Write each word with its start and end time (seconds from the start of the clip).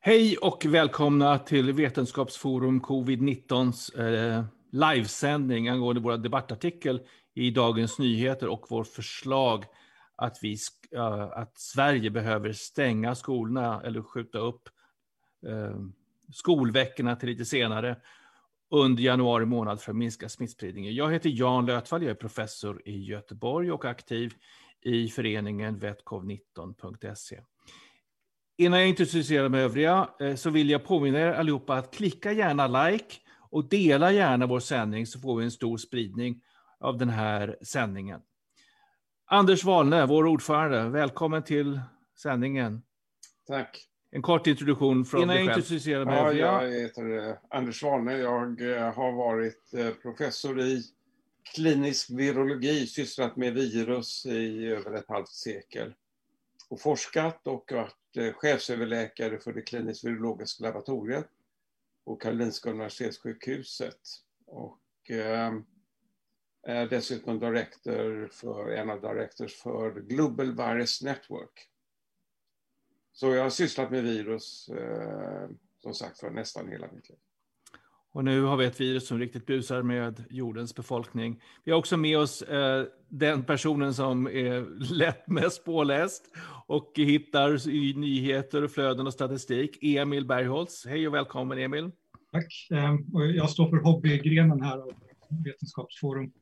Hej 0.00 0.36
och 0.36 0.64
välkomna 0.66 1.38
till 1.38 1.72
Vetenskapsforum 1.72 2.80
covid-19s 2.80 4.00
eh, 4.00 4.44
livesändning 4.72 5.68
angående 5.68 6.00
vår 6.00 6.16
debattartikel 6.16 7.00
i 7.34 7.50
Dagens 7.50 7.98
Nyheter 7.98 8.48
och 8.48 8.70
vårt 8.70 8.86
förslag 8.86 9.64
att, 10.16 10.38
vi, 10.42 10.56
eh, 10.92 11.22
att 11.22 11.58
Sverige 11.58 12.10
behöver 12.10 12.52
stänga 12.52 13.14
skolorna 13.14 13.82
eller 13.84 14.02
skjuta 14.02 14.38
upp 14.38 14.68
eh, 15.46 15.80
skolveckorna 16.32 17.16
till 17.16 17.28
lite 17.28 17.44
senare 17.44 17.96
under 18.70 19.02
januari 19.02 19.44
månad 19.44 19.80
för 19.80 19.92
att 19.92 19.98
minska 19.98 20.28
smittspridningen. 20.28 20.94
Jag 20.94 21.12
heter 21.12 21.30
Jan 21.30 21.66
Lötvall, 21.66 22.02
jag 22.02 22.10
är 22.10 22.14
professor 22.14 22.82
i 22.84 23.04
Göteborg 23.04 23.72
och 23.72 23.84
aktiv 23.84 24.34
i 24.82 25.08
föreningen 25.08 25.80
vetcov19.se. 25.80 27.40
Innan 28.60 28.80
jag 28.80 28.88
introducerar 28.88 29.42
de 29.42 29.54
övriga 29.54 30.08
eh, 30.20 30.34
så 30.34 30.50
vill 30.50 30.70
jag 30.70 30.84
påminna 30.84 31.18
er 31.18 31.32
allihopa 31.32 31.74
att 31.74 31.94
klicka 31.94 32.32
gärna 32.32 32.66
like 32.66 33.14
och 33.50 33.68
dela 33.68 34.12
gärna 34.12 34.46
vår 34.46 34.60
sändning 34.60 35.06
så 35.06 35.20
får 35.20 35.36
vi 35.36 35.44
en 35.44 35.50
stor 35.50 35.76
spridning 35.76 36.42
av 36.80 36.98
den 36.98 37.08
här 37.08 37.58
sändningen. 37.62 38.20
Anders 39.26 39.64
Wahlne, 39.64 40.06
vår 40.06 40.26
ordförande, 40.26 40.88
välkommen 40.88 41.42
till 41.42 41.80
sändningen. 42.22 42.82
Tack. 43.46 43.84
En 44.10 44.22
kort 44.22 44.46
introduktion 44.46 45.04
från 45.04 45.22
Innan 45.22 45.36
dig 45.36 45.46
själv. 45.46 45.58
Introducera 45.58 46.04
de 46.04 46.14
ja, 46.14 46.32
jag 46.32 46.70
heter 46.70 47.28
eh, 47.28 47.34
Anders 47.50 47.82
Wahlne. 47.82 48.18
Jag 48.18 48.76
eh, 48.76 48.94
har 48.94 49.12
varit 49.12 49.70
professor 50.02 50.60
i 50.60 50.82
klinisk 51.54 52.10
virologi, 52.10 52.86
sysslat 52.86 53.36
med 53.36 53.54
virus 53.54 54.26
i 54.26 54.66
över 54.66 54.94
ett 54.94 55.08
halvt 55.08 55.28
sekel 55.28 55.92
och 56.68 56.80
forskat 56.80 57.46
och 57.46 57.72
varit 57.72 58.16
eh, 58.16 58.32
chefsöverläkare 58.32 59.38
för 59.38 59.52
det 59.52 59.62
kliniskt 59.62 60.04
virologiska 60.04 60.64
laboratoriet 60.64 61.28
på 62.04 62.16
Karolinska 62.16 62.70
Universitetssjukhuset. 62.70 64.00
Och 64.46 65.10
eh, 65.10 65.52
är 66.62 66.86
dessutom 66.86 67.38
director 67.38 68.28
för, 68.32 68.70
en 68.70 68.90
av 68.90 69.00
directors 69.00 69.56
för 69.56 70.00
Global 70.00 70.56
Virus 70.56 71.02
Network. 71.02 71.70
Så 73.12 73.34
jag 73.34 73.42
har 73.42 73.50
sysslat 73.50 73.90
med 73.90 74.02
virus, 74.04 74.68
eh, 74.68 75.48
som 75.78 75.94
sagt, 75.94 76.18
för 76.18 76.30
nästan 76.30 76.68
hela 76.68 76.92
mitt 76.92 77.08
liv. 77.08 77.18
Och 78.18 78.24
nu 78.24 78.42
har 78.42 78.56
vi 78.56 78.66
ett 78.66 78.80
virus 78.80 79.06
som 79.06 79.18
riktigt 79.18 79.46
busar 79.46 79.82
med 79.82 80.24
jordens 80.30 80.74
befolkning. 80.74 81.40
Vi 81.64 81.72
har 81.72 81.78
också 81.78 81.96
med 81.96 82.18
oss 82.18 82.42
eh, 82.42 82.84
den 83.08 83.44
personen 83.44 83.94
som 83.94 84.26
är 84.26 84.66
lätt 84.94 85.28
mest 85.28 85.64
påläst 85.64 86.24
och 86.66 86.92
hittar 86.96 87.68
i 87.68 87.94
nyheter, 87.94 88.68
flöden 88.68 89.06
och 89.06 89.12
statistik. 89.12 89.78
Emil 89.82 90.26
Bergholtz. 90.26 90.86
Hej 90.86 91.08
och 91.08 91.14
välkommen 91.14 91.58
Emil. 91.58 91.90
Tack. 92.32 92.68
Eh, 92.70 92.96
jag 93.36 93.50
står 93.50 93.68
för 93.70 93.76
hobbygrenen 93.76 94.62
här 94.62 94.78
av 94.78 94.92
Vetenskapsforum. 95.44 96.32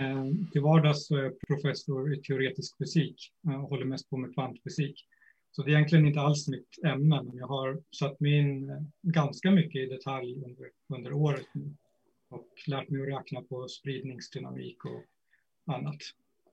Eh, 0.00 0.50
till 0.52 0.60
vardags 0.60 1.06
så 1.06 1.16
är 1.16 1.22
jag 1.22 1.32
professor 1.48 2.14
i 2.14 2.22
teoretisk 2.22 2.78
fysik 2.78 3.32
eh, 3.48 3.64
och 3.64 3.68
håller 3.68 3.84
mest 3.84 4.10
på 4.10 4.16
med 4.16 4.34
kvantfysik. 4.34 5.04
Så 5.52 5.62
det 5.62 5.70
är 5.70 5.74
egentligen 5.74 6.06
inte 6.06 6.20
alls 6.20 6.48
mitt 6.48 6.78
ämne, 6.84 7.22
men 7.22 7.36
jag 7.36 7.46
har 7.46 7.82
satt 7.98 8.20
mig 8.20 8.38
in 8.38 8.70
eh, 8.70 8.76
ganska 9.02 9.50
mycket 9.50 9.82
i 9.82 9.86
detalj 9.86 10.34
under, 10.34 10.70
under 10.88 11.12
året 11.12 11.46
nu 11.52 11.74
och 12.30 12.48
lärt 12.66 12.88
mig 12.88 13.02
att 13.02 13.08
räkna 13.08 13.42
på 13.42 13.68
spridningsdynamik 13.68 14.84
och 14.84 15.04
annat. 15.74 15.96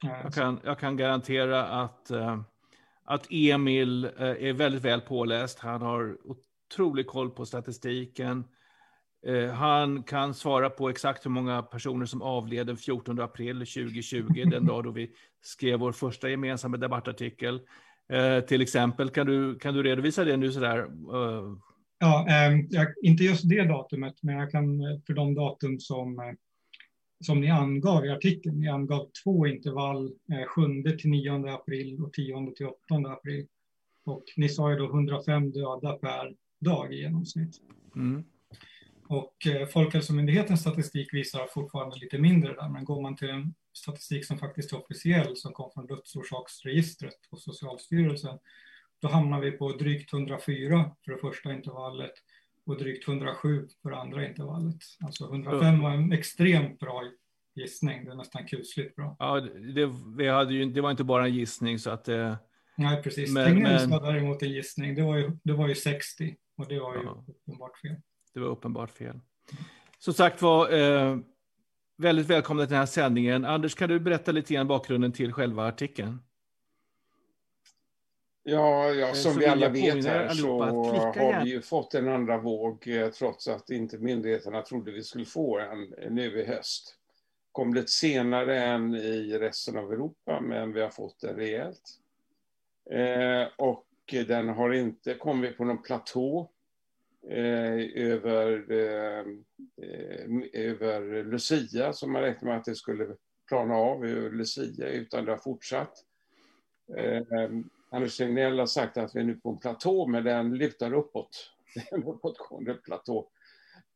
Eh, 0.03 0.09
jag 0.23 0.33
kan, 0.33 0.59
jag 0.63 0.79
kan 0.79 0.97
garantera 0.97 1.65
att, 1.65 2.11
uh, 2.11 2.41
att 3.03 3.27
Emil 3.29 4.05
är 4.17 4.53
väldigt 4.53 4.81
väl 4.81 5.01
påläst. 5.01 5.59
Han 5.59 5.81
har 5.81 6.17
otrolig 6.23 7.07
koll 7.07 7.29
på 7.29 7.45
statistiken. 7.45 8.43
Han 9.53 10.03
kan 10.03 10.33
svara 10.33 10.69
på 10.69 10.89
exakt 10.89 11.25
hur 11.25 11.31
många 11.31 11.61
personer 11.61 12.05
som 12.05 12.21
avled 12.21 12.67
den 12.67 12.77
14 12.77 13.19
april 13.19 13.55
2020, 13.59 14.43
den 14.45 14.65
dag 14.65 14.83
då 14.83 14.91
vi 14.91 15.11
skrev 15.41 15.79
vår 15.79 15.91
första 15.91 16.29
gemensamma 16.29 16.77
debattartikel. 16.77 17.61
Eh, 18.09 18.39
till 18.39 18.61
exempel, 18.61 19.09
kan 19.09 19.25
du, 19.25 19.59
kan 19.59 19.73
du 19.73 19.83
redovisa 19.83 20.23
det 20.23 20.37
nu 20.37 20.51
sådär? 20.51 20.77
Uh... 21.15 21.57
Ja, 21.99 22.27
eh, 22.29 22.59
jag, 22.69 22.87
inte 23.03 23.23
just 23.23 23.49
det 23.49 23.63
datumet, 23.63 24.23
men 24.23 24.35
jag 24.35 24.51
kan 24.51 24.81
eh, 24.81 24.99
för 25.07 25.13
de 25.13 25.35
datum 25.35 25.79
som, 25.79 26.19
eh, 26.19 26.33
som 27.25 27.41
ni 27.41 27.49
angav 27.49 28.05
i 28.05 28.09
artikeln. 28.09 28.59
Ni 28.59 28.67
angav 28.67 29.09
två 29.23 29.47
intervall, 29.47 30.05
eh, 30.05 30.47
7 30.47 30.83
till 30.97 31.09
9 31.09 31.53
april 31.53 32.03
och 32.03 32.13
10 32.13 32.51
till 32.55 32.65
8 32.65 33.11
april. 33.11 33.47
Och 34.05 34.23
ni 34.37 34.49
sa 34.49 34.71
ju 34.71 34.77
då 34.77 34.85
105 34.85 35.51
döda 35.51 35.93
per 35.93 36.35
dag 36.59 36.93
i 36.93 37.01
genomsnitt. 37.01 37.61
Mm. 37.95 38.23
Och 39.07 39.47
eh, 39.47 39.67
Folkhälsomyndighetens 39.67 40.61
statistik 40.61 41.13
visar 41.13 41.47
fortfarande 41.53 41.97
lite 41.97 42.17
mindre 42.17 42.53
där, 42.53 42.69
men 42.69 42.85
går 42.85 43.01
man 43.01 43.15
till 43.15 43.29
en 43.29 43.53
statistik 43.77 44.25
som 44.25 44.37
faktiskt 44.37 44.73
är 44.73 44.77
officiell, 44.77 45.35
som 45.35 45.53
kom 45.53 45.71
från 45.71 45.87
dödsorsaksregistret 45.87 47.29
på 47.29 47.37
Socialstyrelsen, 47.37 48.39
då 49.01 49.07
hamnar 49.07 49.39
vi 49.39 49.51
på 49.51 49.71
drygt 49.71 50.13
104 50.13 50.91
för 51.05 51.11
det 51.11 51.17
första 51.17 51.53
intervallet 51.53 52.13
och 52.65 52.77
drygt 52.77 53.07
107 53.07 53.67
för 53.81 53.89
det 53.89 53.97
andra 53.97 54.27
intervallet. 54.27 54.77
Alltså 55.05 55.25
105 55.25 55.81
var 55.81 55.91
en 55.91 56.11
extremt 56.11 56.79
bra 56.79 57.03
gissning, 57.55 58.05
det 58.05 58.11
är 58.11 58.15
nästan 58.15 58.45
kusligt 58.45 58.95
bra. 58.95 59.15
Ja, 59.19 59.39
det, 59.75 59.91
vi 60.17 60.27
hade 60.27 60.53
ju, 60.53 60.65
det 60.65 60.81
var 60.81 60.91
inte 60.91 61.03
bara 61.03 61.25
en 61.25 61.33
gissning 61.33 61.79
så 61.79 61.89
att 61.89 62.05
det... 62.05 62.37
Nej, 62.77 63.03
precis. 63.03 63.33
Men, 63.33 63.63
men... 63.63 63.89
däremot 63.89 64.41
en 64.41 64.49
gissning, 64.49 64.95
det 64.95 65.01
var, 65.01 65.17
ju, 65.17 65.31
det 65.43 65.53
var 65.53 65.67
ju 65.67 65.75
60 65.75 66.35
och 66.57 66.67
det 66.67 66.79
var 66.79 66.95
ju 66.95 67.03
ja. 67.03 67.25
uppenbart 67.27 67.77
fel. 67.77 67.95
Det 68.33 68.39
var 68.39 68.47
uppenbart 68.47 68.91
fel. 68.91 69.19
Som 69.99 70.13
sagt 70.13 70.41
var, 70.41 70.73
eh, 70.73 71.17
väldigt 71.97 72.25
välkomna 72.25 72.63
till 72.63 72.69
den 72.69 72.79
här 72.79 72.85
sändningen. 72.85 73.45
Anders, 73.45 73.75
kan 73.75 73.89
du 73.89 73.99
berätta 73.99 74.31
lite 74.31 74.53
grann 74.53 74.67
bakgrunden 74.67 75.11
till 75.11 75.33
själva 75.33 75.67
artikeln? 75.67 76.19
Ja, 78.43 78.89
ja 78.89 79.07
eh, 79.07 79.13
som 79.13 79.33
så 79.33 79.39
vi 79.39 79.45
alla 79.45 79.69
vet 79.69 80.05
här 80.05 80.29
så 80.29 80.63
har 80.63 81.43
vi 81.43 81.49
ju 81.49 81.61
fått 81.61 81.93
en 81.93 82.07
andra 82.07 82.37
våg 82.37 82.87
eh, 82.87 83.09
trots 83.09 83.47
att 83.47 83.69
inte 83.69 83.97
myndigheterna 83.97 84.61
trodde 84.61 84.91
vi 84.91 85.03
skulle 85.03 85.25
få 85.25 85.59
en 85.59 85.93
nu 86.09 86.39
i 86.39 86.45
höst. 86.45 86.95
Kom 87.51 87.73
lite 87.73 87.91
senare 87.91 88.63
än 88.63 88.95
i 88.95 89.37
resten 89.39 89.77
av 89.77 89.93
Europa, 89.93 90.41
men 90.41 90.73
vi 90.73 90.81
har 90.81 90.89
fått 90.89 91.19
den 91.19 91.35
rejält. 91.35 91.99
Eh, 92.91 93.47
och 93.57 93.85
den 94.27 94.49
har 94.49 94.73
inte 94.73 95.13
kommit 95.13 95.57
på 95.57 95.65
någon 95.65 95.81
platå 95.81 96.49
Eh, 97.29 98.03
över, 98.03 98.71
eh, 98.71 99.25
eh, 99.81 100.27
över 100.53 101.23
Lucia, 101.23 101.93
som 101.93 102.11
man 102.11 102.21
räknade 102.21 102.45
med 102.45 102.57
att 102.57 102.65
det 102.65 102.75
skulle 102.75 103.15
plana 103.47 103.75
av 103.75 104.05
över 104.05 104.29
Lucia, 104.29 104.89
utan 104.89 105.25
det 105.25 105.31
har 105.31 105.37
fortsatt. 105.37 105.93
Eh, 106.97 107.49
Anders 107.89 108.17
Tegnell 108.17 108.59
har 108.59 108.65
sagt 108.65 108.97
att 108.97 109.15
vi 109.15 109.19
är 109.19 109.23
nu 109.23 109.35
på 109.35 109.49
en 109.49 109.57
platå, 109.57 110.07
men 110.07 110.23
den 110.23 110.57
lutar 110.57 110.93
uppåt. 110.93 111.51
en 111.91 112.03
uppåtgående 112.03 112.73
platå 112.73 113.27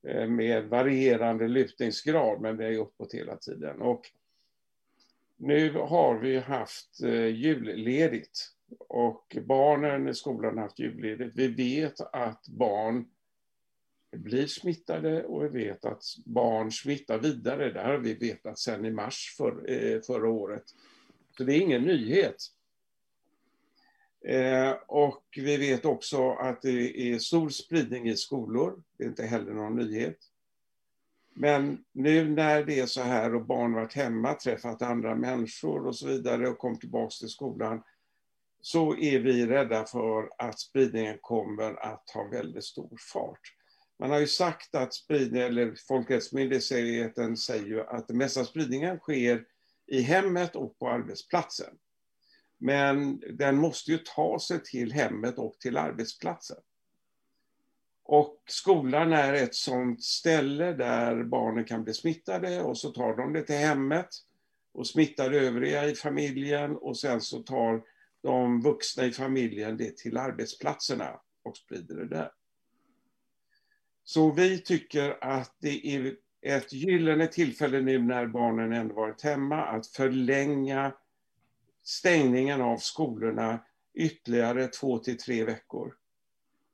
eh, 0.08 0.28
med 0.28 0.66
varierande 0.66 1.48
lutningsgrad, 1.48 2.42
men 2.42 2.58
det 2.58 2.66
är 2.66 2.78
uppåt 2.78 3.14
hela 3.14 3.36
tiden. 3.36 3.82
Och 3.82 4.02
nu 5.38 5.74
har 5.74 6.20
vi 6.20 6.38
haft 6.38 7.04
eh, 7.04 7.26
julledigt 7.26 8.52
och 8.80 9.38
barnen 9.46 10.08
i 10.08 10.14
skolan 10.14 10.58
har 10.58 10.64
haft 10.64 10.80
julledigt. 10.80 11.36
Vi 11.36 11.48
vet 11.48 12.02
att 12.02 12.48
barn 12.48 13.06
blir 14.12 14.48
smittade 14.48 15.24
och 15.24 15.44
vi 15.44 15.66
vet 15.66 15.86
att 15.86 16.04
barn 16.26 16.72
smittar 16.72 17.20
vidare. 17.20 17.74
Det 17.74 17.82
har 17.82 17.98
vi 17.98 18.14
vetat 18.14 18.60
sedan 18.60 18.86
i 18.86 18.92
mars 18.92 19.36
för, 19.38 19.72
eh, 19.72 20.02
förra 20.02 20.30
året. 20.30 20.64
Så 21.38 21.44
det 21.44 21.56
är 21.56 21.62
ingen 21.62 21.84
nyhet. 21.84 22.36
Eh, 24.26 24.72
och 24.88 25.24
vi 25.36 25.58
vet 25.58 25.86
också 25.86 26.32
att 26.32 26.62
det 26.62 27.12
är 27.12 27.20
stor 27.20 27.50
spridning 27.50 28.10
i 28.10 28.16
skolor. 28.16 28.84
Det 28.98 29.04
är 29.04 29.08
inte 29.08 29.26
heller 29.26 29.54
någon 29.54 29.76
nyhet. 29.76 30.18
Men 31.34 31.84
nu 31.92 32.30
när 32.30 32.64
det 32.64 32.80
är 32.80 32.86
så 32.86 33.02
här 33.02 33.36
och 33.36 33.46
barn 33.46 33.74
varit 33.74 33.94
hemma, 33.94 34.34
träffat 34.34 34.82
andra 34.82 35.16
människor 35.16 35.88
och 35.88 35.96
så 35.96 36.08
vidare 36.08 36.50
och 36.50 36.58
kom 36.58 36.80
tillbaka 36.80 37.10
till 37.20 37.30
skolan, 37.30 37.84
så 38.62 38.98
är 38.98 39.20
vi 39.20 39.46
rädda 39.46 39.86
för 39.86 40.30
att 40.38 40.60
spridningen 40.60 41.18
kommer 41.22 41.86
att 41.86 42.08
ta 42.08 42.24
väldigt 42.24 42.64
stor 42.64 42.98
fart. 43.14 43.59
Man 44.00 44.10
har 44.10 44.20
ju 44.20 44.28
sagt 44.28 44.76
att 44.76 44.94
spridning, 44.94 45.42
eller 45.42 45.76
Folkhälsomyndigheten 45.88 47.38
säger 47.38 47.66
ju 47.66 47.82
att 47.82 48.08
den 48.08 48.18
mesta 48.18 48.46
spridningen 48.46 48.98
sker 48.98 49.46
i 49.88 50.02
hemmet 50.02 50.56
och 50.56 50.80
på 50.80 50.90
arbetsplatsen. 50.90 51.74
Men 52.58 53.20
den 53.20 53.58
måste 53.58 53.92
ju 53.92 53.98
ta 53.98 54.40
sig 54.40 54.64
till 54.64 54.94
hemmet 54.94 55.38
och 55.38 55.60
till 55.60 55.78
arbetsplatsen. 55.78 56.58
Och 58.04 58.44
skolan 58.48 59.14
är 59.14 59.34
ett 59.34 59.56
sånt 59.56 60.04
ställe 60.04 60.74
där 60.74 61.24
barnen 61.24 61.66
kan 61.66 61.84
bli 61.84 61.94
smittade 61.94 62.62
och 62.62 62.78
så 62.78 62.92
tar 62.92 63.18
de 63.18 63.34
det 63.34 63.44
till 63.44 63.56
hemmet 63.56 64.10
och 64.72 64.88
smittar 64.88 65.32
övriga 65.32 65.86
i 65.86 65.96
familjen 65.96 66.76
och 66.76 66.98
sen 66.98 67.22
så 67.22 67.44
tar 67.44 67.82
de 68.22 68.62
vuxna 68.62 69.06
i 69.06 69.12
familjen 69.12 69.78
det 69.78 69.98
till 69.98 70.18
arbetsplatserna 70.18 71.20
och 71.44 71.58
sprider 71.58 71.96
det 71.96 72.08
där. 72.08 72.32
Så 74.10 74.32
vi 74.32 74.60
tycker 74.60 75.18
att 75.22 75.56
det 75.60 75.88
är 75.88 76.16
ett 76.42 76.74
gyllene 76.74 77.28
tillfälle 77.28 77.82
nu 77.82 78.00
när 78.00 78.28
barnen 78.28 78.74
ändå 78.74 78.96
varit 78.96 79.22
hemma 79.22 79.66
att 79.66 79.88
förlänga 79.88 80.94
stängningen 81.84 82.62
av 82.62 82.78
skolorna 82.78 83.60
ytterligare 83.94 84.68
två 84.68 85.00
till 85.00 85.18
tre 85.18 85.44
veckor. 85.44 85.94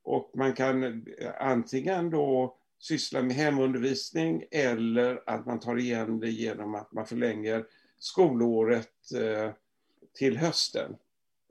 Och 0.03 0.31
man 0.35 0.53
kan 0.53 1.05
antingen 1.39 2.09
då 2.09 2.57
syssla 2.79 3.21
med 3.21 3.35
hemundervisning 3.35 4.43
eller 4.51 5.23
att 5.25 5.45
man 5.45 5.59
tar 5.59 5.77
igen 5.77 6.19
det 6.19 6.29
genom 6.29 6.75
att 6.75 6.91
man 6.91 7.05
förlänger 7.05 7.65
skolåret 7.99 9.11
eh, 9.15 9.51
till 10.13 10.37
hösten 10.37 10.95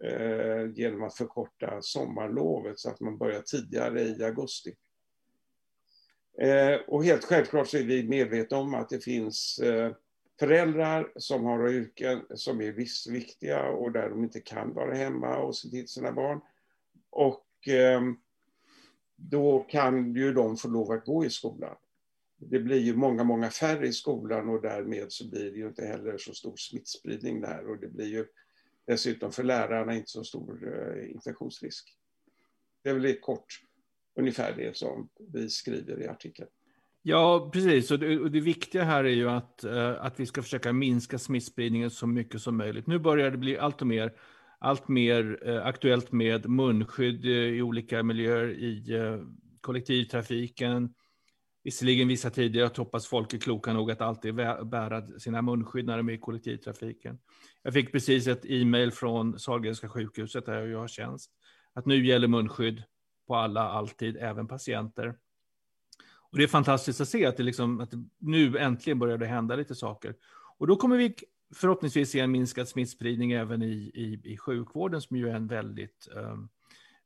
eh, 0.04 0.70
genom 0.74 1.02
att 1.02 1.14
förkorta 1.14 1.82
sommarlovet 1.82 2.78
så 2.78 2.90
att 2.90 3.00
man 3.00 3.18
börjar 3.18 3.40
tidigare 3.40 4.02
i 4.02 4.24
augusti. 4.24 4.74
Eh, 6.38 6.80
och 6.86 7.04
helt 7.04 7.24
självklart 7.24 7.68
så 7.68 7.76
är 7.76 7.82
vi 7.82 8.08
medvetna 8.08 8.56
om 8.56 8.74
att 8.74 8.88
det 8.88 9.04
finns 9.04 9.58
eh, 9.58 9.92
föräldrar 10.38 11.12
som 11.16 11.44
har 11.44 11.68
yrken 11.68 12.22
som 12.34 12.60
är 12.60 12.72
viktiga 13.10 13.62
och 13.62 13.92
där 13.92 14.10
de 14.10 14.24
inte 14.24 14.40
kan 14.40 14.74
vara 14.74 14.94
hemma 14.94 15.36
och 15.36 15.56
se 15.56 15.68
till 15.68 15.88
sina 15.88 16.12
barn. 16.12 16.40
Och 17.10 17.68
eh, 17.68 18.02
då 19.16 19.60
kan 19.60 20.14
ju 20.14 20.32
de 20.32 20.56
få 20.56 20.68
lov 20.68 20.92
att 20.92 21.04
gå 21.04 21.24
i 21.24 21.30
skolan. 21.30 21.76
Det 22.36 22.58
blir 22.58 22.80
ju 22.80 22.96
många, 22.96 23.24
många 23.24 23.50
färre 23.50 23.86
i 23.86 23.92
skolan 23.92 24.48
och 24.48 24.62
därmed 24.62 25.12
så 25.12 25.28
blir 25.28 25.50
det 25.50 25.58
ju 25.58 25.68
inte 25.68 25.86
heller 25.86 26.18
så 26.18 26.34
stor 26.34 26.56
smittspridning 26.56 27.40
där 27.40 27.70
och 27.70 27.78
det 27.78 27.88
blir 27.88 28.06
ju 28.06 28.26
dessutom 28.86 29.32
för 29.32 29.42
lärarna 29.42 29.94
inte 29.94 30.10
så 30.10 30.24
stor 30.24 30.74
infektionsrisk. 31.14 31.96
Det 32.82 32.90
är 32.90 32.94
väl 32.94 33.06
i 33.06 33.20
kort 33.20 33.60
ungefär 34.16 34.54
det 34.56 34.76
som 34.76 35.08
vi 35.32 35.50
skriver 35.50 36.02
i 36.02 36.08
artikeln. 36.08 36.48
Ja, 37.02 37.50
precis. 37.52 37.90
Och 37.90 37.98
det, 37.98 38.18
och 38.18 38.30
det, 38.30 38.40
viktiga 38.40 38.84
här 38.84 39.04
är 39.04 39.08
ju 39.08 39.30
att, 39.30 39.64
eh, 39.64 40.04
att 40.04 40.20
vi 40.20 40.26
ska 40.26 40.42
försöka 40.42 40.72
minska 40.72 41.18
smittspridningen 41.18 41.90
så 41.90 42.06
mycket 42.06 42.40
som 42.40 42.56
möjligt. 42.56 42.86
Nu 42.86 42.98
börjar 42.98 43.30
det 43.30 43.38
bli 43.38 43.58
allt 43.58 43.80
och 43.80 43.86
mer 43.86 44.12
allt 44.58 44.88
mer 44.88 45.48
eh, 45.48 45.66
aktuellt 45.66 46.12
med 46.12 46.48
munskydd 46.48 47.24
eh, 47.24 47.30
i 47.30 47.62
olika 47.62 48.02
miljöer 48.02 48.50
i 48.50 48.98
kollektivtrafiken. 49.60 50.94
Visserligen 51.64 52.08
vissa 52.08 52.30
tider, 52.30 52.60
jag 52.60 52.70
hoppas 52.76 53.06
folk 53.06 53.34
är 53.34 53.38
kloka 53.38 53.72
nog 53.72 53.90
att 53.90 54.00
alltid 54.00 54.34
bära 54.34 55.18
sina 55.18 55.42
munskydd 55.42 55.86
när 55.86 55.96
de 55.96 56.08
är 56.08 56.12
i 56.12 56.18
kollektivtrafiken. 56.18 57.18
Jag 57.62 57.74
fick 57.74 57.92
precis 57.92 58.26
ett 58.26 58.44
e-mail 58.44 58.90
från 58.92 59.38
Sahlgrenska 59.38 59.88
sjukhuset 59.88 60.46
där 60.46 60.66
jag 60.66 60.78
har 60.78 60.88
tjänst, 60.88 61.30
att 61.72 61.86
nu 61.86 62.06
gäller 62.06 62.28
munskydd 62.28 62.82
på 63.26 63.36
alla, 63.36 63.60
alltid, 63.60 64.16
även 64.16 64.48
patienter. 64.48 65.14
Och 66.34 66.38
det 66.38 66.44
är 66.44 66.48
fantastiskt 66.48 67.00
att 67.00 67.08
se 67.08 67.26
att, 67.26 67.36
det 67.36 67.42
liksom, 67.42 67.80
att 67.80 67.92
nu 68.18 68.58
äntligen 68.58 68.98
börjar 68.98 69.18
det 69.18 69.26
hända 69.26 69.56
lite 69.56 69.74
saker. 69.74 70.14
Och 70.58 70.66
då 70.66 70.76
kommer 70.76 70.96
vi 70.96 71.14
förhoppningsvis 71.54 72.10
se 72.10 72.20
en 72.20 72.30
minskad 72.30 72.68
smittspridning 72.68 73.32
även 73.32 73.62
i, 73.62 73.90
i, 73.94 74.32
i 74.32 74.36
sjukvården 74.36 75.00
som 75.00 75.16
ju 75.16 75.28
är 75.28 75.34
en 75.34 75.46
väldigt 75.46 76.08
eh, 76.16 76.36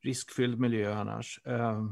riskfylld 0.02 0.60
miljö 0.60 0.94
annars. 0.94 1.40
Eh, 1.44 1.84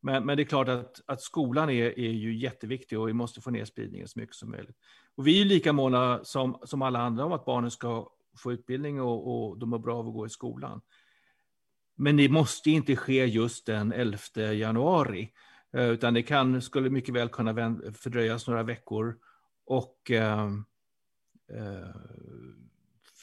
men, 0.00 0.26
men, 0.26 0.36
det 0.36 0.42
är 0.42 0.44
klart 0.44 0.68
att, 0.68 1.00
att 1.06 1.20
skolan 1.22 1.70
är, 1.70 1.98
är 1.98 2.12
ju 2.12 2.36
jätteviktig 2.36 2.98
och 2.98 3.08
vi 3.08 3.12
måste 3.12 3.40
få 3.40 3.50
ner 3.50 3.64
spridningen 3.64 4.08
så 4.08 4.18
mycket 4.18 4.36
som 4.36 4.50
möjligt. 4.50 4.76
Och 5.14 5.26
vi 5.26 5.40
är 5.40 5.44
lika 5.44 5.72
måna 5.72 6.24
som, 6.24 6.58
som 6.64 6.82
alla 6.82 6.98
andra 6.98 7.24
om 7.24 7.32
att 7.32 7.44
barnen 7.44 7.70
ska 7.70 8.10
få 8.36 8.52
utbildning 8.52 9.00
och, 9.00 9.48
och 9.48 9.58
de 9.58 9.70
mår 9.70 9.78
bra 9.78 9.98
av 9.98 10.08
att 10.08 10.14
gå 10.14 10.26
i 10.26 10.30
skolan. 10.30 10.80
Men 11.96 12.16
det 12.16 12.28
måste 12.28 12.70
inte 12.70 12.96
ske 12.96 13.24
just 13.24 13.66
den 13.66 13.92
11 13.92 14.18
januari, 14.52 15.30
eh, 15.72 15.88
utan 15.88 16.14
det 16.14 16.22
kan, 16.22 16.62
skulle 16.62 16.90
mycket 16.90 17.14
väl 17.14 17.28
kunna 17.28 17.80
fördröjas 17.94 18.48
några 18.48 18.62
veckor. 18.62 19.16
Och 19.66 20.10
eh, 20.10 20.50
eh, 21.52 21.88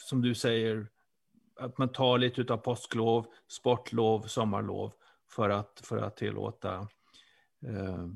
som 0.10 0.22
du 0.22 0.36
säger, 0.36 0.88
att 1.60 1.78
man 1.78 1.90
tar 1.90 2.18
lite 2.18 2.54
av 2.54 2.58
påsklov, 2.58 3.26
sportlov, 3.48 4.22
sommarlov 4.22 4.92
för 5.30 5.50
att, 5.50 5.82
för 5.84 5.98
att 5.98 6.18
tillåta, 6.18 6.88
eh, 7.66 8.08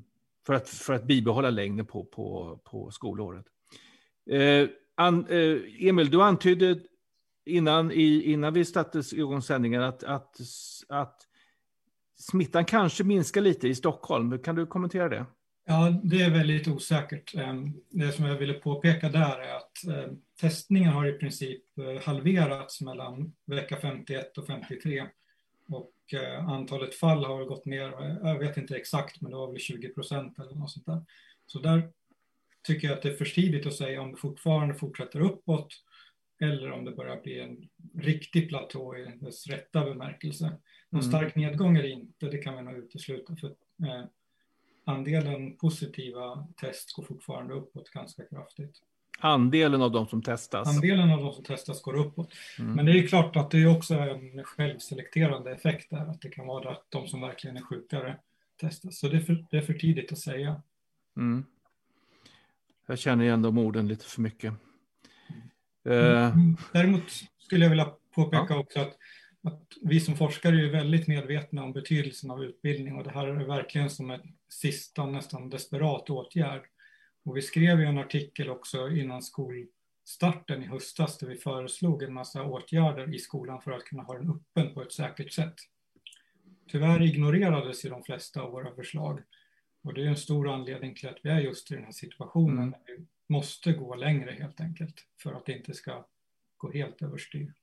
för, 0.45 0.53
att, 0.53 0.69
för 0.69 0.93
att 0.93 1.03
bibehålla 1.03 1.49
längden 1.49 1.85
på, 1.85 2.03
på, 2.03 2.59
på 2.63 2.91
skolåret. 2.91 3.45
Eh, 4.29 4.69
an, 4.95 5.27
eh, 5.29 5.87
Emil, 5.87 6.09
du 6.09 6.21
antydde 6.21 6.79
innan, 7.45 7.91
i, 7.91 8.31
innan 8.31 8.53
vi 8.53 8.65
satte 8.65 9.01
igång 9.11 9.41
sändningen 9.41 9.81
att, 9.81 10.03
att, 10.03 10.39
att 10.89 11.27
smittan 12.15 12.65
kanske 12.65 13.03
minskar 13.03 13.41
lite 13.41 13.67
i 13.67 13.75
Stockholm. 13.75 14.39
Kan 14.39 14.55
du 14.55 14.65
kommentera 14.65 15.09
det? 15.09 15.25
Ja, 15.67 15.99
det 16.03 16.21
är 16.21 16.29
väldigt 16.29 16.67
osäkert. 16.67 17.35
Ehm, 17.35 17.73
det 17.89 18.11
som 18.11 18.25
jag 18.25 18.37
ville 18.37 18.53
påpeka 18.53 19.09
där 19.09 19.39
är 19.39 19.55
att 19.55 19.83
ehm, 19.87 20.21
testningen 20.41 20.93
har 20.93 21.05
i 21.07 21.13
princip 21.13 21.63
eh, 21.77 22.03
halverats 22.03 22.81
mellan 22.81 23.33
vecka 23.45 23.77
51 23.77 24.37
och 24.37 24.47
53. 24.47 25.05
Och 25.69 26.13
eh, 26.13 26.49
antalet 26.49 26.95
fall 26.95 27.25
har 27.25 27.45
gått 27.45 27.65
ner, 27.65 28.03
eh, 28.03 28.17
jag 28.23 28.39
vet 28.39 28.57
inte 28.57 28.75
exakt, 28.75 29.21
men 29.21 29.31
det 29.31 29.37
var 29.37 29.51
väl 29.51 29.59
20 29.59 29.89
procent 29.89 30.39
eller 30.39 30.55
något 30.55 30.71
sånt 30.71 30.85
där. 30.85 31.01
Så 31.45 31.59
där 31.59 31.91
tycker 32.63 32.87
jag 32.87 32.97
att 32.97 33.03
det 33.03 33.09
är 33.09 33.15
för 33.15 33.25
tidigt 33.25 33.65
att 33.65 33.75
säga 33.75 34.01
om 34.01 34.11
det 34.11 34.17
fortfarande 34.17 34.75
fortsätter 34.75 35.19
uppåt 35.19 35.67
eller 36.39 36.71
om 36.71 36.85
det 36.85 36.91
börjar 36.91 37.21
bli 37.21 37.39
en 37.39 37.69
riktig 38.01 38.49
platå 38.49 38.97
i 38.97 39.05
dess 39.21 39.47
rätta 39.47 39.85
bemärkelse. 39.85 40.45
Någon 40.89 41.01
mm. 41.01 41.11
stark 41.11 41.35
nedgång 41.35 41.77
är 41.77 41.83
det 41.83 41.89
inte, 41.89 42.25
det 42.25 42.37
kan 42.37 42.55
vi 42.57 42.63
nog 42.63 42.77
utesluta. 42.77 43.35
För, 43.35 43.47
eh, 43.47 44.05
andelen 44.85 45.57
positiva 45.57 46.47
test 46.61 46.95
går 46.95 47.03
fortfarande 47.03 47.53
uppåt 47.53 47.89
ganska 47.89 48.23
kraftigt. 48.23 48.81
Andelen 49.19 49.81
av 49.81 49.91
de 49.91 50.07
som 50.07 50.21
testas? 50.21 50.75
Andelen 50.75 51.11
av 51.11 51.19
de 51.19 51.33
som 51.33 51.43
testas 51.43 51.81
går 51.81 51.95
uppåt. 51.95 52.33
Mm. 52.59 52.73
Men 52.73 52.85
det 52.85 52.91
är 52.91 53.07
klart 53.07 53.35
att 53.35 53.51
det 53.51 53.57
är 53.57 53.77
också 53.77 53.93
en 53.93 54.43
självselekterande 54.43 55.51
effekt 55.51 55.89
där, 55.89 56.05
att 56.05 56.21
det 56.21 56.29
kan 56.29 56.47
vara 56.47 56.71
att 56.71 56.85
de 56.89 57.07
som 57.07 57.21
verkligen 57.21 57.57
är 57.57 57.61
sjukare 57.61 58.17
testas. 58.61 58.99
Så 58.99 59.07
det 59.07 59.17
är 59.17 59.21
för, 59.21 59.45
det 59.51 59.57
är 59.57 59.61
för 59.61 59.73
tidigt 59.73 60.11
att 60.11 60.19
säga. 60.19 60.61
Mm. 61.17 61.45
Jag 62.85 62.99
känner 62.99 63.23
igen 63.23 63.41
de 63.41 63.57
orden 63.57 63.87
lite 63.87 64.05
för 64.05 64.21
mycket. 64.21 64.53
Mm. 65.85 66.27
Uh... 66.27 66.59
Däremot 66.73 67.03
skulle 67.37 67.65
jag 67.65 67.69
vilja 67.69 67.91
påpeka 68.15 68.45
ja. 68.49 68.57
också 68.57 68.79
att 68.79 68.97
att 69.45 69.73
vi 69.81 69.99
som 69.99 70.15
forskare 70.15 70.65
är 70.65 70.71
väldigt 70.71 71.07
medvetna 71.07 71.63
om 71.63 71.73
betydelsen 71.73 72.31
av 72.31 72.43
utbildning 72.43 72.95
och 72.95 73.03
det 73.03 73.09
här 73.09 73.27
är 73.27 73.45
verkligen 73.45 73.89
som 73.89 74.11
en 74.11 74.21
sista 74.49 75.05
nästan 75.05 75.49
desperat 75.49 76.09
åtgärd. 76.09 76.61
Och 77.23 77.37
vi 77.37 77.41
skrev 77.41 77.79
ju 77.79 77.85
en 77.85 77.97
artikel 77.97 78.49
också 78.49 78.89
innan 78.89 79.21
skolstarten 79.21 80.63
i 80.63 80.65
höstas 80.65 81.17
där 81.17 81.27
vi 81.27 81.35
föreslog 81.35 82.03
en 82.03 82.13
massa 82.13 82.43
åtgärder 82.43 83.15
i 83.15 83.19
skolan 83.19 83.61
för 83.61 83.71
att 83.71 83.83
kunna 83.83 84.03
ha 84.03 84.17
den 84.17 84.29
öppen 84.29 84.73
på 84.73 84.81
ett 84.81 84.93
säkert 84.93 85.33
sätt. 85.33 85.55
Tyvärr 86.67 87.01
ignorerades 87.01 87.85
ju 87.85 87.89
de 87.89 88.03
flesta 88.03 88.41
av 88.41 88.51
våra 88.51 88.75
förslag 88.75 89.21
och 89.83 89.93
det 89.93 90.01
är 90.01 90.07
en 90.07 90.17
stor 90.17 90.49
anledning 90.49 90.95
till 90.95 91.09
att 91.09 91.19
vi 91.23 91.29
är 91.29 91.39
just 91.39 91.71
i 91.71 91.75
den 91.75 91.83
här 91.83 91.91
situationen. 91.91 92.57
Mm. 92.57 92.75
Vi 92.85 93.05
måste 93.29 93.71
gå 93.71 93.95
längre 93.95 94.31
helt 94.31 94.61
enkelt 94.61 95.05
för 95.23 95.33
att 95.33 95.45
det 95.45 95.53
inte 95.57 95.73
ska 95.73 96.05
gå 96.57 96.71
helt 96.71 97.01
överstyr. 97.01 97.53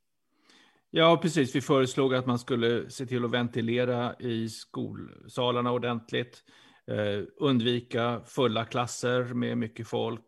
Ja, 0.91 1.19
precis. 1.23 1.55
Vi 1.55 1.61
föreslog 1.61 2.15
att 2.15 2.27
man 2.27 2.39
skulle 2.39 2.91
se 2.91 3.07
till 3.07 3.25
att 3.25 3.31
ventilera 3.31 4.15
i 4.19 4.49
skolsalarna 4.49 5.73
ordentligt. 5.73 6.45
Eh, 6.91 7.25
undvika 7.37 8.23
fulla 8.27 8.65
klasser 8.65 9.25
med 9.25 9.59
mycket 9.59 9.89
folk. 9.89 10.25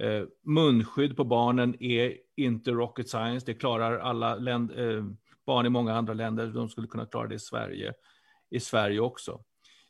Eh, 0.00 0.22
munskydd 0.42 1.16
på 1.16 1.24
barnen 1.24 1.82
är 1.82 2.16
inte 2.36 2.70
rocket 2.70 3.08
science. 3.08 3.46
Det 3.46 3.54
klarar 3.54 3.98
alla 3.98 4.34
länd, 4.34 4.70
eh, 4.78 5.04
barn 5.46 5.66
i 5.66 5.68
många 5.68 5.94
andra 5.94 6.14
länder. 6.14 6.46
De 6.46 6.68
skulle 6.68 6.86
kunna 6.86 7.06
klara 7.06 7.28
det 7.28 7.34
i 7.34 7.38
Sverige, 7.38 7.92
i 8.50 8.60
Sverige 8.60 9.00
också. 9.00 9.44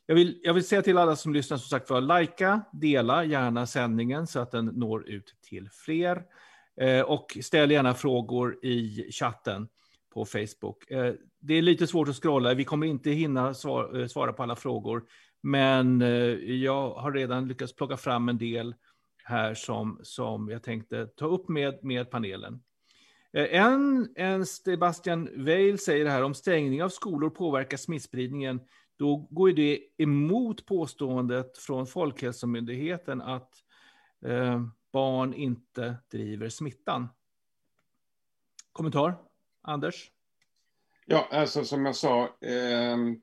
Jag 0.05 0.15
vill, 0.15 0.39
jag 0.43 0.53
vill 0.53 0.67
säga 0.67 0.81
till 0.81 0.97
alla 0.97 1.15
som 1.15 1.33
lyssnar, 1.33 1.57
som 1.57 1.69
sagt 1.69 1.87
för 1.87 2.19
likea, 2.19 2.61
dela 2.73 3.23
gärna 3.23 3.67
sändningen 3.67 4.27
så 4.27 4.39
att 4.39 4.51
den 4.51 4.65
når 4.65 5.09
ut 5.09 5.35
till 5.41 5.69
fler. 5.71 6.23
Eh, 6.81 7.01
och 7.01 7.37
ställ 7.41 7.71
gärna 7.71 7.93
frågor 7.93 8.65
i 8.65 9.07
chatten 9.11 9.67
på 10.13 10.25
Facebook. 10.25 10.91
Eh, 10.91 11.13
det 11.39 11.53
är 11.53 11.61
lite 11.61 11.87
svårt 11.87 12.09
att 12.09 12.15
scrolla, 12.15 12.53
vi 12.53 12.63
kommer 12.63 12.87
inte 12.87 13.09
hinna 13.09 13.47
eh, 13.47 14.07
svara 14.07 14.33
på 14.33 14.43
alla 14.43 14.55
frågor, 14.55 15.03
men 15.41 16.01
eh, 16.01 16.09
jag 16.53 16.89
har 16.89 17.11
redan 17.11 17.47
lyckats 17.47 17.75
plocka 17.75 17.97
fram 17.97 18.29
en 18.29 18.37
del 18.37 18.75
här 19.23 19.53
som, 19.53 19.99
som 20.03 20.49
jag 20.49 20.63
tänkte 20.63 21.07
ta 21.07 21.25
upp 21.25 21.49
med, 21.49 21.83
med 21.83 22.11
panelen. 22.11 22.59
Eh, 23.33 23.61
en, 23.61 24.09
en 24.15 24.45
Sebastian 24.45 25.29
Weil 25.45 25.79
säger 25.79 26.05
här 26.05 26.23
om 26.23 26.33
stängning 26.33 26.83
av 26.83 26.89
skolor 26.89 27.29
påverkar 27.29 27.77
smittspridningen. 27.77 28.59
Då 28.97 29.27
går 29.29 29.51
det 29.51 29.79
emot 29.97 30.65
påståendet 30.65 31.57
från 31.57 31.87
Folkhälsomyndigheten 31.87 33.21
att 33.21 33.63
eh, 34.25 34.65
barn 34.91 35.33
inte 35.33 35.95
driver 36.11 36.49
smittan. 36.49 37.07
Kommentar? 38.71 39.17
Anders? 39.61 40.11
Ja, 41.05 41.27
alltså 41.31 41.65
som 41.65 41.85
jag 41.85 41.95
sa, 41.95 42.37
ehm, 42.41 43.21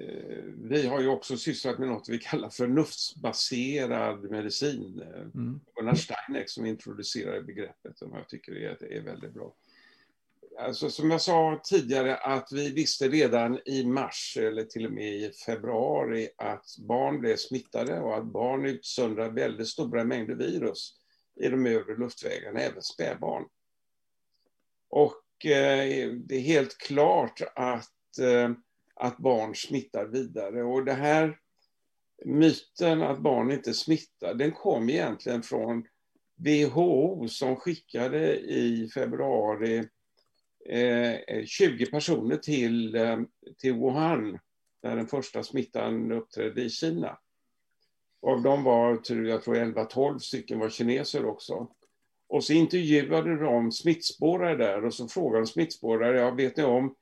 eh, 0.00 0.44
vi 0.56 0.86
har 0.86 1.00
ju 1.00 1.08
också 1.08 1.36
sysslat 1.36 1.78
med 1.78 1.88
något 1.88 2.08
vi 2.08 2.18
kallar 2.18 2.50
förnuftsbaserad 2.50 4.30
medicin. 4.30 5.02
Mm. 5.34 5.60
Gunnar 5.74 5.94
Steineck 5.94 6.50
som 6.50 6.66
introducerade 6.66 7.42
begreppet 7.42 7.98
som 7.98 8.12
jag 8.12 8.28
tycker 8.28 8.52
är, 8.52 8.92
är 8.92 9.00
väldigt 9.00 9.34
bra. 9.34 9.54
Alltså, 10.58 10.90
som 10.90 11.10
jag 11.10 11.20
sa 11.20 11.60
tidigare 11.64 12.16
att 12.16 12.48
vi 12.52 12.72
visste 12.72 13.08
redan 13.08 13.60
i 13.64 13.84
mars 13.84 14.36
eller 14.40 14.64
till 14.64 14.86
och 14.86 14.92
med 14.92 15.14
i 15.14 15.30
februari 15.46 16.28
att 16.36 16.64
barn 16.78 17.20
blev 17.20 17.36
smittade 17.36 18.00
och 18.00 18.16
att 18.16 18.24
barn 18.24 18.66
utsöndrar 18.66 19.30
väldigt 19.30 19.68
stora 19.68 20.04
mängder 20.04 20.34
virus 20.34 20.94
i 21.40 21.48
de 21.48 21.66
övre 21.66 21.96
luftvägarna, 21.96 22.60
även 22.60 22.82
spädbarn. 22.82 23.44
Och 24.88 25.46
eh, 25.46 26.12
det 26.12 26.36
är 26.36 26.40
helt 26.40 26.78
klart 26.78 27.40
att, 27.54 28.18
eh, 28.20 28.50
att 28.94 29.18
barn 29.18 29.54
smittar 29.54 30.06
vidare. 30.06 30.62
Och 30.62 30.84
det 30.84 30.92
här 30.92 31.38
myten 32.24 33.02
att 33.02 33.18
barn 33.18 33.52
inte 33.52 33.74
smittar, 33.74 34.34
den 34.34 34.52
kom 34.52 34.90
egentligen 34.90 35.42
från 35.42 35.86
WHO 36.36 37.28
som 37.28 37.56
skickade 37.56 38.36
i 38.38 38.90
februari 38.94 39.88
Eh, 40.68 41.14
eh, 41.14 41.44
20 41.44 41.86
personer 41.86 42.36
till, 42.36 42.94
eh, 42.94 43.18
till 43.58 43.74
Wuhan, 43.74 44.38
där 44.82 44.96
den 44.96 45.06
första 45.06 45.42
smittan 45.42 46.12
uppträdde 46.12 46.62
i 46.62 46.70
Kina. 46.70 47.18
Av 48.22 48.42
dem 48.42 48.64
var, 48.64 49.00
jag 49.08 49.42
tror 49.42 49.56
11-12 49.56 50.18
stycken 50.18 50.58
var 50.58 50.68
kineser 50.68 51.26
också. 51.26 51.68
Och 52.28 52.44
så 52.44 52.52
intervjuade 52.52 53.36
de 53.36 53.72
smittspårare 53.72 54.56
där 54.56 54.84
och 54.84 54.94
så 54.94 55.08
frågade 55.08 55.44
de 55.44 55.46
smittspårare, 55.46 56.20
ja, 56.20 56.30
vet 56.30 56.56
ni 56.56 56.64
om 56.64 56.94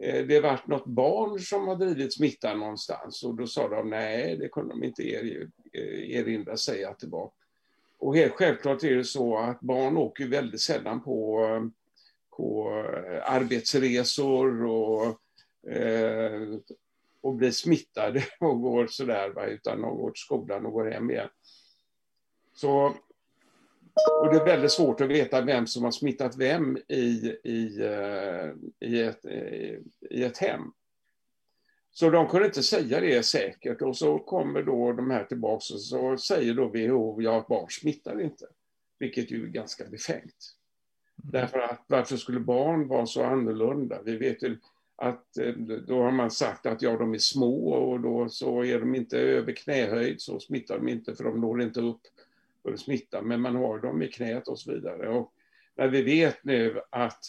det 0.00 0.40
varit 0.40 0.66
något 0.66 0.86
barn 0.86 1.40
som 1.40 1.68
har 1.68 1.76
drivit 1.76 2.14
smittan 2.14 2.58
någonstans? 2.58 3.22
Och 3.22 3.34
då 3.34 3.46
sa 3.46 3.68
de 3.68 3.90
nej, 3.90 4.36
det 4.36 4.48
kunde 4.48 4.74
de 4.74 4.84
inte 4.84 5.02
er, 5.02 5.50
erinra 6.08 6.56
sig 6.56 6.84
att 6.84 6.98
det 6.98 7.06
var. 7.06 7.30
Och 7.98 8.16
helt 8.16 8.32
självklart 8.32 8.84
är 8.84 8.96
det 8.96 9.04
så 9.04 9.38
att 9.38 9.60
barn 9.60 9.96
åker 9.96 10.26
väldigt 10.26 10.60
sällan 10.60 11.02
på 11.02 11.40
på 12.36 12.68
eh, 13.08 13.32
arbetsresor 13.32 14.64
och, 14.64 15.06
eh, 15.70 16.42
och 17.20 17.34
blir 17.34 17.50
smittade 17.50 18.24
och 18.40 18.60
går 18.60 18.86
sådär, 18.86 19.30
va, 19.30 19.46
utan 19.46 19.80
de 19.80 19.96
går 19.96 20.10
till 20.10 20.20
skolan 20.20 20.66
och 20.66 20.72
går 20.72 20.90
hem 20.90 21.10
igen. 21.10 21.28
Så, 22.54 22.94
och 24.20 24.32
det 24.32 24.40
är 24.40 24.44
väldigt 24.44 24.72
svårt 24.72 25.00
att 25.00 25.08
veta 25.08 25.40
vem 25.40 25.66
som 25.66 25.84
har 25.84 25.90
smittat 25.90 26.36
vem 26.36 26.76
i, 26.88 27.36
i, 27.44 27.80
eh, 27.80 28.50
i, 28.88 29.02
ett, 29.02 29.24
eh, 29.24 29.78
i 30.10 30.24
ett 30.24 30.38
hem. 30.38 30.62
Så 31.94 32.10
de 32.10 32.28
kunde 32.28 32.46
inte 32.46 32.62
säga 32.62 33.00
det 33.00 33.22
säkert 33.22 33.82
och 33.82 33.96
så 33.96 34.18
kommer 34.18 34.62
då 34.62 34.92
de 34.92 35.10
här 35.10 35.24
tillbaka 35.24 35.74
och 35.74 35.80
så 35.80 36.18
säger 36.18 36.54
då 36.54 36.68
WHO, 36.68 37.22
ja 37.22 37.46
barn 37.48 37.66
smittar 37.70 38.20
inte. 38.20 38.46
Vilket 38.98 39.30
ju 39.30 39.44
är 39.44 39.48
ganska 39.48 39.84
befängt. 39.84 40.56
Mm. 41.22 41.32
Därför 41.32 41.58
att 41.58 41.84
varför 41.86 42.16
skulle 42.16 42.40
barn 42.40 42.88
vara 42.88 43.06
så 43.06 43.24
annorlunda? 43.24 44.02
Vi 44.04 44.16
vet 44.16 44.42
ju 44.42 44.58
att 44.96 45.38
eh, 45.38 45.52
då 45.86 46.02
har 46.02 46.10
man 46.10 46.30
sagt 46.30 46.66
att 46.66 46.82
ja, 46.82 46.96
de 46.96 47.14
är 47.14 47.18
små 47.18 47.68
och 47.68 48.00
då 48.00 48.28
så 48.28 48.64
är 48.64 48.80
de 48.80 48.94
inte 48.94 49.18
över 49.18 49.52
knähöjd 49.52 50.20
så 50.20 50.40
smittar 50.40 50.78
de 50.78 50.88
inte 50.88 51.14
för 51.14 51.24
de 51.24 51.40
når 51.40 51.62
inte 51.62 51.80
upp 51.80 52.00
för 52.62 52.72
att 52.72 52.80
smitta, 52.80 53.22
men 53.22 53.40
man 53.40 53.56
har 53.56 53.78
dem 53.78 54.02
i 54.02 54.08
knät 54.08 54.48
och 54.48 54.58
så 54.58 54.72
vidare. 54.72 55.08
Och 55.08 55.32
när 55.76 55.88
vi 55.88 56.02
vet 56.02 56.44
nu 56.44 56.80
att, 56.90 57.24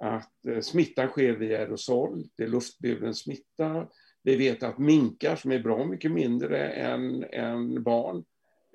att 0.00 0.46
eh, 0.46 0.60
smittan 0.60 1.08
sker 1.08 1.32
via 1.32 1.58
aerosol, 1.58 2.24
det 2.36 2.42
är 2.42 2.48
luftburen 2.48 3.14
smitta. 3.14 3.86
Vi 4.22 4.36
vet 4.36 4.62
att 4.62 4.78
minkar 4.78 5.36
som 5.36 5.52
är 5.52 5.58
bra 5.58 5.84
mycket 5.84 6.12
mindre 6.12 6.68
än, 6.68 7.24
än 7.24 7.82
barn 7.82 8.24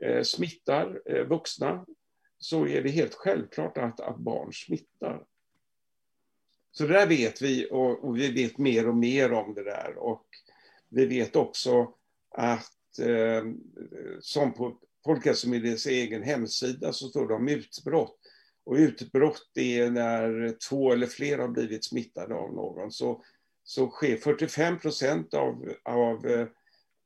eh, 0.02 0.22
smittar 0.22 1.02
vuxna 1.26 1.86
så 2.44 2.68
är 2.68 2.82
det 2.82 2.90
helt 2.90 3.14
självklart 3.14 3.78
att, 3.78 4.00
att 4.00 4.18
barn 4.18 4.54
smittar. 4.54 5.24
Så 6.72 6.84
det 6.84 6.94
där 6.94 7.08
vet 7.08 7.42
vi 7.42 7.68
och, 7.72 8.04
och, 8.04 8.18
vi 8.18 8.32
vet 8.32 8.58
mer 8.58 8.88
och 8.88 8.96
mer 8.96 9.34
om 9.34 9.54
det 9.54 9.64
där. 9.64 9.98
Och 9.98 10.26
vi 10.90 11.06
vet 11.06 11.36
också 11.36 11.94
att 12.30 13.00
eh, 13.00 13.44
som 14.20 14.54
på 14.54 14.78
Folkhälsomyndighetens 15.06 15.86
egen 15.86 16.24
hemsida 16.24 16.94
så 16.94 17.08
står 17.08 17.28
det 17.28 17.34
om 17.34 17.48
utbrott. 17.48 18.20
Och 18.64 18.76
utbrott 18.76 19.52
är 19.56 19.90
när 19.90 20.56
två 20.70 20.92
eller 20.92 21.08
fler 21.08 21.38
har 21.38 21.48
blivit 21.48 21.86
smittade 21.86 22.36
av 22.36 22.54
någon. 22.54 22.92
Så, 22.92 23.24
så 23.64 23.90
sker 23.90 24.18
45 24.18 24.80
procent 24.80 25.34
av, 25.34 25.74
av 25.84 26.28
eh, 26.28 26.48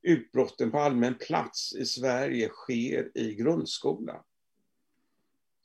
utbrotten 0.02 0.72
på 0.72 0.80
allmän 0.80 1.16
plats 1.16 1.76
i 1.76 1.86
Sverige 1.86 2.50
sker 2.50 3.18
i 3.18 3.36
grundskolan. 3.36 4.24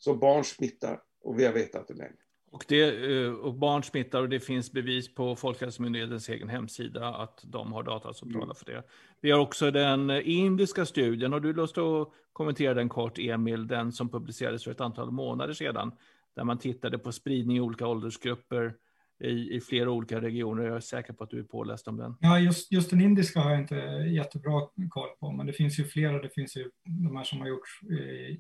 Så 0.04 0.14
barn 0.14 0.44
smittar 0.44 1.00
och 1.24 1.38
vi 1.38 1.44
har 1.44 1.52
vetat 1.52 1.88
det 1.88 1.94
länge. 1.94 2.16
Och, 2.50 2.64
det, 2.68 3.14
eh, 3.22 3.32
och 3.32 3.54
barn 3.54 3.82
smittar 3.82 4.22
och 4.22 4.28
det 4.28 4.40
finns 4.40 4.72
bevis 4.72 5.14
på 5.14 5.36
Folkhälsomyndighetens 5.36 6.28
egen 6.28 6.48
hemsida 6.48 7.08
att 7.08 7.40
de 7.44 7.72
har 7.72 7.82
data 7.82 8.14
som 8.14 8.32
talar 8.32 8.44
mm. 8.44 8.54
för 8.54 8.64
det. 8.64 8.82
Vi 9.20 9.30
har 9.30 9.38
också 9.38 9.70
den 9.70 10.10
indiska 10.10 10.86
studien, 10.86 11.32
och 11.32 11.42
du 11.42 11.52
lust 11.52 11.78
att 11.78 12.08
kommentera 12.32 12.74
den 12.74 12.88
kort 12.88 13.18
Emil, 13.18 13.66
den 13.66 13.92
som 13.92 14.08
publicerades 14.08 14.64
för 14.64 14.70
ett 14.70 14.80
antal 14.80 15.10
månader 15.10 15.52
sedan, 15.52 15.92
där 16.36 16.44
man 16.44 16.58
tittade 16.58 16.98
på 16.98 17.12
spridning 17.12 17.56
i 17.56 17.60
olika 17.60 17.86
åldersgrupper 17.86 18.74
i, 19.20 19.56
i 19.56 19.60
flera 19.60 19.90
olika 19.90 20.20
regioner. 20.20 20.64
Jag 20.64 20.76
är 20.76 20.80
säker 20.80 21.12
på 21.12 21.24
att 21.24 21.30
du 21.30 21.38
är 21.38 21.44
påläst 21.44 21.88
om 21.88 21.96
den. 21.96 22.16
Ja, 22.20 22.38
just, 22.38 22.72
just 22.72 22.90
den 22.90 23.00
indiska 23.00 23.40
har 23.40 23.50
jag 23.50 23.60
inte 23.60 23.74
jättebra 24.14 24.68
koll 24.90 25.08
på, 25.20 25.32
men 25.32 25.46
det 25.46 25.52
finns 25.52 25.78
ju 25.78 25.84
flera. 25.84 26.22
Det 26.22 26.28
finns 26.28 26.56
ju 26.56 26.70
de 26.84 27.16
här 27.16 27.24
som 27.24 27.40
har 27.40 27.48
gjorts 27.48 27.82
i, 27.82 27.94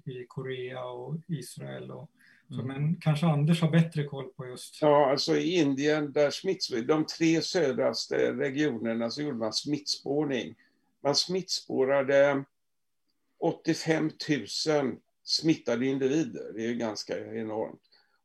i 0.04 0.26
Korea 0.28 0.84
och 0.84 1.16
Israel. 1.28 1.90
Och, 1.90 2.10
så, 2.48 2.60
mm. 2.60 2.66
Men 2.66 2.96
kanske 2.96 3.26
Anders 3.26 3.62
har 3.62 3.70
bättre 3.70 4.04
koll 4.04 4.28
på 4.36 4.46
just... 4.46 4.82
Ja, 4.82 5.10
alltså 5.10 5.36
i 5.36 5.56
Indien, 5.56 6.12
där 6.12 6.30
smittspår, 6.30 6.76
de 6.76 7.06
tre 7.06 7.42
södraste 7.42 8.32
regionerna, 8.32 9.10
så 9.10 9.22
gjorde 9.22 9.36
man 9.36 9.52
smittspårning. 9.52 10.54
Man 11.02 11.14
smittspårade 11.14 12.44
85 13.40 14.10
000 14.68 14.96
smittade 15.24 15.86
individer. 15.86 16.52
Det 16.54 16.64
är 16.64 16.68
ju 16.68 16.74
ganska 16.74 17.18
enormt. 17.18 17.80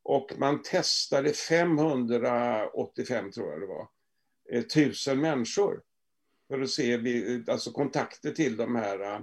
Och 0.08 0.34
man 0.38 0.62
testade 0.62 1.34
585, 1.34 3.32
tror 3.32 3.52
jag 3.52 3.62
det 3.62 3.68
var, 3.68 3.88
eh, 4.50 4.64
tusen 4.64 5.20
människor. 5.20 5.82
För 6.48 6.62
att 6.62 6.70
se 6.70 7.00
alltså 7.48 7.72
kontakter 7.72 8.32
till 8.32 8.58
de 8.58 8.76
här 8.76 9.16
eh, 9.16 9.20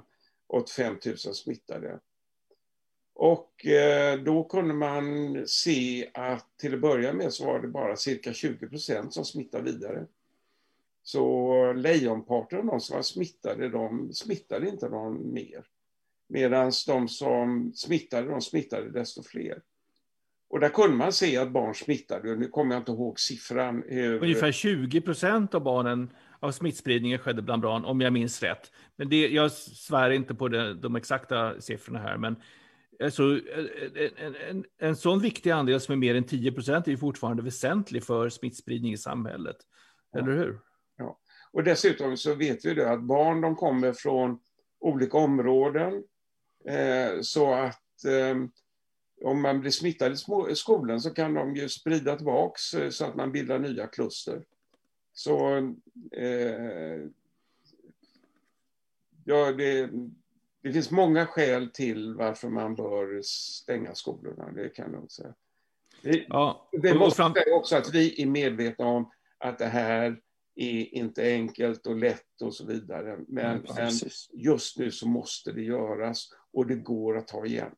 85 0.46 0.98
000 1.06 1.16
smittade. 1.16 2.00
Och 3.14 3.66
eh, 3.66 4.20
då 4.20 4.44
kunde 4.44 4.74
man 4.74 5.36
se 5.46 6.10
att 6.14 6.58
till 6.58 6.74
att 6.74 6.80
börja 6.80 7.12
med 7.12 7.32
så 7.32 7.46
var 7.46 7.60
det 7.60 7.68
bara 7.68 7.96
cirka 7.96 8.32
20 8.32 8.68
procent 8.68 9.14
som 9.14 9.24
smittade 9.24 9.72
vidare. 9.72 10.06
Så 11.02 11.72
lejonparten 11.72 12.58
av 12.58 12.66
de 12.66 12.80
som 12.80 12.96
var 12.96 13.02
smittade, 13.02 13.68
de 13.68 14.12
smittade 14.12 14.68
inte 14.68 14.88
någon 14.88 15.32
mer. 15.32 15.66
Medan 16.26 16.72
de 16.86 17.08
som 17.08 17.72
smittade, 17.74 18.28
de 18.28 18.40
smittade 18.40 18.90
desto 18.90 19.22
fler. 19.22 19.62
Och 20.54 20.60
där 20.60 20.68
kunde 20.68 20.96
man 20.96 21.12
se 21.12 21.36
att 21.36 21.50
barn 21.50 21.74
smittade, 21.74 22.36
nu 22.36 22.48
kommer 22.48 22.74
jag 22.74 22.80
inte 22.80 22.92
ihåg 22.92 23.20
siffran. 23.20 23.84
Ungefär 24.20 24.52
20 24.52 25.00
procent 25.00 25.54
av 25.54 25.62
barnen 25.62 26.10
av 26.40 26.52
smittspridningen 26.52 27.18
skedde 27.18 27.42
bland 27.42 27.62
barn, 27.62 27.84
om 27.84 28.00
jag 28.00 28.12
minns 28.12 28.42
rätt. 28.42 28.72
Men 28.96 29.08
det, 29.08 29.28
jag 29.28 29.52
svär 29.52 30.10
inte 30.10 30.34
på 30.34 30.48
det, 30.48 30.74
de 30.74 30.96
exakta 30.96 31.60
siffrorna 31.60 31.98
här, 31.98 32.16
men 32.16 32.36
alltså, 33.02 33.22
en, 34.16 34.34
en, 34.48 34.64
en 34.78 34.96
sån 34.96 35.20
viktig 35.20 35.50
andel 35.50 35.80
som 35.80 35.92
är 35.92 35.96
mer 35.96 36.14
än 36.14 36.24
10 36.24 36.52
procent 36.52 36.88
är 36.88 36.96
fortfarande 36.96 37.42
väsentlig 37.42 38.04
för 38.04 38.28
smittspridning 38.28 38.92
i 38.92 38.98
samhället. 38.98 39.56
Ja. 40.12 40.18
Eller 40.18 40.32
hur? 40.32 40.58
Ja. 40.96 41.18
Och 41.52 41.64
dessutom 41.64 42.16
så 42.16 42.34
vet 42.34 42.64
vi 42.64 42.74
det 42.74 42.90
att 42.90 43.02
barn 43.02 43.40
de 43.40 43.56
kommer 43.56 43.92
från 43.92 44.38
olika 44.80 45.18
områden. 45.18 45.92
Eh, 46.68 47.20
så 47.20 47.54
att 47.54 48.04
eh, 48.04 48.36
om 49.22 49.42
man 49.42 49.60
blir 49.60 49.70
smittad 49.70 50.12
i 50.50 50.54
skolan 50.54 51.00
så 51.00 51.10
kan 51.10 51.34
de 51.34 51.56
ju 51.56 51.68
sprida 51.68 52.16
tillbaks 52.16 52.74
eh, 52.74 52.90
så 52.90 53.04
att 53.04 53.14
man 53.14 53.32
bildar 53.32 53.58
nya 53.58 53.86
kluster. 53.86 54.44
Så 55.12 55.56
eh, 56.12 57.00
ja, 59.24 59.52
det, 59.52 59.90
det 60.62 60.72
finns 60.72 60.90
många 60.90 61.26
skäl 61.26 61.70
till 61.70 62.14
varför 62.14 62.48
man 62.48 62.74
bör 62.74 63.22
stänga 63.22 63.94
skolorna, 63.94 64.52
det 64.52 64.68
kan 64.68 64.92
jag 64.92 65.10
säga. 65.10 65.34
Det, 66.02 66.24
ja, 66.28 66.68
det 66.82 66.94
måste 66.94 67.16
fram... 67.16 67.34
säga 67.34 67.54
också 67.54 67.76
att 67.76 67.94
vi 67.94 68.22
är 68.22 68.26
medvetna 68.26 68.86
om 68.86 69.10
att 69.38 69.58
det 69.58 69.66
här 69.66 70.20
är 70.54 70.94
inte 70.94 71.22
enkelt 71.22 71.86
och 71.86 71.96
lätt 71.96 72.42
och 72.42 72.54
så 72.54 72.66
vidare. 72.66 73.18
Men, 73.28 73.64
ja, 73.66 73.74
men 73.74 73.92
just 74.32 74.78
nu 74.78 74.90
så 74.90 75.08
måste 75.08 75.52
det 75.52 75.62
göras 75.62 76.28
och 76.52 76.66
det 76.66 76.74
går 76.74 77.18
att 77.18 77.28
ta 77.28 77.46
igen 77.46 77.74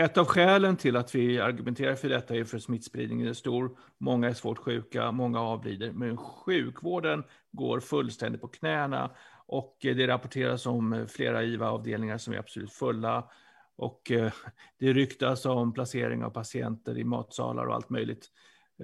ett 0.00 0.18
av 0.18 0.26
skälen 0.26 0.76
till 0.76 0.96
att 0.96 1.14
vi 1.14 1.40
argumenterar 1.40 1.94
för 1.94 2.08
detta 2.08 2.36
är 2.36 2.44
för 2.44 2.56
att 2.56 2.62
smittspridningen 2.62 3.28
är 3.28 3.32
stor. 3.32 3.78
Många 3.98 4.28
är 4.28 4.32
svårt 4.32 4.58
sjuka, 4.58 5.12
många 5.12 5.40
avlider. 5.40 5.92
Men 5.92 6.16
sjukvården 6.16 7.24
går 7.52 7.80
fullständigt 7.80 8.40
på 8.40 8.48
knäna 8.48 9.10
och 9.46 9.86
eh, 9.86 9.96
det 9.96 10.06
rapporteras 10.06 10.66
om 10.66 11.06
flera 11.08 11.42
IVA-avdelningar 11.42 12.18
som 12.18 12.34
är 12.34 12.38
absolut 12.38 12.72
fulla. 12.72 13.30
Och 13.76 14.10
eh, 14.10 14.32
det 14.78 14.92
ryktas 14.92 15.46
om 15.46 15.72
placering 15.72 16.24
av 16.24 16.30
patienter 16.30 16.98
i 16.98 17.04
matsalar 17.04 17.66
och 17.66 17.74
allt 17.74 17.90
möjligt. 17.90 18.26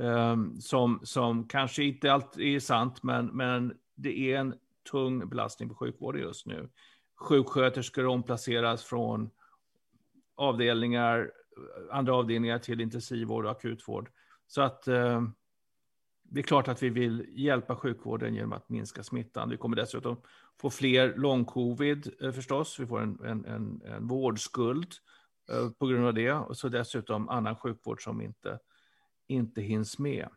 Ehm, 0.00 0.60
som, 0.60 1.00
som 1.02 1.48
kanske 1.48 1.84
inte 1.84 2.12
alltid 2.12 2.56
är 2.56 2.60
sant, 2.60 3.02
men, 3.02 3.26
men 3.26 3.74
det 3.94 4.32
är 4.32 4.38
en 4.38 4.54
tung 4.90 5.28
belastning 5.28 5.68
på 5.68 5.74
sjukvården 5.74 6.22
just 6.22 6.46
nu. 6.46 6.68
Sjuksköterskor 7.20 8.06
omplaceras 8.06 8.84
från 8.84 9.30
avdelningar, 10.36 11.30
andra 11.90 12.14
avdelningar 12.14 12.58
till 12.58 12.80
intensivvård 12.80 13.44
och 13.44 13.50
akutvård. 13.50 14.10
Så 14.46 14.62
att 14.62 14.88
eh, 14.88 15.22
det 16.22 16.40
är 16.40 16.44
klart 16.44 16.68
att 16.68 16.82
vi 16.82 16.88
vill 16.88 17.26
hjälpa 17.28 17.76
sjukvården 17.76 18.34
genom 18.34 18.52
att 18.52 18.68
minska 18.68 19.02
smittan. 19.02 19.50
Vi 19.50 19.56
kommer 19.56 19.76
dessutom 19.76 20.16
få 20.60 20.70
fler 20.70 21.14
lång-covid 21.16 22.12
eh, 22.20 22.32
förstås. 22.32 22.80
Vi 22.80 22.86
får 22.86 23.00
en, 23.00 23.20
en, 23.24 23.44
en, 23.44 23.82
en 23.84 24.06
vårdskuld 24.06 24.88
eh, 25.50 25.70
på 25.70 25.86
grund 25.86 26.06
av 26.06 26.14
det. 26.14 26.32
Och 26.32 26.56
så 26.56 26.68
dessutom 26.68 27.28
annan 27.28 27.56
sjukvård 27.56 28.04
som 28.04 28.20
inte, 28.20 28.58
inte 29.26 29.60
hinns 29.60 29.98
med. 29.98 30.28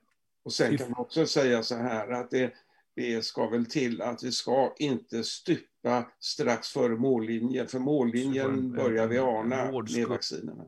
Och 0.43 0.53
sen 0.53 0.77
kan 0.77 0.91
man 0.91 0.99
också 0.99 1.25
säga 1.25 1.63
så 1.63 1.75
här 1.75 2.11
att 2.11 2.31
det, 2.31 2.53
det 2.95 3.25
ska 3.25 3.49
väl 3.49 3.65
till 3.65 4.01
att 4.01 4.23
vi 4.23 4.31
ska 4.31 4.73
inte 4.79 5.23
stupa 5.23 6.11
strax 6.19 6.67
före 6.67 6.95
mållinjen, 6.95 7.67
för 7.67 7.79
mållinjen 7.79 8.71
börjar 8.71 9.07
vi 9.07 9.17
ana 9.17 9.71
med 9.71 10.07
vaccinerna. 10.07 10.65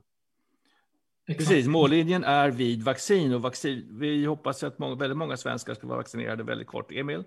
Precis, 1.28 1.68
mållinjen 1.68 2.24
är 2.24 2.52
vid 2.52 2.84
vaccin 2.84 3.34
och 3.34 3.42
vaccin, 3.42 3.98
vi 4.00 4.26
hoppas 4.26 4.64
att 4.64 4.80
många, 4.80 4.96
väldigt 4.96 5.18
många 5.18 5.38
svenskar 5.38 5.74
ska 5.74 5.88
vara 5.88 5.98
vaccinerade 5.98 6.44
väldigt 6.44 6.68
kort. 6.68 6.92
Emil? 6.92 7.24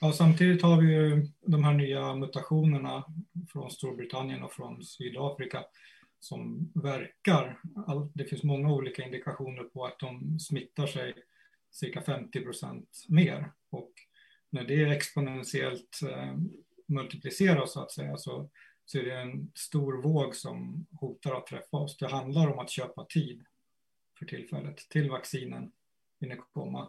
Ja, 0.00 0.12
samtidigt 0.12 0.62
har 0.62 0.80
vi 0.80 0.92
ju 0.94 1.26
de 1.46 1.64
här 1.64 1.74
nya 1.74 2.14
mutationerna 2.14 3.04
från 3.52 3.70
Storbritannien 3.70 4.42
och 4.42 4.52
från 4.52 4.84
Sydafrika 4.84 5.64
som 6.20 6.72
verkar, 6.74 7.58
det 8.14 8.24
finns 8.24 8.42
många 8.42 8.72
olika 8.72 9.04
indikationer 9.04 9.62
på 9.62 9.84
att 9.84 9.98
de 9.98 10.38
smittar 10.38 10.86
sig 10.86 11.14
cirka 11.70 12.02
50 12.02 12.40
procent 12.40 12.88
mer. 13.08 13.52
Och 13.70 13.92
när 14.50 14.64
det 14.64 14.82
exponentiellt 14.82 16.00
eh, 16.10 16.36
multipliceras 16.86 17.72
så 17.72 17.80
att 17.80 17.92
säga 17.92 18.16
så, 18.16 18.50
så 18.84 18.98
är 18.98 19.02
det 19.02 19.20
en 19.20 19.50
stor 19.54 20.02
våg 20.02 20.36
som 20.36 20.86
hotar 20.90 21.34
att 21.34 21.46
träffa 21.46 21.76
oss. 21.76 21.96
Det 21.96 22.08
handlar 22.08 22.52
om 22.52 22.58
att 22.58 22.70
köpa 22.70 23.04
tid 23.04 23.44
för 24.18 24.26
tillfället 24.26 24.76
till 24.76 25.10
vaccinen 25.10 25.72
hinner 26.20 26.36
komma. 26.36 26.88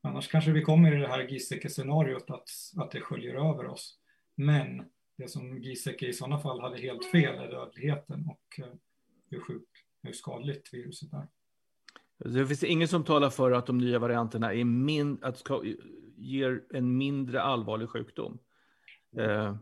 Annars 0.00 0.28
kanske 0.28 0.50
vi 0.50 0.62
kommer 0.62 0.96
i 0.96 1.00
det 1.00 1.08
här 1.08 1.28
Giesecke-scenariot 1.28 2.30
att, 2.30 2.48
att 2.76 2.90
det 2.90 3.00
sköljer 3.00 3.34
över 3.34 3.66
oss. 3.66 3.98
Men 4.34 4.84
det 5.16 5.28
som 5.28 5.58
Giesecke 5.58 6.06
i 6.06 6.12
sådana 6.12 6.38
fall 6.38 6.60
hade 6.60 6.78
helt 6.78 7.04
fel 7.04 7.38
är 7.38 7.50
dödligheten 7.50 8.28
och 8.28 8.64
eh, 8.64 8.72
hur 9.30 9.40
sjukt, 9.40 9.70
hur 10.02 10.12
skadligt 10.12 10.74
viruset 10.74 11.12
är. 11.12 11.28
Det 12.18 12.46
finns 12.46 12.64
inget 12.64 12.90
som 12.90 13.04
talar 13.04 13.30
för 13.30 13.50
att 13.50 13.66
de 13.66 13.78
nya 13.78 13.98
varianterna 13.98 14.54
är 14.54 14.64
min, 14.64 15.18
att 15.22 15.38
ska, 15.38 15.62
ger 16.18 16.62
en 16.70 16.96
mindre 16.96 17.42
allvarlig 17.42 17.88
sjukdom. 17.88 18.38
Eh, 19.16 19.54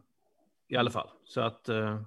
I 0.69 0.77
alla 0.77 0.91
fall. 0.91 1.09
Så 1.25 1.41
att 1.41 1.69
eh, 1.69 2.01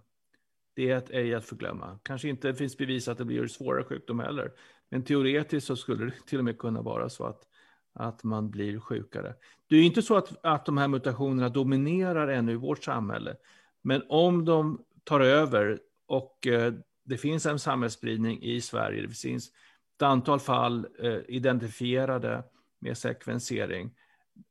det 0.73 0.89
är 0.89 0.97
ett 0.97 1.09
ej 1.09 1.35
att 1.35 1.45
förglömma. 1.45 1.99
Kanske 2.03 2.29
inte 2.29 2.53
finns 2.53 2.77
bevis 2.77 3.07
att 3.07 3.17
det 3.17 3.25
blir 3.25 3.47
svårare 3.47 3.83
sjukdom 3.83 4.19
heller. 4.19 4.51
Men 4.89 5.03
teoretiskt 5.03 5.67
så 5.67 5.75
skulle 5.75 6.05
det 6.05 6.13
till 6.27 6.39
och 6.39 6.45
med 6.45 6.57
kunna 6.57 6.81
vara 6.81 7.09
så 7.09 7.25
att, 7.25 7.47
att 7.93 8.23
man 8.23 8.49
blir 8.49 8.79
sjukare. 8.79 9.35
Det 9.67 9.75
är 9.75 9.83
inte 9.83 10.01
så 10.01 10.17
att, 10.17 10.45
att 10.45 10.65
de 10.65 10.77
här 10.77 10.87
mutationerna 10.87 11.49
dominerar 11.49 12.27
ännu 12.27 12.51
i 12.51 12.55
vårt 12.55 12.83
samhälle. 12.83 13.35
Men 13.81 14.03
om 14.09 14.45
de 14.45 14.85
tar 15.03 15.19
över 15.19 15.79
och 16.05 16.47
eh, 16.47 16.73
det 17.03 17.17
finns 17.17 17.45
en 17.45 17.59
samhällsspridning 17.59 18.43
i 18.43 18.61
Sverige, 18.61 19.01
det 19.01 19.13
finns 19.13 19.49
ett 19.95 20.01
antal 20.01 20.39
fall 20.39 20.87
eh, 20.99 21.17
identifierade 21.27 22.43
med 22.79 22.97
sekvensering, 22.97 23.91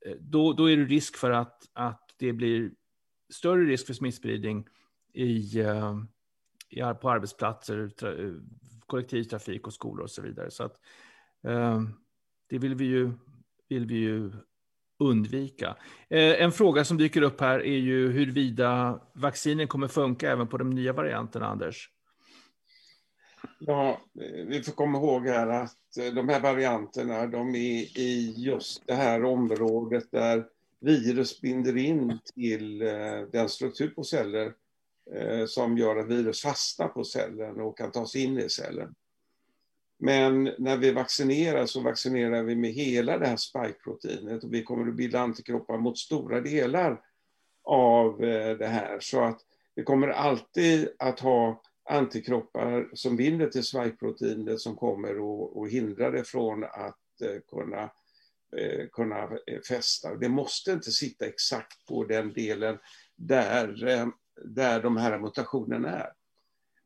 Eh, 0.07 0.16
då, 0.20 0.53
då 0.53 0.70
är 0.70 0.77
det 0.77 0.85
risk 0.85 1.16
för 1.16 1.31
att, 1.31 1.62
att 1.72 2.14
det 2.18 2.33
blir 2.33 2.70
större 3.33 3.64
risk 3.64 3.87
för 3.87 3.94
smittspridning 3.94 4.66
i, 5.12 5.61
eh, 5.61 5.96
i, 6.70 6.81
på 7.01 7.11
arbetsplatser, 7.11 7.88
tra, 7.88 8.12
eh, 8.12 8.33
kollektivtrafik 8.87 9.66
och 9.66 9.74
skolor 9.74 10.03
och 10.03 10.11
så 10.11 10.22
vidare. 10.22 10.51
Så 10.51 10.64
att, 10.64 10.77
det 12.48 12.59
vill 12.59 12.74
vi 12.74 12.85
ju, 12.85 13.12
vill 13.68 13.87
vi 13.87 13.94
ju 13.94 14.33
undvika. 14.98 15.77
En 16.09 16.53
fråga 16.53 16.85
som 16.85 16.96
dyker 16.96 17.22
upp 17.22 17.40
här 17.40 17.61
är 17.61 17.79
ju 17.79 18.12
huruvida 18.12 19.01
vaccinen 19.14 19.68
kommer 19.68 19.88
funka 19.88 20.31
även 20.31 20.48
på 20.48 20.59
de 20.59 20.70
nya 20.70 20.92
varianterna, 20.92 21.46
Anders. 21.46 21.90
Ja, 23.59 24.01
vi 24.48 24.62
får 24.62 24.72
komma 24.72 24.98
ihåg 24.98 25.27
här 25.27 25.46
att 25.46 25.78
Eh, 25.96 26.14
de 26.14 26.29
här 26.29 26.40
varianterna, 26.40 27.27
de 27.27 27.55
är 27.55 27.98
i 27.98 28.35
just 28.37 28.87
det 28.87 28.94
här 28.94 29.24
området 29.24 30.11
där 30.11 30.46
virus 30.81 31.40
binder 31.40 31.77
in 31.77 32.18
till 32.35 32.83
eh, 32.83 33.20
den 33.33 33.48
struktur 33.48 33.88
på 33.88 34.05
celler 34.05 34.55
eh, 35.14 35.46
som 35.46 35.79
gör 35.79 35.96
att 35.96 36.09
virus 36.09 36.42
fastnar 36.42 36.88
på 36.88 37.05
cellen 37.05 37.61
och 37.61 37.79
kan 37.79 37.90
ta 37.90 38.07
sig 38.07 38.24
in 38.24 38.38
i 38.38 38.48
cellen. 38.48 38.94
Men 40.01 40.44
när 40.59 40.77
vi 40.77 40.90
vaccinerar 40.90 41.66
så 41.66 41.81
vaccinerar 41.81 42.42
vi 42.42 42.57
med 42.57 42.70
hela 42.70 43.18
det 43.18 43.27
här 43.27 43.37
spike-proteinet 43.37 44.44
och 44.44 44.55
vi 44.55 44.62
kommer 44.62 44.88
att 44.88 44.96
bilda 44.96 45.20
antikroppar 45.20 45.79
mot 45.79 45.98
stora 45.98 46.40
delar 46.40 47.01
av 47.64 48.18
det 48.59 48.66
här. 48.66 48.98
Så 49.01 49.20
att 49.24 49.40
vi 49.74 49.83
kommer 49.83 50.09
alltid 50.09 50.88
att 50.98 51.20
ha 51.20 51.62
antikroppar 51.88 52.90
som 52.92 53.16
binder 53.16 53.46
till 53.46 53.64
svajproteinet 53.64 54.61
som 54.61 54.77
kommer 54.77 55.18
och 55.59 55.68
hindrar 55.68 56.12
det 56.12 56.24
från 56.24 56.64
att 56.64 57.22
eh, 57.22 57.40
kunna 57.51 57.90
Eh, 58.57 58.87
kunna 58.92 59.22
eh, 59.46 59.61
fästa. 59.68 60.14
Det 60.14 60.29
måste 60.29 60.72
inte 60.72 60.90
sitta 60.90 61.27
exakt 61.27 61.87
på 61.87 62.05
den 62.05 62.33
delen 62.33 62.79
där, 63.16 63.87
eh, 63.88 64.09
där 64.44 64.83
de 64.83 64.96
här 64.96 65.18
mutationerna 65.18 65.88
är. 65.88 66.12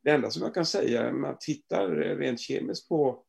Det 0.03 0.11
enda 0.11 0.31
som 0.31 0.43
jag 0.43 0.55
kan 0.55 0.67
säga, 0.67 1.11
om 1.11 1.21
man 1.21 1.37
tittar 1.41 2.03
eh, 2.03 2.17
rent 2.17 2.41
kemiskt 2.41 2.89
på 2.89 3.25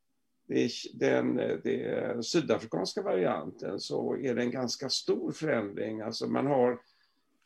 den, 0.93 1.35
den 1.63 2.23
sydafrikanska 2.23 3.01
varianten 3.01 3.79
så 3.79 4.17
är 4.17 4.35
det 4.35 4.41
en 4.41 4.51
ganska 4.51 4.89
stor 4.89 5.31
förändring. 5.31 6.01
Alltså 6.01 6.27
man 6.27 6.47
har 6.47 6.79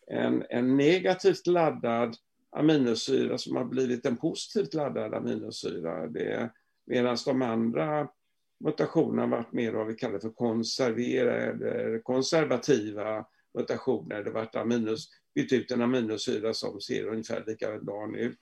en, 0.08 0.44
en 0.50 0.78
negativt 0.78 1.48
laddad 1.48 2.16
aminosyra 2.58 3.38
som 3.38 3.56
har 3.56 3.66
blivit 3.66 4.06
en 4.06 4.18
positivt 4.18 4.74
laddad 4.74 5.14
aminosyra. 5.14 6.10
Medan 6.86 7.18
de 7.26 7.42
andra 7.42 8.08
mutationerna 8.60 9.22
har 9.22 9.28
varit 9.28 9.54
mer 9.54 9.74
vad 9.74 9.88
vi 9.88 9.96
kallar 9.96 10.20
för 10.20 10.30
konserverade, 10.30 12.00
konservativa 12.04 13.26
mutationer. 13.54 14.24
Det 14.24 14.30
har 14.30 14.34
varit 14.34 14.56
aminos, 14.56 15.10
bytt 15.36 15.54
ut 15.54 15.72
en 15.72 15.82
aminosyra 15.82 16.54
som 16.54 16.82
ser 16.82 17.08
ungefär 17.08 17.44
likadan 17.48 18.16
ut, 18.16 18.40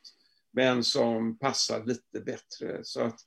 men 0.51 0.83
som 0.83 1.37
passar 1.37 1.83
lite 1.85 2.19
bättre. 2.19 2.79
Så 2.83 3.01
att 3.01 3.19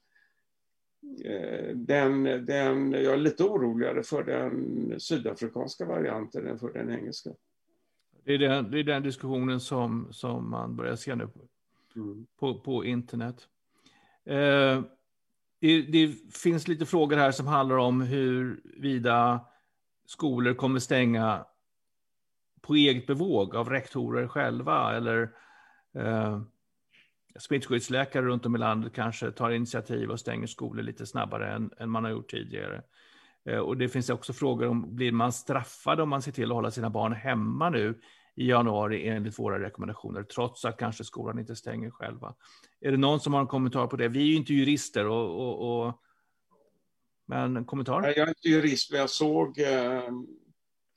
eh, 1.25 1.77
den, 1.77 2.23
den, 2.47 2.93
jag 2.93 3.13
är 3.13 3.17
lite 3.17 3.45
oroligare 3.45 4.03
för 4.03 4.25
den 4.25 5.01
sydafrikanska 5.01 5.85
varianten 5.85 6.47
än 6.47 6.59
för 6.59 6.73
den 6.73 6.91
engelska. 6.91 7.31
Det 8.25 8.35
är 8.35 8.39
den, 8.39 8.71
det 8.71 8.79
är 8.79 8.85
den 8.85 9.03
diskussionen 9.03 9.61
som, 9.61 10.09
som 10.13 10.51
man 10.51 10.77
börjar 10.77 10.97
se 10.97 11.15
nu 11.15 11.27
på, 11.27 11.41
mm. 11.97 12.27
på, 12.39 12.61
på 12.61 12.85
internet. 12.85 13.49
Eh, 14.25 14.83
det, 15.61 15.83
det, 15.83 16.15
finns 16.35 16.69
lite 16.69 16.87
frågor 16.87 17.17
här 17.17 17.31
som 17.33 17.47
handlar 17.47 17.77
om 17.77 18.01
huruvida 18.01 19.41
skolor 20.07 20.55
kommer 20.55 20.81
stänga 20.81 21.45
på 22.61 22.75
eget 22.75 23.07
bevåg 23.07 23.57
av 23.57 23.71
rektorer 23.71 24.29
själva 24.29 24.97
eller 24.97 25.31
eh, 25.95 26.41
smittskyddsläkare 27.39 28.27
runt 28.27 28.47
om 28.47 28.57
i 28.57 28.59
landet 28.59 28.93
kanske 28.93 29.31
tar 29.31 29.51
initiativ 29.51 30.11
och 30.11 30.21
stänger 30.21 30.47
skolor 30.47 30.83
lite 30.83 31.07
snabbare 31.07 31.53
än, 31.53 31.71
än 31.79 31.91
man 31.91 32.05
har 32.05 32.11
gjort 32.11 32.31
tidigare. 32.31 32.83
Eh, 33.49 33.59
och 33.59 33.77
det 33.77 33.89
finns 33.89 34.11
också 34.11 34.33
frågor 34.33 34.67
om 34.69 34.97
blir 34.97 35.13
man 35.13 35.33
straffad 35.33 36.01
om 36.01 36.09
man 36.09 36.23
ser 36.23 36.33
till 36.33 36.51
att 36.51 36.55
hålla 36.55 36.71
sina 36.71 36.91
barn 36.91 37.13
hemma 37.13 37.71
nu 37.71 38.01
i 38.35 38.49
januari 38.49 39.09
enligt 39.09 39.39
våra 39.39 39.61
rekommendationer, 39.61 40.23
trots 40.23 40.65
att 40.65 40.79
kanske 40.79 41.05
skolan 41.05 41.39
inte 41.39 41.57
stänger 41.57 41.91
själva. 41.91 42.35
Är 42.81 42.91
det 42.91 42.97
någon 42.97 43.21
som 43.21 43.35
har 43.35 43.41
en 43.41 43.47
kommentar 43.47 43.87
på 43.87 43.97
det? 43.97 44.09
Vi 44.09 44.21
är 44.21 44.27
ju 44.27 44.37
inte 44.37 44.53
jurister, 44.55 45.07
och, 45.07 45.41
och, 45.41 45.87
och... 45.87 46.03
men 47.27 47.57
en 47.57 47.65
kommentar? 47.65 48.03
Jag 48.03 48.19
är 48.19 48.29
inte 48.29 48.49
jurist, 48.49 48.91
men 48.91 49.01
jag 49.01 49.11
såg, 49.11 49.59
eh, 49.59 50.11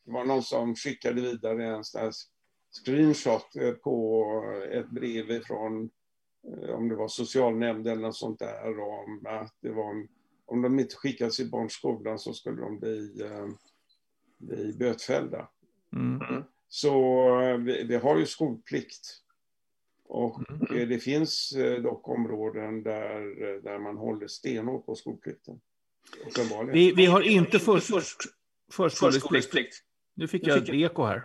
det 0.05 0.11
var 0.11 0.25
någon 0.25 0.43
som 0.43 0.75
skickade 0.75 1.21
vidare 1.21 1.65
en 1.65 1.83
sån 1.83 2.11
screenshot 2.83 3.55
eh, 3.55 3.71
på 3.71 4.25
ett 4.71 4.89
brev 4.89 5.43
från 5.43 5.89
om 6.69 6.89
det 6.89 6.95
var 6.95 7.07
socialnämnden 7.07 7.93
eller 7.93 8.01
något 8.01 8.15
sånt 8.15 8.39
där, 8.39 8.79
om 8.79 9.25
att 9.25 9.55
det 9.61 9.69
var, 9.69 9.91
en 9.91 10.07
om 10.51 10.61
de 10.61 10.79
inte 10.79 10.95
skickade 10.95 11.31
sitt 11.31 11.51
barn 11.51 11.67
till 11.67 11.75
skolan 11.75 12.19
så 12.19 12.33
skulle 12.33 12.61
de 12.61 12.79
bli, 12.79 13.23
bli 14.37 14.73
bötfällda. 14.73 15.47
Mm. 15.93 16.43
Så 16.67 16.91
vi, 17.57 17.83
vi, 17.83 17.95
har 17.95 18.19
ju 18.19 18.25
skolplikt. 18.25 19.21
Och 20.05 20.49
mm. 20.49 20.89
det 20.89 20.99
finns 20.99 21.53
dock 21.83 22.07
områden 22.07 22.83
där, 22.83 23.21
där 23.61 23.79
man 23.79 23.97
håller 23.97 24.27
stenhårt 24.27 24.85
på 24.85 24.95
skolplikten. 24.95 25.59
Vi, 26.71 26.91
vi 26.91 27.05
har 27.05 27.21
inte 27.21 27.59
för, 27.59 27.79
för, 27.79 28.01
förskoleplikt. 28.89 29.75
Nu 30.13 30.27
fick 30.27 30.47
jag 30.47 30.57
ett 30.57 30.69
eko 30.69 31.03
här. 31.03 31.23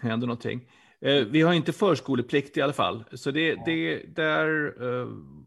Det 0.00 0.08
hände 0.08 0.26
någonting. 0.26 0.70
Eh, 1.00 1.24
vi 1.24 1.42
har 1.42 1.52
inte 1.52 1.72
förskoleplikt 1.72 2.56
i 2.56 2.60
alla 2.60 2.72
fall. 2.72 3.04
Så 3.12 3.30
det, 3.30 3.54
det, 3.66 4.02
där 4.16 4.74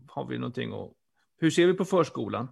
har 0.07 0.27
vi 0.27 0.37
någonting 0.37 0.73
att... 0.73 0.91
Hur 1.37 1.49
ser 1.49 1.67
vi 1.67 1.73
på 1.73 1.85
förskolan? 1.85 2.47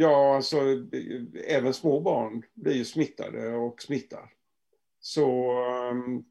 Ja, 0.00 0.36
alltså 0.36 0.56
även 1.46 1.74
små 1.74 2.00
barn 2.00 2.42
blir 2.54 2.74
ju 2.74 2.84
smittade 2.84 3.56
och 3.56 3.82
smittar. 3.82 4.32
Så 5.00 5.52
um, 5.90 6.24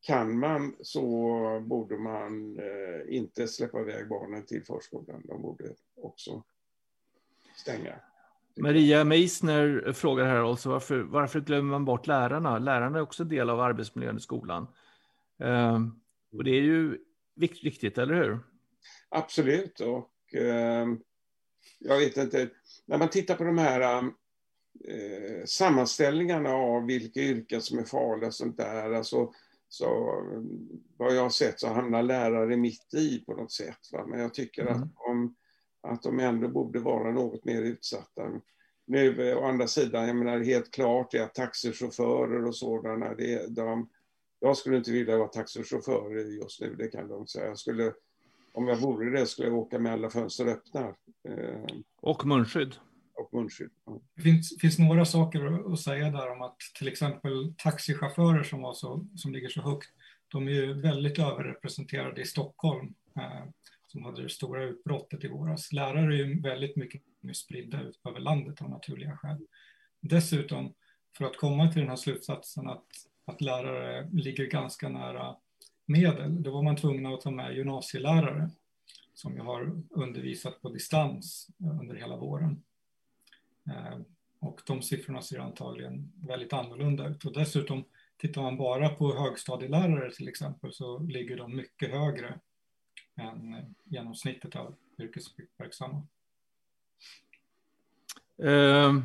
kan 0.00 0.38
man 0.38 0.76
så 0.80 1.60
borde 1.66 1.98
man 1.98 2.58
uh, 2.58 3.14
inte 3.14 3.48
släppa 3.48 3.80
iväg 3.80 4.08
barnen 4.08 4.46
till 4.46 4.64
förskolan. 4.64 5.22
De 5.24 5.42
borde 5.42 5.64
också 5.96 6.42
stänga. 7.56 7.94
Maria 8.56 9.04
Meissner 9.04 9.92
frågar 9.92 10.26
här 10.26 10.42
också 10.42 10.68
varför, 10.68 11.00
varför 11.00 11.40
glömmer 11.40 11.70
man 11.70 11.84
bort 11.84 12.06
lärarna? 12.06 12.58
Lärarna 12.58 12.98
är 12.98 13.02
också 13.02 13.22
en 13.22 13.28
del 13.28 13.50
av 13.50 13.60
arbetsmiljön 13.60 14.16
i 14.16 14.20
skolan. 14.20 14.66
Uh, 15.42 15.78
och 16.32 16.44
det 16.44 16.50
är 16.50 16.62
ju 16.62 16.98
viktigt, 17.36 17.98
eller 17.98 18.14
hur? 18.14 18.38
Absolut. 19.08 19.80
Och 19.80 20.34
uh, 20.40 20.96
jag 21.78 21.98
vet 21.98 22.16
inte, 22.16 22.50
när 22.86 22.98
man 22.98 23.10
tittar 23.10 23.34
på 23.34 23.44
de 23.44 23.58
här 23.58 24.02
uh, 24.04 25.44
sammanställningarna 25.44 26.50
av 26.50 26.86
vilka 26.86 27.20
yrken 27.20 27.62
som 27.62 27.78
är 27.78 27.84
farliga 27.84 28.26
och 28.26 28.34
sånt 28.34 28.56
där, 28.56 28.92
alltså, 28.92 29.32
så 29.68 29.88
vad 30.96 31.16
jag 31.16 31.22
har 31.22 31.30
sett 31.30 31.60
så 31.60 31.68
hamnar 31.68 32.02
lärare 32.02 32.56
mitt 32.56 32.94
i 32.94 33.18
på 33.18 33.34
något 33.34 33.52
sätt. 33.52 33.78
Va? 33.92 34.06
Men 34.06 34.20
jag 34.20 34.34
tycker 34.34 34.62
mm. 34.62 34.74
att 34.74 34.94
de 34.94 35.34
att 35.82 36.02
de 36.02 36.20
ändå 36.20 36.48
borde 36.48 36.78
vara 36.78 37.12
något 37.12 37.44
mer 37.44 37.62
utsatta. 37.62 38.40
Nu 38.86 39.34
å 39.34 39.44
andra 39.44 39.66
sidan, 39.66 40.06
jag 40.06 40.16
menar 40.16 40.40
helt 40.40 40.70
klart 40.70 41.14
är 41.14 41.22
att 41.22 41.34
taxichaufförer 41.34 42.44
och 42.44 42.56
sådana, 42.56 43.14
det, 43.14 43.46
de, 43.46 43.88
jag 44.40 44.56
skulle 44.56 44.76
inte 44.76 44.92
vilja 44.92 45.18
vara 45.18 45.28
taxichaufför 45.28 46.10
just 46.10 46.60
nu, 46.60 46.74
det 46.74 46.88
kan 46.88 47.08
de 47.08 47.26
säga. 47.26 47.46
Jag 47.46 47.58
skulle, 47.58 47.92
om 48.52 48.68
jag 48.68 48.76
vore 48.76 49.20
det 49.20 49.26
skulle 49.26 49.48
jag 49.48 49.58
åka 49.58 49.78
med 49.78 49.92
alla 49.92 50.10
fönster 50.10 50.46
öppna. 50.46 50.80
Eh, 51.28 51.76
och 52.00 52.26
munskydd. 52.26 52.74
Och 53.14 53.34
munskydd. 53.34 53.70
Ja. 53.84 54.00
Det 54.16 54.22
finns, 54.22 54.58
finns 54.60 54.78
några 54.78 55.04
saker 55.04 55.72
att 55.72 55.80
säga 55.80 56.10
där 56.10 56.30
om 56.30 56.42
att 56.42 56.56
till 56.78 56.88
exempel 56.88 57.54
taxichaufförer 57.56 58.42
som, 58.42 58.62
var 58.62 58.72
så, 58.72 59.06
som 59.16 59.32
ligger 59.32 59.48
så 59.48 59.60
högt, 59.60 59.90
de 60.28 60.48
är 60.48 60.52
ju 60.52 60.80
väldigt 60.80 61.18
överrepresenterade 61.18 62.20
i 62.20 62.24
Stockholm. 62.24 62.94
Eh, 63.16 63.44
som 63.92 64.04
hade 64.04 64.22
det 64.22 64.28
stora 64.28 64.64
utbrottet 64.64 65.24
i 65.24 65.28
våras. 65.28 65.72
Lärare 65.72 66.14
är 66.14 66.18
ju 66.18 66.40
väldigt 66.40 66.76
mycket 66.76 67.02
mer 67.20 67.32
spridda 67.32 67.82
ut 67.82 68.00
över 68.08 68.20
landet 68.20 68.62
av 68.62 68.70
naturliga 68.70 69.16
skäl. 69.16 69.46
Dessutom, 70.00 70.74
för 71.18 71.24
att 71.24 71.36
komma 71.36 71.72
till 71.72 71.80
den 71.80 71.88
här 71.88 71.96
slutsatsen 71.96 72.68
att, 72.68 72.86
att 73.24 73.40
lärare 73.40 74.08
ligger 74.12 74.46
ganska 74.46 74.88
nära 74.88 75.36
medel, 75.90 76.42
då 76.42 76.50
var 76.50 76.62
man 76.62 76.76
tvungen 76.76 77.06
att 77.06 77.20
ta 77.20 77.30
med 77.30 77.56
gymnasielärare 77.56 78.50
som 79.14 79.36
jag 79.36 79.44
har 79.44 79.82
undervisat 79.90 80.62
på 80.62 80.68
distans 80.68 81.50
eh, 81.60 81.80
under 81.80 81.94
hela 81.94 82.16
våren. 82.16 82.62
Eh, 83.66 83.98
och 84.40 84.60
de 84.66 84.82
siffrorna 84.82 85.22
ser 85.22 85.38
antagligen 85.38 86.12
väldigt 86.14 86.52
annorlunda 86.52 87.08
ut. 87.08 87.24
Och 87.24 87.32
dessutom, 87.32 87.84
tittar 88.16 88.42
man 88.42 88.56
bara 88.56 88.88
på 88.88 89.14
högstadielärare 89.14 90.12
till 90.12 90.28
exempel, 90.28 90.72
så 90.72 90.98
ligger 90.98 91.36
de 91.36 91.56
mycket 91.56 91.90
högre 91.90 92.40
än 93.16 93.54
eh, 93.54 93.64
genomsnittet 93.84 94.56
av 94.56 94.74
yrkesverksamma. 94.98 96.06
Eh, 98.42 99.00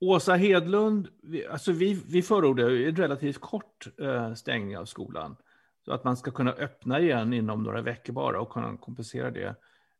Åsa 0.00 0.34
Hedlund, 0.34 1.08
vi, 1.22 1.46
alltså 1.46 1.72
vi, 1.72 2.02
vi 2.06 2.22
förordar 2.22 2.70
en 2.70 2.96
relativt 2.96 3.40
kort 3.40 3.86
eh, 4.00 4.34
stängning 4.34 4.78
av 4.78 4.84
skolan. 4.84 5.36
Så 5.84 5.92
att 5.92 6.04
man 6.04 6.16
ska 6.16 6.30
kunna 6.30 6.52
öppna 6.52 7.00
igen 7.00 7.32
inom 7.32 7.62
några 7.62 7.82
veckor 7.82 8.12
bara 8.12 8.40
och 8.40 8.50
kunna 8.50 8.76
kompensera 8.76 9.30
det 9.30 9.54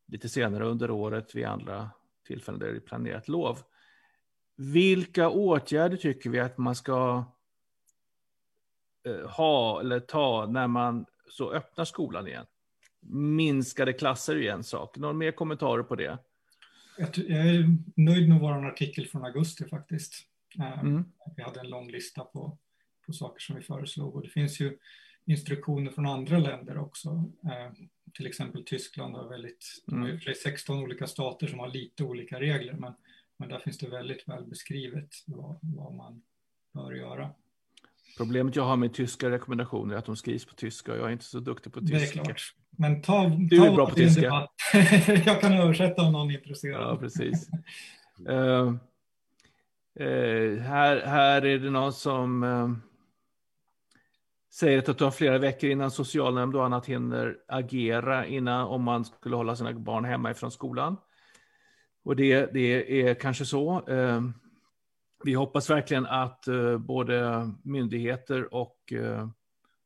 lite 0.06 0.28
senare 0.28 0.64
under 0.64 0.90
året 0.90 1.34
vid 1.34 1.44
andra 1.44 1.90
tillfällen 2.26 2.60
där 2.60 2.66
det 2.66 2.76
är 2.76 2.80
planerat 2.80 3.28
lov. 3.28 3.58
Vilka 4.56 5.28
åtgärder 5.28 5.96
tycker 5.96 6.30
vi 6.30 6.40
att 6.40 6.58
man 6.58 6.74
ska 6.74 7.24
eh, 9.06 9.30
ha 9.30 9.80
eller 9.80 10.00
ta 10.00 10.46
när 10.46 10.66
man 10.66 11.06
så 11.30 11.52
öppnar 11.52 11.84
skolan 11.84 12.26
igen? 12.26 12.46
minskade 13.10 13.92
klasser 13.92 14.36
är 14.36 14.40
ju 14.40 14.48
en 14.48 14.64
sak. 14.64 14.96
Någon 14.96 15.18
mer 15.18 15.32
kommentarer 15.32 15.82
på 15.82 15.94
det? 15.94 16.18
Jag, 16.98 17.18
är 17.18 17.76
nöjd 17.96 18.28
med 18.28 18.40
vår 18.40 18.66
artikel 18.66 19.06
från 19.06 19.24
augusti 19.24 19.64
faktiskt. 19.64 20.26
Eh, 20.58 20.80
mm. 20.80 21.04
Vi 21.36 21.42
hade 21.42 21.60
en 21.60 21.70
lång 21.70 21.90
lista 21.90 22.24
på, 22.24 22.58
på 23.06 23.12
saker 23.12 23.40
som 23.40 23.56
vi 23.56 23.62
föreslog 23.62 24.14
och 24.14 24.22
det 24.22 24.28
finns 24.28 24.60
ju 24.60 24.78
instruktioner 25.24 25.90
från 25.90 26.06
andra 26.06 26.38
länder 26.38 26.78
också. 26.78 27.24
Eh, 27.44 27.72
till 28.14 28.26
exempel 28.26 28.64
Tyskland 28.64 29.14
har 29.14 29.28
väldigt, 29.28 29.84
mm. 29.92 30.18
det 30.24 30.30
är 30.30 30.34
16 30.34 30.78
olika 30.78 31.06
stater 31.06 31.46
som 31.46 31.58
har 31.58 31.68
lite 31.68 32.04
olika 32.04 32.40
regler 32.40 32.72
men, 32.72 32.92
men 33.36 33.48
där 33.48 33.58
finns 33.58 33.78
det 33.78 33.88
väldigt 33.88 34.28
väl 34.28 34.44
beskrivet 34.44 35.14
vad, 35.26 35.58
vad 35.62 35.94
man 35.94 36.22
bör 36.72 36.92
göra. 36.92 37.30
Problemet 38.16 38.56
jag 38.56 38.64
har 38.64 38.76
med 38.76 38.94
tyska 38.94 39.30
rekommendationer 39.30 39.94
är 39.94 39.98
att 39.98 40.04
de 40.04 40.16
skrivs 40.16 40.44
på 40.44 40.54
tyska 40.54 40.92
och 40.92 40.98
jag 40.98 41.06
är 41.06 41.12
inte 41.12 41.24
så 41.24 41.40
duktig 41.40 41.72
på 41.72 41.80
tyska. 41.80 41.96
Det 41.96 42.04
är 42.04 42.24
klart. 42.24 42.54
Men 42.70 43.02
ta, 43.02 43.28
du 43.28 43.66
är 43.66 43.74
bra 43.74 43.86
på 43.86 43.94
tyska. 43.94 44.48
jag 45.26 45.40
kan 45.40 45.52
översätta 45.52 46.02
om 46.02 46.12
någon 46.12 46.30
är 46.30 46.34
intresserad. 46.34 46.82
Ja, 46.82 46.96
precis. 46.96 47.48
uh, 48.28 48.72
uh, 50.00 50.58
här, 50.58 51.06
här 51.06 51.44
är 51.44 51.58
det 51.58 51.70
någon 51.70 51.92
som 51.92 52.42
uh, 52.42 52.72
säger 54.52 54.78
att 54.78 54.86
det 54.86 54.94
tar 54.94 55.10
flera 55.10 55.38
veckor 55.38 55.70
innan 55.70 55.90
socialnämnd 55.90 56.56
och 56.56 56.64
annat 56.64 56.86
hinner 56.86 57.36
agera 57.48 58.26
innan 58.26 58.66
om 58.66 58.82
man 58.82 59.04
skulle 59.04 59.36
hålla 59.36 59.56
sina 59.56 59.72
barn 59.72 60.04
hemma 60.04 60.30
ifrån 60.30 60.50
skolan. 60.50 60.96
Och 62.04 62.16
det, 62.16 62.52
det 62.52 63.02
är 63.02 63.14
kanske 63.14 63.44
så. 63.44 63.88
Vi 65.24 65.34
hoppas 65.34 65.70
verkligen 65.70 66.06
att 66.06 66.48
eh, 66.48 66.78
både 66.78 67.50
myndigheter 67.62 68.54
och 68.54 68.92
eh, 68.92 69.28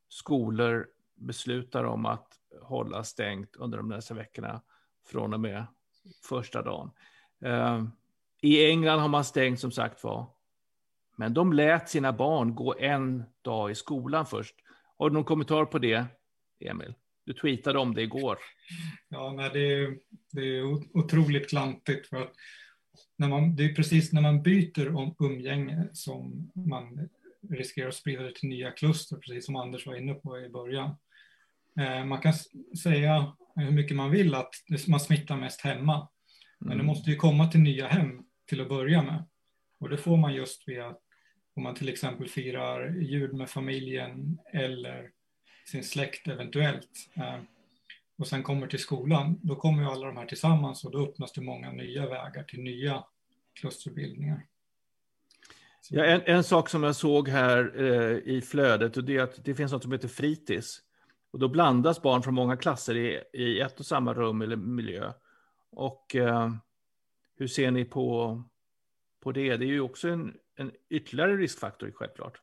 skolor 0.08 0.86
beslutar 1.14 1.84
om 1.84 2.06
att 2.06 2.26
hålla 2.62 3.04
stängt 3.04 3.56
under 3.56 3.78
de 3.78 3.88
nästa 3.88 4.14
veckorna 4.14 4.62
från 5.06 5.34
och 5.34 5.40
med 5.40 5.66
första 6.28 6.62
dagen. 6.62 6.90
Eh, 7.44 7.84
I 8.40 8.66
England 8.66 9.00
har 9.00 9.08
man 9.08 9.24
stängt 9.24 9.60
som 9.60 9.70
sagt 9.70 10.04
var. 10.04 10.26
Men 11.16 11.34
de 11.34 11.52
lät 11.52 11.88
sina 11.88 12.12
barn 12.12 12.54
gå 12.54 12.74
en 12.78 13.24
dag 13.42 13.70
i 13.70 13.74
skolan 13.74 14.26
först. 14.26 14.54
Har 14.98 15.10
du 15.10 15.14
någon 15.14 15.24
kommentar 15.24 15.64
på 15.64 15.78
det, 15.78 16.04
Emil? 16.60 16.94
Du 17.24 17.32
tweetade 17.32 17.78
om 17.78 17.94
det 17.94 18.02
igår. 18.02 18.38
Ja, 19.08 19.32
nej, 19.32 19.50
det, 19.52 19.72
är, 19.74 19.98
det 20.32 20.58
är 20.58 20.62
otroligt 20.98 21.48
klantigt. 21.48 22.08
För 22.08 22.22
att 22.22 22.32
när 23.16 23.28
man, 23.28 23.56
det 23.56 23.64
är 23.64 23.74
precis 23.74 24.12
när 24.12 24.20
man 24.20 24.42
byter 24.42 24.96
om 24.96 25.14
umgänge 25.18 25.88
som 25.92 26.50
man 26.54 27.08
riskerar 27.50 27.88
att 27.88 27.94
sprida 27.94 28.22
det 28.22 28.34
till 28.34 28.48
nya 28.48 28.70
kluster, 28.70 29.16
precis 29.16 29.46
som 29.46 29.56
Anders 29.56 29.86
var 29.86 29.94
inne 29.94 30.14
på 30.14 30.38
i 30.38 30.48
början. 30.48 30.96
Eh, 31.80 32.04
man 32.04 32.20
kan 32.20 32.32
säga 32.82 33.36
hur 33.54 33.70
mycket 33.70 33.96
man 33.96 34.10
vill 34.10 34.34
att 34.34 34.54
man 34.88 35.00
smittar 35.00 35.36
mest 35.36 35.60
hemma. 35.60 36.08
Men 36.58 36.68
det 36.68 36.74
mm. 36.74 36.86
måste 36.86 37.10
ju 37.10 37.16
komma 37.16 37.46
till 37.46 37.60
nya 37.60 37.86
hem 37.86 38.24
till 38.46 38.60
att 38.60 38.68
börja 38.68 39.02
med. 39.02 39.24
Och 39.78 39.88
det 39.88 39.98
får 39.98 40.16
man 40.16 40.34
just 40.34 40.68
via 40.68 40.94
om 41.54 41.62
man 41.62 41.74
till 41.74 41.88
exempel 41.88 42.28
firar 42.28 42.96
jul 43.00 43.32
med 43.32 43.50
familjen 43.50 44.38
eller 44.52 45.10
sin 45.66 45.84
släkt 45.84 46.28
eventuellt. 46.28 46.90
Och 48.20 48.26
sen 48.26 48.42
kommer 48.42 48.66
till 48.66 48.78
skolan, 48.78 49.38
då 49.42 49.56
kommer 49.56 49.82
ju 49.82 49.88
alla 49.88 50.06
de 50.06 50.16
här 50.16 50.26
tillsammans 50.26 50.84
och 50.84 50.90
då 50.90 51.02
öppnas 51.02 51.32
det 51.32 51.40
många 51.40 51.72
nya 51.72 52.08
vägar 52.08 52.42
till 52.42 52.60
nya 52.60 53.04
klusterbildningar. 53.54 54.46
Ja, 55.90 56.04
en, 56.04 56.20
en, 56.24 56.44
sak 56.44 56.68
som 56.68 56.82
jag 56.82 56.96
såg 56.96 57.28
här 57.28 57.72
eh, 57.76 58.34
i 58.34 58.40
flödet 58.40 58.96
och 58.96 59.04
det 59.04 59.16
är 59.16 59.22
att 59.22 59.44
det 59.44 59.54
finns 59.54 59.72
något 59.72 59.82
som 59.82 59.92
heter 59.92 60.08
fritids. 60.08 60.82
Och 61.30 61.38
då 61.38 61.48
blandas 61.48 62.02
barn 62.02 62.22
från 62.22 62.34
många 62.34 62.56
klasser 62.56 62.96
i, 62.96 63.22
i 63.32 63.60
ett 63.60 63.80
och 63.80 63.86
samma 63.86 64.14
rum 64.14 64.42
eller 64.42 64.56
miljö. 64.56 65.12
Och 65.70 66.16
eh, 66.16 66.52
hur 67.36 67.46
ser 67.46 67.70
ni 67.70 67.84
på, 67.84 68.42
på 69.20 69.32
det? 69.32 69.56
Det 69.56 69.64
är 69.64 69.72
ju 69.72 69.80
också 69.80 70.08
en, 70.08 70.34
en 70.56 70.72
ytterligare 70.88 71.36
riskfaktor 71.36 71.92
självklart. 71.94 72.40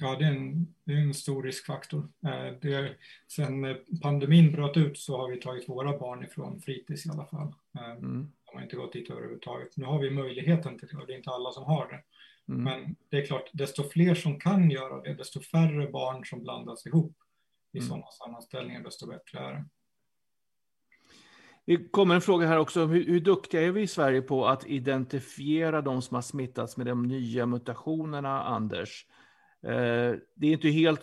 Ja, 0.00 0.16
det 0.18 0.24
är 0.24 0.28
en, 0.28 0.74
det 0.84 0.92
är 0.92 0.96
en 0.96 1.14
stor 1.14 1.42
riskfaktor. 1.42 2.08
Eh, 2.24 2.54
det, 2.60 2.96
sen 3.28 3.76
pandemin 4.02 4.52
bröt 4.52 4.76
ut 4.76 4.98
så 4.98 5.16
har 5.16 5.30
vi 5.30 5.40
tagit 5.40 5.68
våra 5.68 5.98
barn 5.98 6.24
ifrån 6.24 6.60
fritids 6.60 7.06
i 7.06 7.10
alla 7.10 7.26
fall. 7.26 7.54
Eh, 7.78 7.90
mm. 7.90 8.32
De 8.44 8.56
har 8.56 8.62
inte 8.62 8.76
gått 8.76 8.92
dit 8.92 9.10
överhuvudtaget. 9.10 9.76
Nu 9.76 9.84
har 9.84 9.98
vi 9.98 10.10
möjligheten 10.10 10.78
till 10.78 10.88
det 10.88 10.96
och 10.96 11.06
det 11.06 11.12
är 11.12 11.16
inte 11.16 11.30
alla 11.30 11.50
som 11.50 11.64
har 11.64 11.88
det. 11.88 12.02
Mm. 12.52 12.64
Men 12.64 12.96
det 13.08 13.16
är 13.16 13.26
klart, 13.26 13.50
desto 13.52 13.88
fler 13.88 14.14
som 14.14 14.40
kan 14.40 14.70
göra 14.70 15.02
det, 15.02 15.14
desto 15.14 15.40
färre 15.40 15.90
barn 15.90 16.24
som 16.24 16.42
blandas 16.42 16.86
ihop 16.86 17.16
i 17.72 17.78
mm. 17.78 17.88
sådana 17.88 18.06
sammanställningar, 18.06 18.82
desto 18.82 19.06
bättre 19.06 19.38
är 19.38 19.52
det. 19.52 19.64
Det 21.64 21.90
kommer 21.90 22.14
en 22.14 22.20
fråga 22.20 22.46
här 22.46 22.58
också. 22.58 22.86
Hur, 22.86 23.04
hur 23.04 23.20
duktiga 23.20 23.62
är 23.62 23.70
vi 23.70 23.82
i 23.82 23.86
Sverige 23.86 24.22
på 24.22 24.46
att 24.46 24.66
identifiera 24.66 25.82
de 25.82 26.02
som 26.02 26.14
har 26.14 26.22
smittats 26.22 26.76
med 26.76 26.86
de 26.86 27.02
nya 27.02 27.46
mutationerna, 27.46 28.42
Anders? 28.42 29.06
Eh, 29.62 30.14
det 30.34 30.46
är 30.46 30.52
inte 30.52 30.68
helt 30.68 31.02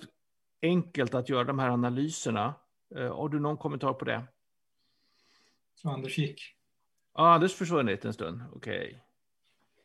enkelt 0.62 1.14
att 1.14 1.30
göra 1.30 1.44
de 1.44 1.60
här 1.60 1.70
analyserna. 1.70 2.54
Eh, 2.96 3.16
har 3.16 3.30
du 3.30 3.40
någon 3.40 3.58
kommentar 3.58 3.94
på 3.94 4.06
det? 4.06 4.24
Så 5.76 5.90
Anders 5.90 6.18
gick? 6.18 6.56
Ja, 7.14 7.34
Anders 7.34 7.54
försvunnit 7.54 8.06
en 8.06 8.14
stund. 8.14 8.42
Okej. 8.54 8.88
Okay. 8.88 9.00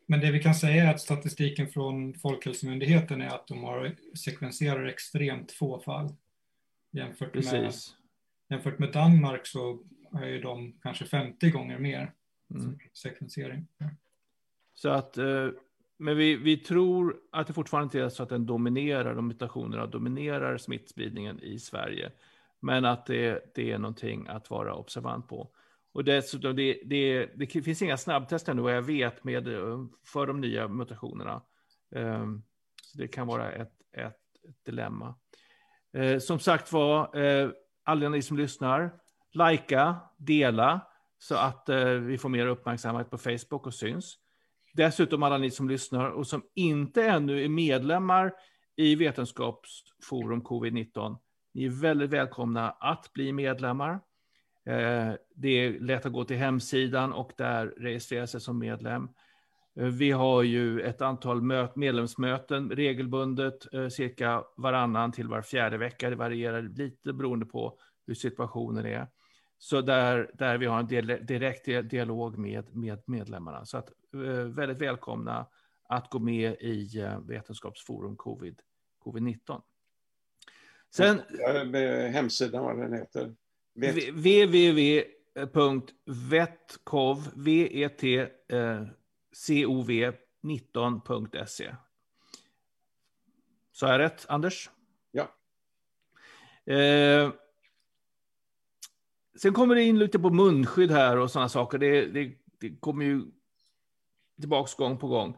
Men 0.05 0.19
det 0.19 0.31
vi 0.31 0.43
kan 0.43 0.55
säga 0.55 0.83
är 0.83 0.93
att 0.93 1.01
statistiken 1.01 1.67
från 1.67 2.13
Folkhälsomyndigheten 2.13 3.21
är 3.21 3.27
att 3.27 3.47
de 3.47 3.63
har 3.63 3.95
sekvenserar 4.17 4.85
extremt 4.85 5.51
få 5.51 5.79
fall. 5.79 6.15
Jämfört 6.91 7.33
med, 7.33 7.73
jämfört 8.49 8.79
med 8.79 8.91
Danmark 8.91 9.47
så 9.47 9.79
är 10.11 10.25
ju 10.25 10.41
de 10.41 10.73
kanske 10.81 11.05
50 11.05 11.49
gånger 11.49 11.79
mer 11.79 12.13
mm. 12.49 12.79
sekvensering. 12.93 13.67
Så 14.73 14.89
att, 14.89 15.17
eh, 15.17 15.47
men 16.01 16.17
vi, 16.17 16.35
vi 16.35 16.57
tror 16.57 17.17
att 17.31 17.47
det 17.47 17.53
fortfarande 17.53 18.01
är 18.01 18.09
så 18.09 18.23
att 18.23 18.29
den 18.29 18.45
dominerar, 18.45 19.15
de 19.15 19.27
mutationerna 19.27 19.85
dominerar 19.85 20.57
smittspridningen 20.57 21.39
i 21.43 21.59
Sverige. 21.59 22.11
Men 22.59 22.85
att 22.85 23.05
det, 23.05 23.51
det 23.55 23.71
är 23.71 23.77
någonting 23.77 24.27
att 24.27 24.49
vara 24.49 24.75
observant 24.75 25.27
på. 25.27 25.51
Och 25.93 26.03
dessutom, 26.03 26.55
det, 26.55 26.81
det, 26.85 27.25
det 27.25 27.47
finns 27.47 27.81
inga 27.81 27.97
snabbtester 27.97 28.53
nu 28.53 28.61
vad 28.61 28.75
jag 28.75 28.81
vet 28.81 29.23
med, 29.23 29.47
eh, 29.47 29.85
för 30.05 30.27
de 30.27 30.41
nya 30.41 30.67
mutationerna. 30.67 31.41
Ehm, 31.95 32.43
så 32.83 32.97
det 32.97 33.07
kan 33.07 33.27
vara 33.27 33.51
ett, 33.51 33.73
ett, 33.91 34.19
ett 34.49 34.65
dilemma. 34.65 35.15
Eh, 35.93 36.19
som 36.19 36.39
sagt 36.39 36.71
var, 36.71 37.17
eh, 37.17 37.49
alla 37.83 38.09
ni 38.09 38.21
som 38.21 38.37
lyssnar, 38.37 38.91
likea, 39.31 39.99
dela 40.17 40.81
så 41.17 41.35
att 41.35 41.69
vi 42.01 42.17
får 42.17 42.29
mer 42.29 42.47
uppmärksamhet 42.47 43.09
på 43.09 43.17
Facebook 43.17 43.67
och 43.67 43.73
syns. 43.73 44.17
Dessutom 44.73 45.23
alla 45.23 45.37
ni 45.37 45.51
som 45.51 45.69
lyssnar 45.69 46.09
och 46.09 46.27
som 46.27 46.43
inte 46.55 47.03
ännu 47.03 47.43
är 47.43 47.49
medlemmar 47.49 48.33
i 48.75 48.95
Vetenskapsforum 48.95 50.41
covid-19, 50.41 51.17
ni 51.53 51.65
är 51.65 51.69
väldigt 51.69 52.09
välkomna 52.09 52.69
att 52.69 53.13
bli 53.13 53.33
medlemmar. 53.33 53.91
Eh, 54.65 55.13
det 55.35 55.49
är 55.49 55.79
lätt 55.79 56.05
att 56.05 56.13
gå 56.13 56.23
till 56.23 56.37
hemsidan 56.37 57.13
och 57.13 57.31
där 57.37 57.67
registrera 57.67 58.27
sig 58.27 58.41
som 58.41 58.59
medlem. 58.59 59.09
Eh, 59.79 59.85
vi 59.85 60.11
har 60.11 60.43
ju 60.43 60.81
ett 60.81 61.01
antal 61.01 61.41
medlemsmöten 61.75 62.69
regelbundet, 62.69 63.73
eh, 63.73 63.87
cirka 63.87 64.43
varannan 64.57 65.11
till 65.11 65.27
var 65.27 65.41
fjärde 65.41 65.77
vecka. 65.77 66.09
Det 66.09 66.15
varierar 66.15 66.61
lite 66.61 67.13
beroende 67.13 67.45
på 67.45 67.77
hur 68.07 68.13
situationen 68.13 68.85
är. 68.85 69.07
Så 69.63 69.81
där, 69.81 70.31
där 70.33 70.57
vi 70.57 70.65
har 70.65 70.79
en 70.79 70.87
direkt 71.25 71.65
dialog 71.65 72.37
med, 72.37 72.75
med 72.75 73.01
medlemmarna. 73.05 73.65
Så 73.65 73.77
att, 73.77 73.91
väldigt 74.47 74.81
välkomna 74.81 75.45
att 75.83 76.09
gå 76.09 76.19
med 76.19 76.53
i 76.53 77.05
Vetenskapsforum 77.27 78.15
covid, 78.15 78.61
covid-19. 79.03 79.61
Sen... 80.89 81.21
Hemsidan, 82.13 82.63
vad 82.63 82.77
den 82.77 82.93
heter? 82.93 83.35
www.vetkov, 83.73 85.07
V-E-T-C-O-V 87.35 88.51
19.se. 90.41 91.75
Så 93.71 93.85
är 93.85 93.99
rätt, 93.99 94.25
Anders? 94.29 94.69
Ja. 95.11 95.35
Eh, 96.73 97.31
sen 99.37 99.53
kommer 99.53 99.75
det 99.75 99.83
in 99.83 99.99
lite 99.99 100.19
på 100.19 100.29
munskydd 100.29 100.91
här 100.91 101.17
och 101.17 101.31
sådana 101.31 101.49
saker. 101.49 101.77
Det, 101.77 102.05
det, 102.05 102.31
det 102.59 102.79
kommer 102.79 103.05
ju 103.05 103.21
tillbaka 104.39 104.71
gång 104.77 104.97
på 104.97 105.07
gång. 105.07 105.37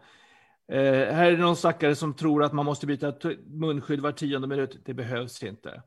Eh, 0.71 1.13
här 1.13 1.25
är 1.25 1.31
det 1.31 1.43
någon 1.43 1.55
stackare 1.55 1.95
som 1.95 2.13
tror 2.13 2.43
att 2.43 2.53
man 2.53 2.65
måste 2.65 2.87
byta 2.87 3.13
munskydd 3.45 3.99
var 3.99 4.11
tionde 4.11 4.47
minut. 4.47 4.81
Det 4.85 4.93
behövs 4.93 5.43
inte. 5.43 5.83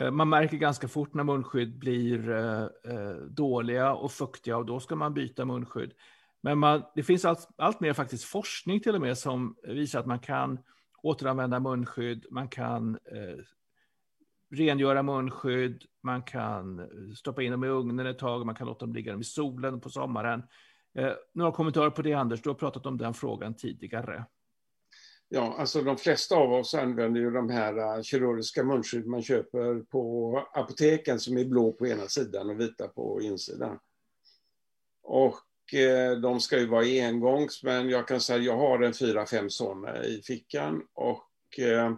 Eh, 0.00 0.10
man 0.10 0.28
märker 0.28 0.56
ganska 0.56 0.88
fort 0.88 1.14
när 1.14 1.24
munskydd 1.24 1.78
blir 1.78 2.30
eh, 2.30 2.62
eh, 2.62 3.16
dåliga 3.30 3.94
och 3.94 4.12
fuktiga 4.12 4.56
och 4.56 4.66
då 4.66 4.80
ska 4.80 4.96
man 4.96 5.14
byta 5.14 5.44
munskydd. 5.44 5.92
Men 6.40 6.58
man, 6.58 6.82
det 6.94 7.02
finns 7.02 7.24
allt, 7.24 7.48
allt 7.56 7.80
mer 7.80 7.92
faktiskt 7.92 8.24
forskning 8.24 8.80
till 8.80 8.94
och 8.94 9.00
med 9.00 9.18
som 9.18 9.56
visar 9.62 10.00
att 10.00 10.06
man 10.06 10.18
kan 10.18 10.58
återanvända 11.02 11.60
munskydd, 11.60 12.26
man 12.30 12.48
kan 12.48 12.94
eh, 12.94 13.44
rengöra 14.50 15.02
munskydd, 15.02 15.84
man 16.02 16.22
kan 16.22 16.78
eh, 16.78 17.14
stoppa 17.16 17.42
in 17.42 17.50
dem 17.50 17.64
i 17.64 17.68
ugnen 17.68 18.06
ett 18.06 18.18
tag, 18.18 18.46
man 18.46 18.54
kan 18.54 18.66
låta 18.66 18.86
dem 18.86 18.94
ligga 18.94 19.18
i 19.18 19.24
solen 19.24 19.80
på 19.80 19.90
sommaren. 19.90 20.42
Eh, 20.98 21.12
några 21.32 21.52
kommentarer 21.52 21.90
på 21.90 22.02
det 22.02 22.12
Anders, 22.12 22.42
du 22.42 22.50
har 22.50 22.54
pratat 22.54 22.86
om 22.86 22.98
den 22.98 23.14
frågan 23.14 23.56
tidigare. 23.56 24.24
Ja, 25.28 25.56
alltså 25.58 25.82
de 25.82 25.96
flesta 25.96 26.36
av 26.36 26.52
oss 26.52 26.74
använder 26.74 27.20
ju 27.20 27.30
de 27.30 27.50
här 27.50 27.96
eh, 27.96 28.02
kirurgiska 28.02 28.64
munskydd 28.64 29.06
man 29.06 29.22
köper 29.22 29.80
på 29.80 30.38
apoteken 30.52 31.20
som 31.20 31.38
är 31.38 31.44
blå 31.44 31.72
på 31.72 31.86
ena 31.86 32.08
sidan 32.08 32.50
och 32.50 32.60
vita 32.60 32.88
på 32.88 33.20
insidan. 33.22 33.78
Och 35.02 35.74
eh, 35.74 36.18
de 36.18 36.40
ska 36.40 36.58
ju 36.58 36.66
vara 36.66 37.06
engångs, 37.06 37.62
men 37.62 37.90
jag 37.90 38.08
kan 38.08 38.20
säga 38.20 38.38
att 38.38 38.44
jag 38.44 38.56
har 38.56 38.82
en 38.82 38.94
fyra, 38.94 39.26
fem 39.26 39.50
sådana 39.50 40.04
i 40.04 40.22
fickan 40.22 40.82
och, 40.94 41.58
eh, 41.58 41.96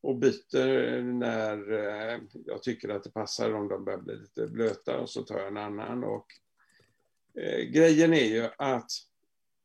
och 0.00 0.16
byter 0.16 1.02
när 1.02 1.72
eh, 1.72 2.20
jag 2.46 2.62
tycker 2.62 2.88
att 2.88 3.04
det 3.04 3.10
passar 3.10 3.52
om 3.52 3.68
de 3.68 3.84
börjar 3.84 4.00
bli 4.00 4.16
lite 4.16 4.46
blöta 4.46 5.00
och 5.00 5.10
så 5.10 5.22
tar 5.22 5.38
jag 5.38 5.48
en 5.48 5.56
annan. 5.56 6.04
Och, 6.04 6.26
grejen 7.72 8.14
är 8.14 8.24
ju 8.24 8.48
att 8.58 8.90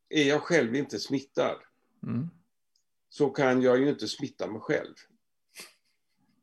är 0.10 0.24
jag 0.24 0.42
själv 0.42 0.76
inte 0.76 1.00
smittad 1.00 1.58
mm 2.04 2.30
så 3.16 3.30
kan 3.30 3.62
jag 3.62 3.80
ju 3.80 3.90
inte 3.90 4.08
smitta 4.08 4.48
mig 4.48 4.62
själv. 4.62 4.94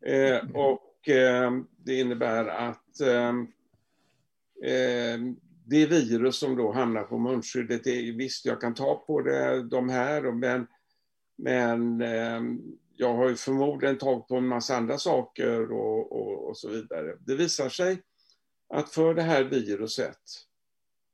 Eh, 0.06 0.38
mm. 0.38 0.56
och 0.56 1.08
eh, 1.08 1.52
det 1.76 2.00
innebär 2.00 2.46
att 2.46 3.00
eh, 3.00 3.28
eh, 4.72 5.20
det 5.64 5.86
virus 5.86 6.36
som 6.36 6.56
då 6.56 6.72
hamnar 6.72 7.02
på 7.02 7.18
munskyddet, 7.18 7.86
är, 7.86 8.12
visst 8.12 8.46
jag 8.46 8.60
kan 8.60 8.74
ta 8.74 9.04
på 9.06 9.20
det, 9.20 9.62
de 9.62 9.88
här, 9.88 10.32
men, 10.32 10.66
men 11.36 12.00
eh, 12.00 12.40
jag 12.96 13.14
har 13.14 13.28
ju 13.28 13.36
förmodligen 13.36 13.98
tagit 13.98 14.28
på 14.28 14.36
en 14.36 14.46
massa 14.46 14.76
andra 14.76 14.98
saker 14.98 15.72
och, 15.72 16.12
och, 16.12 16.48
och 16.48 16.56
så 16.58 16.68
vidare. 16.68 17.16
Det 17.20 17.34
visar 17.34 17.68
sig 17.68 18.02
att 18.68 18.90
för 18.90 19.14
det 19.14 19.22
här 19.22 19.44
viruset, 19.44 20.18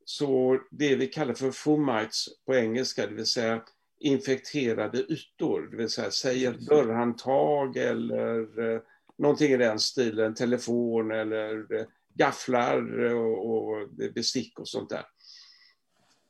så 0.04 0.60
det 0.70 0.96
vi 0.96 1.06
kallar 1.06 1.34
för 1.34 1.50
fomites 1.50 2.28
på 2.46 2.54
engelska, 2.54 3.06
det 3.06 3.14
vill 3.14 3.26
säga 3.26 3.62
infekterade 4.00 4.98
ytor, 4.98 5.68
det 5.70 5.76
vill 5.76 5.88
säga 5.88 6.10
säg 6.10 6.46
ett 6.46 6.60
dörrhandtag 6.60 7.76
eller 7.76 8.70
eh, 8.74 8.80
någonting 9.18 9.52
i 9.52 9.56
den 9.56 9.78
stilen, 9.78 10.34
telefon 10.34 11.10
eller 11.10 11.74
eh, 11.74 11.86
gafflar 12.14 13.04
och, 13.14 13.68
och 13.68 13.88
bestick 14.14 14.58
och 14.58 14.68
sånt 14.68 14.90
där. 14.90 15.04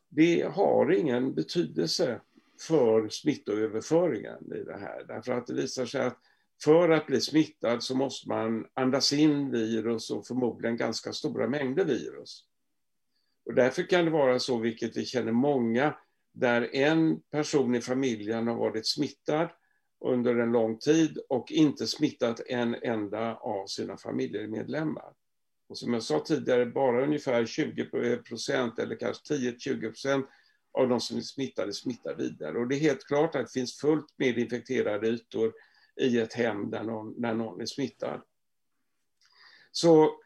Det 0.09 0.43
har 0.43 0.93
ingen 0.93 1.35
betydelse 1.35 2.21
för 2.61 3.09
smittoöverföringen 3.09 4.53
i 4.53 4.65
det 4.65 4.79
här, 4.79 5.05
därför 5.09 5.33
att 5.33 5.47
det 5.47 5.55
visar 5.55 5.87
sig 5.87 6.01
att 6.01 6.19
för 6.65 6.89
att 6.89 7.07
bli 7.07 7.21
smittad 7.21 7.83
så 7.83 7.97
måste 7.97 8.29
man 8.29 8.67
andas 8.75 9.13
in 9.13 9.51
virus 9.51 10.11
och 10.11 10.27
förmodligen 10.27 10.77
ganska 10.77 11.13
stora 11.13 11.49
mängder 11.49 11.85
virus. 11.85 12.45
Och 13.47 13.55
därför 13.55 13.83
kan 13.83 14.05
det 14.05 14.11
vara 14.11 14.39
så, 14.39 14.59
vilket 14.59 14.97
vi 14.97 15.05
känner 15.05 15.33
många 15.33 15.95
där 16.33 16.75
en 16.75 17.21
person 17.21 17.75
i 17.75 17.81
familjen 17.81 18.47
har 18.47 18.55
varit 18.55 18.87
smittad 18.87 19.49
under 20.05 20.37
en 20.37 20.53
lång 20.53 20.79
tid 20.79 21.19
och 21.29 21.53
inte 21.53 21.87
smittat 21.87 22.41
en 22.47 22.75
enda 22.75 23.35
av 23.35 23.67
sina 23.67 23.97
familjemedlemmar. 23.97 25.13
Och 25.69 25.79
som 25.79 25.93
jag 25.93 26.03
sa 26.03 26.21
tidigare, 26.21 26.67
bara 26.67 27.05
ungefär 27.05 27.47
20 27.47 28.17
procent 28.17 28.79
eller 28.79 28.97
kanske 28.97 29.35
10-20 29.35 29.81
procent 29.81 30.27
av 30.73 30.89
de 30.89 31.01
som 31.01 31.17
är 31.17 31.21
smittade 31.21 31.73
smittar 31.73 32.15
vidare. 32.15 32.59
Och 32.59 32.69
det 32.69 32.77
är 32.77 32.81
helt 32.81 33.05
klart 33.05 33.35
att 33.35 33.47
det 33.47 33.53
finns 33.53 33.79
fullt 33.79 34.15
med 34.17 34.39
infekterade 34.39 35.09
ytor 35.09 35.53
i 36.01 36.19
ett 36.19 36.35
hem 36.35 36.71
där 36.71 36.83
någon, 36.83 37.15
när 37.17 37.35
någon 37.35 37.61
är 37.61 37.67
smittad. 37.67 38.23
Så, 39.73 40.21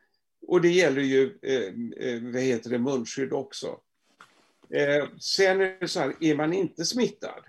och 0.46 0.60
det 0.60 0.70
gäller 0.70 1.02
ju 1.02 1.38
eh, 1.42 2.08
eh, 2.08 2.22
vad 2.22 2.42
heter 2.42 2.70
det, 2.70 2.78
munskydd 2.78 3.32
också. 3.32 3.80
Eh, 4.70 5.08
sen 5.18 5.60
är 5.60 5.80
det 5.80 5.88
så 5.88 6.00
här, 6.00 6.14
är 6.20 6.34
man 6.34 6.52
inte 6.52 6.84
smittad 6.84 7.44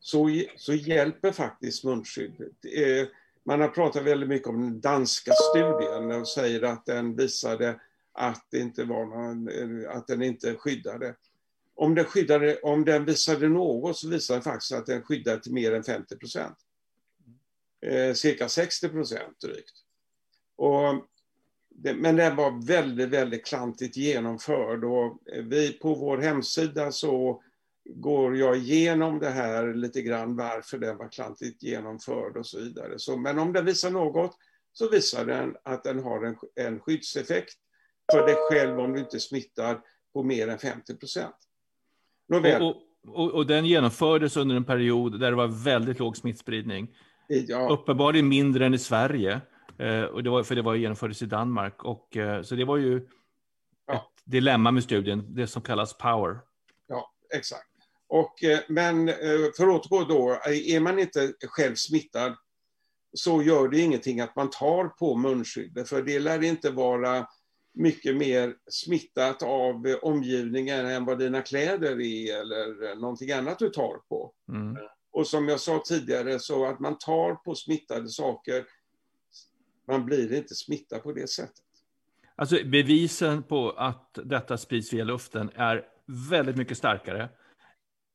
så, 0.00 0.42
så 0.56 0.74
hjälper 0.74 1.32
faktiskt 1.32 1.84
munskydd. 1.84 2.40
Eh, 2.76 3.06
man 3.44 3.60
har 3.60 3.68
pratat 3.68 4.02
väldigt 4.02 4.28
mycket 4.28 4.48
om 4.48 4.60
den 4.60 4.80
danska 4.80 5.32
studien 5.32 6.20
och 6.20 6.28
säger 6.28 6.62
att 6.62 6.86
den 6.86 7.16
visade 7.16 7.80
att, 8.12 8.46
det 8.50 8.58
inte 8.58 8.84
var 8.84 9.06
någon, 9.06 9.48
eh, 9.48 9.96
att 9.96 10.06
den 10.06 10.22
inte 10.22 10.54
skyddade. 10.54 11.14
Om 11.80 11.94
den, 11.94 12.04
skyddade, 12.04 12.58
om 12.62 12.84
den 12.84 13.04
visade 13.04 13.48
något 13.48 13.96
så 13.96 14.08
visade 14.08 14.36
den 14.36 14.42
faktiskt 14.44 14.72
att 14.72 14.86
den 14.86 15.02
skyddade 15.02 15.42
till 15.42 15.52
mer 15.52 15.74
än 15.74 15.84
50 15.84 16.16
procent. 16.16 16.56
Eh, 17.86 18.14
cirka 18.14 18.48
60 18.48 18.88
procent 18.88 19.40
drygt. 19.40 19.74
Och 20.56 21.08
det, 21.70 21.94
men 21.94 22.16
den 22.16 22.36
var 22.36 22.66
väldigt, 22.66 23.08
väldigt 23.08 23.46
klantigt 23.46 23.96
genomförd 23.96 24.84
och 24.84 25.18
vi 25.44 25.72
på 25.72 25.94
vår 25.94 26.18
hemsida 26.18 26.92
så 26.92 27.42
går 27.84 28.36
jag 28.36 28.56
igenom 28.56 29.18
det 29.18 29.30
här 29.30 29.74
lite 29.74 30.02
grann, 30.02 30.36
varför 30.36 30.78
den 30.78 30.96
var 30.96 31.08
klantigt 31.08 31.62
genomförd 31.62 32.36
och 32.36 32.46
så 32.46 32.58
vidare. 32.58 32.98
Så, 32.98 33.16
men 33.16 33.38
om 33.38 33.52
den 33.52 33.64
visar 33.64 33.90
något 33.90 34.36
så 34.72 34.90
visar 34.90 35.26
den 35.26 35.56
att 35.62 35.84
den 35.84 35.98
har 35.98 36.24
en, 36.24 36.36
en 36.54 36.80
skyddseffekt 36.80 37.54
för 38.12 38.26
dig 38.26 38.36
själv 38.50 38.80
om 38.80 38.92
du 38.92 39.00
inte 39.00 39.20
smittar 39.20 39.80
på 40.12 40.22
mer 40.22 40.48
än 40.48 40.58
50 40.58 40.96
procent. 40.96 41.47
Och, 42.28 42.76
och, 43.06 43.30
och, 43.30 43.46
den 43.46 43.66
genomfördes 43.66 44.36
under 44.36 44.56
en 44.56 44.64
period 44.64 45.20
där 45.20 45.30
det 45.30 45.36
var 45.36 45.46
väldigt 45.46 45.98
låg 45.98 46.16
smittspridning. 46.16 46.88
Ja. 47.28 47.68
Uppenbarligen 47.70 48.28
mindre 48.28 48.66
än 48.66 48.74
i 48.74 48.78
Sverige. 48.78 49.40
Eh, 49.78 50.02
och 50.02 50.22
det 50.22 50.30
var, 50.30 50.42
för 50.42 50.54
det 50.54 50.62
var 50.62 50.74
genomfördes 50.74 51.22
i 51.22 51.26
Danmark. 51.26 51.84
Och, 51.84 52.16
eh, 52.16 52.42
så 52.42 52.54
det 52.54 52.64
var 52.64 52.76
ju 52.76 53.08
ja. 53.86 53.94
ett 53.94 54.22
dilemma 54.24 54.70
med 54.70 54.84
studien, 54.84 55.34
det 55.34 55.46
som 55.46 55.62
kallas 55.62 55.98
power. 55.98 56.38
Ja, 56.86 57.12
exakt. 57.34 57.68
Och, 58.08 58.44
eh, 58.44 58.58
men 58.68 59.06
för 59.56 59.76
att 59.76 59.92
återgå 59.92 60.04
då, 60.04 60.40
är 60.46 60.80
man 60.80 60.98
inte 60.98 61.32
själv 61.42 61.74
smittad 61.74 62.36
så 63.12 63.42
gör 63.42 63.68
det 63.68 63.80
ingenting 63.80 64.20
att 64.20 64.36
man 64.36 64.50
tar 64.50 64.88
på 64.88 65.14
munskyddet, 65.14 65.88
för 65.88 66.02
det 66.02 66.18
lär 66.18 66.44
inte 66.44 66.70
vara 66.70 67.26
mycket 67.78 68.16
mer 68.16 68.54
smittat 68.70 69.42
av 69.42 69.96
omgivningen 70.02 70.86
än 70.86 71.04
vad 71.04 71.18
dina 71.18 71.42
kläder 71.42 72.00
är 72.00 72.40
eller 72.40 72.96
någonting 72.96 73.32
annat 73.32 73.58
du 73.58 73.68
tar 73.68 73.98
på. 74.08 74.32
Mm. 74.48 74.76
Och 75.10 75.26
som 75.26 75.48
jag 75.48 75.60
sa 75.60 75.82
tidigare, 75.86 76.38
så 76.38 76.66
att 76.66 76.80
man 76.80 76.98
tar 76.98 77.34
på 77.34 77.54
smittade 77.54 78.08
saker, 78.08 78.64
man 79.86 80.04
blir 80.04 80.34
inte 80.34 80.54
smittad 80.54 81.02
på 81.02 81.12
det 81.12 81.30
sättet. 81.30 81.64
Alltså 82.36 82.56
bevisen 82.64 83.42
på 83.42 83.70
att 83.70 84.18
detta 84.24 84.58
sprids 84.58 84.92
via 84.92 85.04
luften 85.04 85.50
är 85.54 85.86
väldigt 86.30 86.56
mycket 86.56 86.78
starkare 86.78 87.28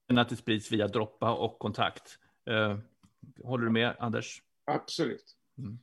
än 0.10 0.17
att 0.17 0.30
det 0.30 0.36
sprids 0.36 0.71
via 0.71 0.88
droppa 0.88 1.34
och 1.34 1.60
kontakt. 1.60 2.19
Uh, 2.49 2.78
håller 3.43 3.65
du 3.65 3.71
med, 3.71 3.95
Anders? 3.99 4.41
Absolut. 4.65 5.36
Mm. 5.58 5.80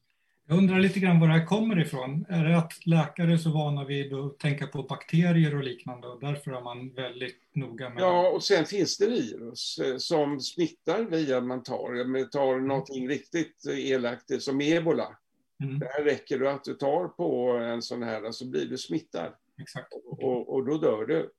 Jag 0.51 0.59
undrar 0.59 0.81
lite 0.81 1.01
grann 1.01 1.21
var 1.21 1.29
det 1.29 1.33
här 1.33 1.47
kommer 1.47 1.81
ifrån. 1.81 2.27
Är 2.29 2.45
det 2.45 2.59
att 2.59 2.87
läkare 2.87 3.33
är 3.33 3.37
så 3.37 3.51
vana 3.51 3.85
vid 3.85 4.15
att 4.15 4.39
tänka 4.39 4.67
på 4.67 4.83
bakterier 4.83 5.57
och 5.57 5.65
liknande 5.65 6.09
och 6.09 6.21
därför 6.21 6.51
är 6.51 6.61
man 6.61 6.95
väldigt 6.95 7.55
noga 7.55 7.91
med... 7.91 8.03
Ja, 8.03 8.29
och 8.29 8.43
sen 8.43 8.65
finns 8.65 8.99
det 8.99 9.07
virus 9.07 9.79
eh, 9.79 9.97
som 9.97 10.41
smittar 10.41 11.05
via 11.05 11.41
man 11.41 11.63
tar, 11.63 12.05
man 12.05 12.31
tar 12.31 12.55
mm. 12.55 12.69
någonting 12.69 13.09
riktigt 13.09 13.67
elakt 13.67 14.43
som 14.43 14.61
ebola. 14.61 15.19
Mm. 15.63 15.79
Där 15.79 16.05
räcker 16.05 16.39
det 16.39 16.53
att 16.53 16.65
du 16.65 16.75
tar 16.75 17.09
på 17.09 17.51
en 17.51 17.83
sån 17.83 18.03
här 18.03 18.33
så 18.33 18.49
blir 18.49 18.67
du 18.67 18.79
smittad. 18.79 19.33
Exakt. 19.61 19.93
Och, 20.05 20.55
och 20.55 20.67
då 20.67 20.79
dör 20.79 21.07
du. 21.07 21.31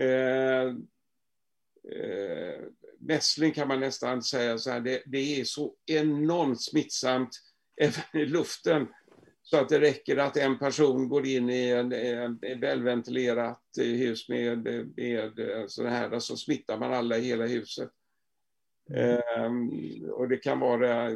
Eh, 0.00 0.66
eh, 1.98 2.60
mässling 2.98 3.52
kan 3.52 3.68
man 3.68 3.80
nästan 3.80 4.22
säga 4.22 4.58
så 4.58 4.70
här, 4.70 4.80
det, 4.80 5.02
det 5.06 5.40
är 5.40 5.44
så 5.44 5.74
enormt 5.86 6.62
smittsamt 6.62 7.40
luften. 8.12 8.86
Så 9.42 9.56
att 9.56 9.68
det 9.68 9.80
räcker 9.80 10.16
att 10.16 10.36
en 10.36 10.58
person 10.58 11.08
går 11.08 11.26
in 11.26 11.50
i 11.50 11.70
ett 12.42 12.60
välventilerat 12.60 13.78
eh, 13.80 13.86
hus 13.86 14.28
med, 14.28 14.64
med 14.96 15.38
eh, 15.38 15.66
sådana 15.66 15.96
här, 15.96 16.18
så 16.18 16.36
smittar 16.36 16.78
man 16.78 16.94
alla 16.94 17.18
i 17.18 17.20
hela 17.20 17.46
huset. 17.46 17.90
Mm. 18.90 19.20
Um, 19.44 20.10
och 20.10 20.28
det 20.28 20.36
kan 20.36 20.60
vara, 20.60 21.10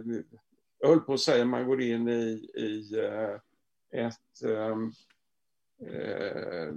jag 0.78 0.88
höll 0.88 1.00
på 1.00 1.14
att 1.14 1.20
säga, 1.20 1.44
man 1.44 1.66
går 1.66 1.82
in 1.82 2.08
i, 2.08 2.50
i 2.54 2.96
uh, 2.96 3.38
ett 3.92 4.42
um, 4.42 4.92
uh, 5.82 6.74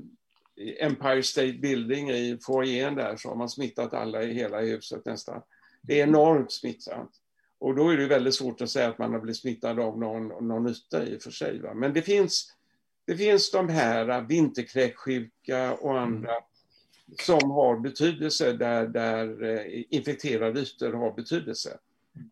Empire 0.80 1.24
State 1.24 1.54
Building 1.54 2.10
i 2.10 2.40
foajén 2.42 2.96
där 2.96 3.16
så 3.16 3.30
har 3.30 3.36
man 3.36 3.50
smittat 3.50 3.94
alla 3.94 4.24
i 4.24 4.34
hela 4.34 4.62
huset 4.62 5.06
nästan. 5.06 5.42
Det 5.82 6.00
är 6.00 6.08
enormt 6.08 6.52
smittsamt. 6.52 7.21
Och 7.62 7.76
då 7.76 7.90
är 7.90 7.98
det 7.98 8.08
väldigt 8.08 8.36
svårt 8.36 8.62
att 8.62 8.70
säga 8.70 8.90
att 8.90 8.98
man 8.98 9.14
har 9.14 9.20
blivit 9.20 9.38
smittad 9.38 9.80
av 9.80 10.00
någon, 10.00 10.48
någon 10.48 10.64
nytta 10.64 11.06
i 11.06 11.18
och 11.18 11.22
för 11.22 11.32
sig. 11.32 11.60
Va? 11.60 11.74
Men 11.74 11.94
det 11.94 12.02
finns, 12.02 12.54
det 13.06 13.18
finns 13.18 13.52
de 13.52 13.70
här 13.70 14.22
vinterkräksjuka 14.22 15.74
och 15.74 16.00
andra 16.00 16.32
mm. 16.32 16.44
som 17.20 17.52
har 17.52 17.80
betydelse 17.80 18.54
där, 18.54 18.88
där 18.88 19.44
eh, 19.44 19.84
infekterade 19.90 20.60
ytor 20.60 20.94
har 20.94 21.12
betydelse. 21.12 21.78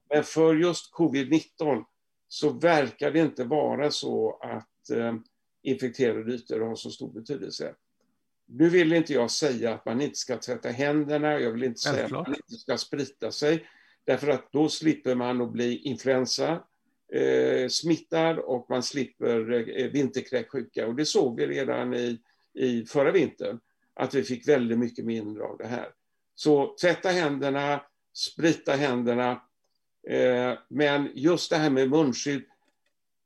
Men 0.09 0.23
för 0.23 0.55
just 0.55 0.93
covid-19 0.93 1.83
så 2.27 2.49
verkar 2.49 3.11
det 3.11 3.19
inte 3.19 3.43
vara 3.43 3.91
så 3.91 4.39
att 4.41 4.89
eh, 4.89 5.15
infekterade 5.63 6.33
ytor 6.33 6.59
har 6.59 6.75
så 6.75 6.89
stor 6.89 7.11
betydelse. 7.11 7.75
Nu 8.45 8.69
vill 8.69 8.93
inte 8.93 9.13
jag 9.13 9.31
säga 9.31 9.73
att 9.73 9.85
man 9.85 10.01
inte 10.01 10.17
ska 10.17 10.37
tvätta 10.37 10.69
händerna, 10.69 11.39
jag 11.39 11.51
vill 11.51 11.63
inte 11.63 11.79
säga 11.79 12.05
att 12.05 12.11
man 12.11 12.35
inte 12.35 12.55
ska 12.55 12.77
sprita 12.77 13.31
sig. 13.31 13.65
Därför 14.05 14.27
att 14.27 14.51
då 14.51 14.69
slipper 14.69 15.15
man 15.15 15.41
att 15.41 15.51
bli 15.51 15.77
influensa 15.77 16.63
eh, 17.13 17.67
smittad 17.69 18.39
och 18.39 18.69
man 18.69 18.83
slipper 18.83 19.51
eh, 19.79 19.91
vinterkräksjuka. 19.91 20.87
Och 20.87 20.95
det 20.95 21.05
såg 21.05 21.39
vi 21.39 21.47
redan 21.47 21.93
i, 21.93 22.19
i 22.53 22.85
förra 22.85 23.11
vintern, 23.11 23.59
att 23.93 24.13
vi 24.13 24.23
fick 24.23 24.47
väldigt 24.47 24.79
mycket 24.79 25.05
mindre 25.05 25.43
av 25.43 25.57
det 25.57 25.67
här. 25.67 25.87
Så 26.35 26.75
tvätta 26.81 27.09
händerna, 27.09 27.81
sprita 28.13 28.71
händerna. 28.71 29.41
Eh, 30.07 30.53
men 30.67 31.11
just 31.13 31.49
det 31.49 31.57
här 31.57 31.69
med 31.69 31.89
munskydd, 31.89 32.45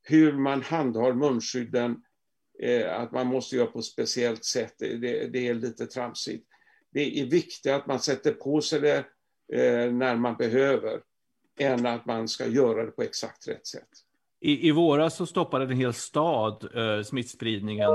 hur 0.04 0.34
man 0.34 0.62
handhar 0.62 1.14
munskydden, 1.14 2.02
eh, 2.60 3.00
att 3.00 3.12
man 3.12 3.28
måste 3.28 3.56
göra 3.56 3.68
på 3.68 3.80
ett 3.80 3.86
speciellt 3.86 4.46
sätt, 4.46 4.76
det, 4.78 5.28
det 5.28 5.48
är 5.48 5.54
lite 5.54 5.86
tramsigt. 5.88 6.48
Det 6.92 7.20
är 7.20 7.26
viktigt 7.26 7.72
att 7.72 7.88
man 7.88 8.00
sätter 8.00 8.34
på 8.34 8.62
sig 8.62 8.82
det 8.82 9.06
Eh, 9.54 9.92
när 9.92 10.16
man 10.16 10.36
behöver 10.36 11.02
än 11.60 11.86
att 11.86 12.06
man 12.06 12.28
ska 12.28 12.48
göra 12.48 12.86
det 12.86 12.92
på 12.92 13.02
exakt 13.02 13.48
rätt 13.48 13.68
sätt. 13.68 13.90
I, 14.42 14.68
i 14.68 14.72
våras 14.72 15.16
så 15.16 15.26
stoppade 15.26 15.66
en 15.66 15.72
hel 15.72 15.94
stad 15.94 16.70
eh, 16.76 17.04
smittspridningen 17.04 17.90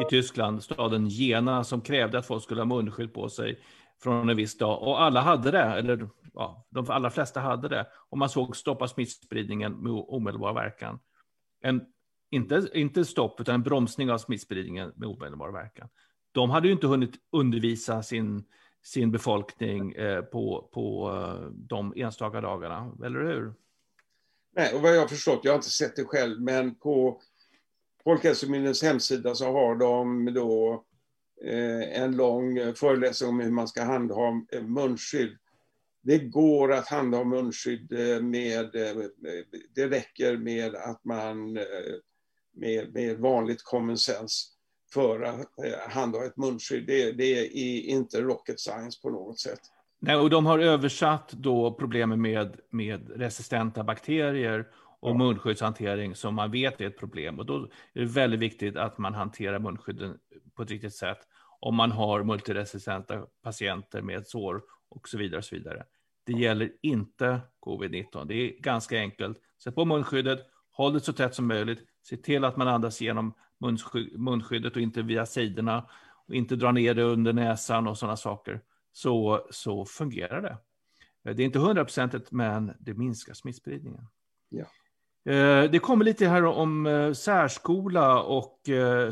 i 0.00 0.10
Tyskland, 0.10 0.62
staden 0.62 1.08
Jena, 1.08 1.64
som 1.64 1.80
krävde 1.80 2.18
att 2.18 2.26
folk 2.26 2.42
skulle 2.42 2.60
ha 2.60 2.66
munskydd 2.66 3.14
på 3.14 3.28
sig 3.28 3.60
från 4.02 4.30
en 4.30 4.36
viss 4.36 4.58
dag. 4.58 4.82
Och 4.82 5.02
alla 5.02 5.20
hade 5.20 5.50
det, 5.50 5.62
eller 5.62 6.08
ja, 6.34 6.66
de 6.70 6.90
allra 6.90 7.10
flesta 7.10 7.40
hade 7.40 7.68
det. 7.68 7.86
Och 8.10 8.18
man 8.18 8.28
såg 8.28 8.56
stoppa 8.56 8.88
smittspridningen 8.88 9.72
med 9.72 9.92
omedelbar 9.92 10.52
verkan. 10.52 10.98
En, 11.60 11.82
inte, 12.30 12.68
inte 12.74 13.04
stopp, 13.04 13.40
utan 13.40 13.54
en 13.54 13.62
bromsning 13.62 14.10
av 14.10 14.18
smittspridningen 14.18 14.92
med 14.96 15.08
omedelbar 15.08 15.52
verkan. 15.52 15.88
De 16.32 16.50
hade 16.50 16.66
ju 16.66 16.72
inte 16.72 16.86
hunnit 16.86 17.14
undervisa 17.32 18.02
sin 18.02 18.44
sin 18.84 19.10
befolkning 19.10 19.92
eh, 19.92 20.22
på, 20.22 20.68
på 20.72 21.10
eh, 21.10 21.48
de 21.50 21.92
enstaka 21.96 22.40
dagarna, 22.40 22.92
eller 23.04 23.20
hur? 23.20 23.54
Nej, 24.56 24.74
och 24.74 24.82
vad 24.82 24.96
jag 24.96 25.00
har 25.00 25.08
förstått, 25.08 25.40
jag 25.42 25.52
har 25.52 25.56
inte 25.56 25.70
sett 25.70 25.96
det 25.96 26.04
själv, 26.04 26.40
men 26.40 26.74
på 26.74 27.20
Folkhälsomyndighetens 28.04 28.82
hemsida 28.82 29.34
så 29.34 29.52
har 29.52 29.76
de 29.76 30.34
då 30.34 30.84
eh, 31.44 32.02
en 32.02 32.16
lång 32.16 32.74
föreläsning 32.74 33.30
om 33.30 33.40
hur 33.40 33.50
man 33.50 33.68
ska 33.68 33.84
handha 33.84 34.42
munskydd. 34.62 35.36
Det 36.02 36.18
går 36.18 36.72
att 36.72 36.88
handha 36.88 37.24
munskydd 37.24 37.90
med, 38.22 38.70
det 39.74 39.88
räcker 39.88 40.36
med 40.36 40.74
att 40.74 41.04
man 41.04 41.52
med, 42.52 42.94
med 42.94 43.18
vanligt 43.18 43.62
common 43.62 43.98
sense 43.98 44.53
för 44.94 45.22
att 45.22 45.38
eh, 45.38 45.90
handha 45.90 46.24
ett 46.24 46.36
munskydd. 46.36 46.86
Det, 46.86 47.12
det, 47.12 47.24
är 47.24 47.80
inte 47.80 48.20
rocket 48.20 48.60
science 48.60 49.00
på 49.02 49.10
något 49.10 49.38
sätt. 49.38 49.60
Nej, 49.98 50.16
och 50.16 50.30
de 50.30 50.46
har 50.46 50.58
översatt 50.58 51.32
då 51.32 51.74
problemen 51.74 52.22
med, 52.22 52.60
med 52.70 53.10
resistenta 53.16 53.84
bakterier 53.84 54.68
och 55.00 55.10
ja. 55.10 55.14
munskyddshantering 55.14 56.14
som 56.14 56.34
man 56.34 56.50
vet 56.50 56.80
är 56.80 56.86
ett 56.86 56.98
problem. 56.98 57.38
Och 57.38 57.46
då 57.46 57.56
är 57.94 58.00
det 58.00 58.04
väldigt 58.04 58.40
viktigt 58.40 58.76
att 58.76 58.98
man 58.98 59.14
hanterar 59.14 59.58
munskydden 59.58 60.18
på 60.54 60.62
ett 60.62 60.70
riktigt 60.70 60.94
sätt 60.94 61.18
om 61.60 61.74
man 61.74 61.92
har 61.92 62.22
multiresistenta 62.22 63.26
patienter 63.42 64.02
med 64.02 64.26
sår 64.26 64.62
och 64.88 65.08
så 65.08 65.18
vidare. 65.18 65.38
Och 65.38 65.44
så 65.44 65.56
vidare. 65.56 65.84
Det 66.26 66.32
gäller 66.32 66.72
inte 66.82 67.40
covid-19. 67.66 68.24
Det 68.24 68.34
är 68.34 68.60
ganska 68.60 68.98
enkelt. 68.98 69.38
Sätt 69.64 69.74
på 69.74 69.84
munskyddet, 69.84 70.46
håll 70.70 70.92
det 70.92 71.00
så 71.00 71.12
tätt 71.12 71.34
som 71.34 71.46
möjligt, 71.46 71.78
se 72.04 72.16
till 72.16 72.44
att 72.44 72.56
man 72.56 72.68
andas 72.68 73.00
genom 73.00 73.34
munskyddet 74.16 74.76
och 74.76 74.82
inte 74.82 75.02
via 75.02 75.26
sidorna 75.26 75.86
och 76.26 76.34
inte 76.34 76.56
dra 76.56 76.72
ner 76.72 76.94
det 76.94 77.02
under 77.02 77.32
näsan 77.32 77.86
och 77.86 77.98
sådana 77.98 78.16
saker, 78.16 78.60
så, 78.92 79.46
så 79.50 79.84
fungerar 79.84 80.42
det. 80.42 80.56
Det 81.34 81.42
är 81.42 81.46
inte 81.46 81.58
hundraprocentigt, 81.58 82.32
men 82.32 82.72
det 82.78 82.94
minskar 82.94 83.34
smittspridningen. 83.34 84.06
Ja. 84.48 84.64
Det 85.68 85.78
kommer 85.82 86.04
lite 86.04 86.28
här 86.28 86.44
om 86.44 87.12
särskola 87.16 88.22
och 88.22 88.60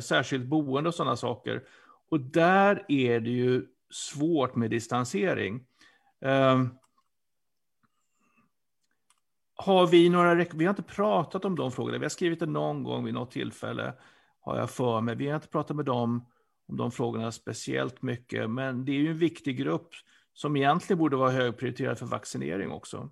särskilt 0.01 0.45
boende 0.45 0.88
och 0.88 0.95
sådana 0.95 1.16
saker. 1.16 1.62
Och 2.11 2.20
där 2.20 2.84
är 2.88 3.20
det 3.20 3.30
ju 3.30 3.66
svårt 3.90 4.57
med 4.57 4.70
distansering. 4.70 5.66
Har 9.62 9.86
vi 9.86 10.08
några, 10.08 10.34
vi 10.34 10.64
har 10.64 10.70
inte 10.70 10.82
pratat 10.82 11.44
om 11.44 11.56
de 11.56 11.72
frågorna. 11.72 11.98
Vi 11.98 12.04
har 12.04 12.10
skrivit 12.10 12.40
det 12.40 12.46
någon 12.46 12.82
gång 12.82 13.04
vid 13.04 13.14
något 13.14 13.30
tillfälle, 13.30 13.92
har 14.40 14.58
jag 14.58 14.70
för 14.70 15.00
mig. 15.00 15.14
Vi 15.14 15.28
har 15.28 15.34
inte 15.34 15.48
pratat 15.48 15.76
med 15.76 15.84
dem 15.84 16.26
om 16.68 16.76
de 16.76 16.92
frågorna 16.92 17.32
speciellt 17.32 18.02
mycket, 18.02 18.50
men 18.50 18.84
det 18.84 18.92
är 18.92 18.96
ju 18.96 19.10
en 19.10 19.18
viktig 19.18 19.56
grupp 19.56 19.88
som 20.34 20.56
egentligen 20.56 20.98
borde 20.98 21.16
vara 21.16 21.30
högprioriterad 21.30 21.98
för 21.98 22.06
vaccinering 22.06 22.70
också. 22.70 23.10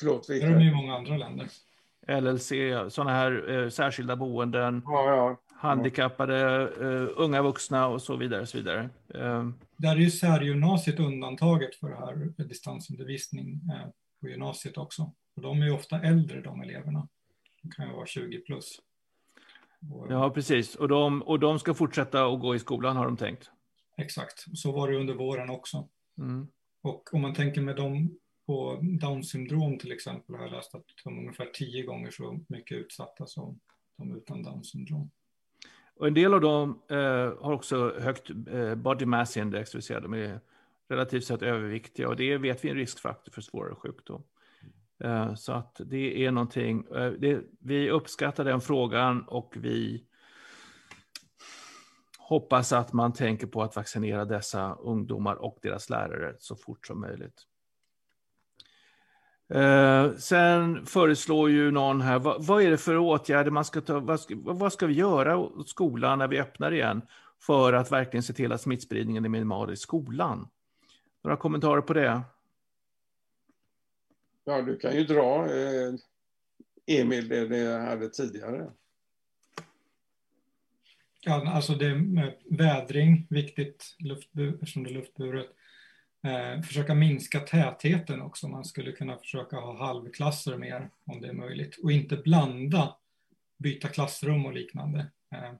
Förlåt, 0.00 0.26
Det 0.26 0.42
är 0.42 0.54
de 0.54 0.60
i 0.60 0.74
många 0.74 0.94
andra 0.94 1.16
länder. 1.16 1.46
LLC, 2.08 2.52
sådana 2.88 3.10
här 3.10 3.50
eh, 3.50 3.68
särskilda 3.68 4.16
boenden, 4.16 4.82
ja, 4.84 5.06
ja. 5.06 5.40
handikappade, 5.56 6.62
eh, 6.80 7.08
unga 7.16 7.42
vuxna 7.42 7.88
och 7.88 8.02
så 8.02 8.16
vidare. 8.16 8.46
Så 8.46 8.58
vidare. 8.58 8.90
Eh. 9.14 9.48
Där 9.76 9.96
är 9.96 10.00
ju 10.00 10.10
särgymnasiet 10.10 11.00
undantaget 11.00 11.74
för 11.74 11.88
det 11.88 11.96
här 11.96 12.44
distansundervisning 12.44 13.48
eh, 13.52 13.88
på 14.20 14.28
gymnasiet 14.28 14.78
också. 14.78 15.12
Och 15.34 15.42
de 15.42 15.62
är 15.62 15.72
ofta 15.72 16.00
äldre, 16.02 16.40
de 16.40 16.62
eleverna. 16.62 17.08
De 17.62 17.70
kan 17.70 17.88
ju 17.88 17.92
vara 17.92 18.06
20 18.06 18.38
plus. 18.38 18.80
Och, 19.92 20.06
ja, 20.12 20.30
precis. 20.30 20.74
Och 20.74 20.88
de, 20.88 21.22
och 21.22 21.40
de 21.40 21.58
ska 21.58 21.74
fortsätta 21.74 22.26
att 22.26 22.40
gå 22.40 22.54
i 22.54 22.58
skolan, 22.58 22.96
har 22.96 23.04
de 23.04 23.16
tänkt? 23.16 23.50
Exakt. 23.96 24.44
Så 24.58 24.72
var 24.72 24.90
det 24.90 24.96
under 24.96 25.14
våren 25.14 25.50
också. 25.50 25.88
Mm. 26.18 26.48
Och 26.82 27.14
om 27.14 27.22
man 27.22 27.34
tänker 27.34 27.60
med 27.60 27.76
dem 27.76 28.18
på 28.46 28.78
Down 28.82 29.24
syndrom 29.24 29.78
till 29.78 29.92
exempel 29.92 30.34
har 30.34 30.42
jag 30.42 30.52
läst 30.52 30.74
att 30.74 30.84
de 31.04 31.16
är 31.16 31.20
ungefär 31.20 31.50
tio 31.54 31.82
gånger 31.82 32.10
så 32.10 32.40
mycket 32.48 32.78
utsatta 32.78 33.26
som 33.26 33.60
de 33.96 34.16
utan 34.16 34.42
Down 34.42 34.64
syndrom. 34.64 35.10
Och 35.94 36.06
en 36.06 36.14
del 36.14 36.34
av 36.34 36.40
dem 36.40 36.82
eh, 36.88 36.96
har 37.40 37.52
också 37.52 37.98
högt 38.00 38.30
eh, 38.30 38.74
body 38.74 39.06
mass 39.06 39.36
index, 39.36 39.70
det 39.70 39.78
vill 39.78 39.82
säga 39.82 40.00
de 40.00 40.14
är 40.14 40.40
relativt 40.88 41.24
sett 41.24 41.42
överviktiga 41.42 42.08
och 42.08 42.16
det 42.16 42.38
vet 42.38 42.64
vi 42.64 42.68
är 42.68 42.72
en 42.72 42.78
riskfaktor 42.78 43.32
för 43.32 43.40
svårare 43.40 43.74
sjukdom. 43.74 44.22
Eh, 45.00 45.34
så 45.34 45.52
att 45.52 45.80
det 45.84 46.26
är 46.26 46.30
någonting, 46.30 46.86
eh, 46.94 47.12
det, 47.12 47.40
vi 47.60 47.90
uppskattar 47.90 48.44
den 48.44 48.60
frågan 48.60 49.22
och 49.22 49.54
vi 49.56 50.04
hoppas 52.18 52.72
att 52.72 52.92
man 52.92 53.12
tänker 53.12 53.46
på 53.46 53.62
att 53.62 53.76
vaccinera 53.76 54.24
dessa 54.24 54.74
ungdomar 54.74 55.34
och 55.34 55.58
deras 55.62 55.90
lärare 55.90 56.34
så 56.38 56.56
fort 56.56 56.86
som 56.86 57.00
möjligt. 57.00 57.46
Eh, 59.54 60.12
sen 60.16 60.86
föreslår 60.86 61.50
ju 61.50 61.70
någon 61.70 62.00
här, 62.00 62.18
vad, 62.18 62.46
vad, 62.46 62.62
är 62.62 62.70
det 62.70 62.76
för 62.76 62.96
åtgärder 62.96 63.50
man 63.50 63.64
ska 63.64 63.80
ta, 63.80 64.00
vad 64.00 64.20
ska, 64.20 64.34
vad 64.38 64.72
ska 64.72 64.86
vi 64.86 64.94
göra 64.94 65.36
åt 65.36 65.68
skolan 65.68 66.18
när 66.18 66.28
vi 66.28 66.40
öppnar 66.40 66.72
igen 66.72 67.02
för 67.42 67.72
att 67.72 67.92
verkligen 67.92 68.22
se 68.22 68.32
till 68.32 68.52
att 68.52 68.60
smittspridningen 68.60 69.24
är 69.24 69.28
minimal 69.28 69.72
i 69.72 69.76
skolan? 69.76 70.48
Några 71.24 71.36
kommentarer 71.36 71.80
på 71.80 71.92
det? 71.92 72.22
Ja, 74.44 74.62
du 74.62 74.76
kan 74.76 74.96
ju 74.96 75.04
dra, 75.04 75.54
eh, 75.56 75.94
Emil, 76.86 77.28
det 77.28 77.48
det 77.48 77.78
hade 77.78 78.08
tidigare. 78.08 78.70
Ja, 81.20 81.50
alltså 81.50 81.74
det 81.74 81.94
med 81.94 82.34
vädring, 82.50 83.26
viktigt 83.30 83.96
luftbur, 83.98 84.54
eftersom 84.54 84.84
det 84.84 84.90
är 84.90 84.94
luftburet. 84.94 85.46
Eh, 86.22 86.62
försöka 86.62 86.94
minska 86.94 87.40
tätheten 87.40 88.20
också. 88.22 88.48
Man 88.48 88.64
skulle 88.64 88.92
kunna 88.92 89.16
försöka 89.18 89.56
ha 89.56 89.86
halvklasser 89.86 90.56
mer 90.56 90.90
om 91.04 91.20
det 91.20 91.28
är 91.28 91.32
möjligt. 91.32 91.78
Och 91.82 91.92
inte 91.92 92.16
blanda, 92.16 92.96
byta 93.58 93.88
klassrum 93.88 94.46
och 94.46 94.52
liknande. 94.52 95.06
Eh, 95.32 95.54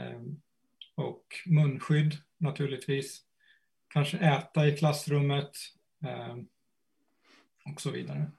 eh, 0.00 0.20
och 0.94 1.24
munskydd 1.46 2.14
naturligtvis. 2.38 3.22
Kanske 3.88 4.18
äta 4.18 4.68
i 4.68 4.76
klassrummet 4.76 5.50
eh, 6.04 6.36
och 7.74 7.80
så 7.80 7.90
vidare. 7.90 8.30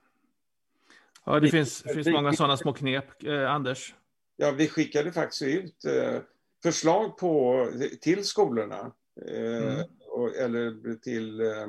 Ja, 1.24 1.40
det 1.40 1.50
finns, 1.50 1.82
det 1.82 1.94
finns 1.94 2.08
många 2.08 2.32
sådana 2.32 2.56
små 2.56 2.72
knep. 2.72 3.22
Eh, 3.22 3.50
Anders? 3.50 3.94
Ja, 4.36 4.50
vi 4.50 4.68
skickade 4.68 5.12
faktiskt 5.12 5.42
ut 5.42 5.84
eh, 5.84 6.20
förslag 6.62 7.18
på, 7.18 7.66
till 8.00 8.24
skolorna. 8.24 8.92
Eh, 9.26 9.74
mm. 9.74 9.86
och, 10.08 10.36
eller 10.36 10.94
till, 10.94 11.40
eh, 11.40 11.66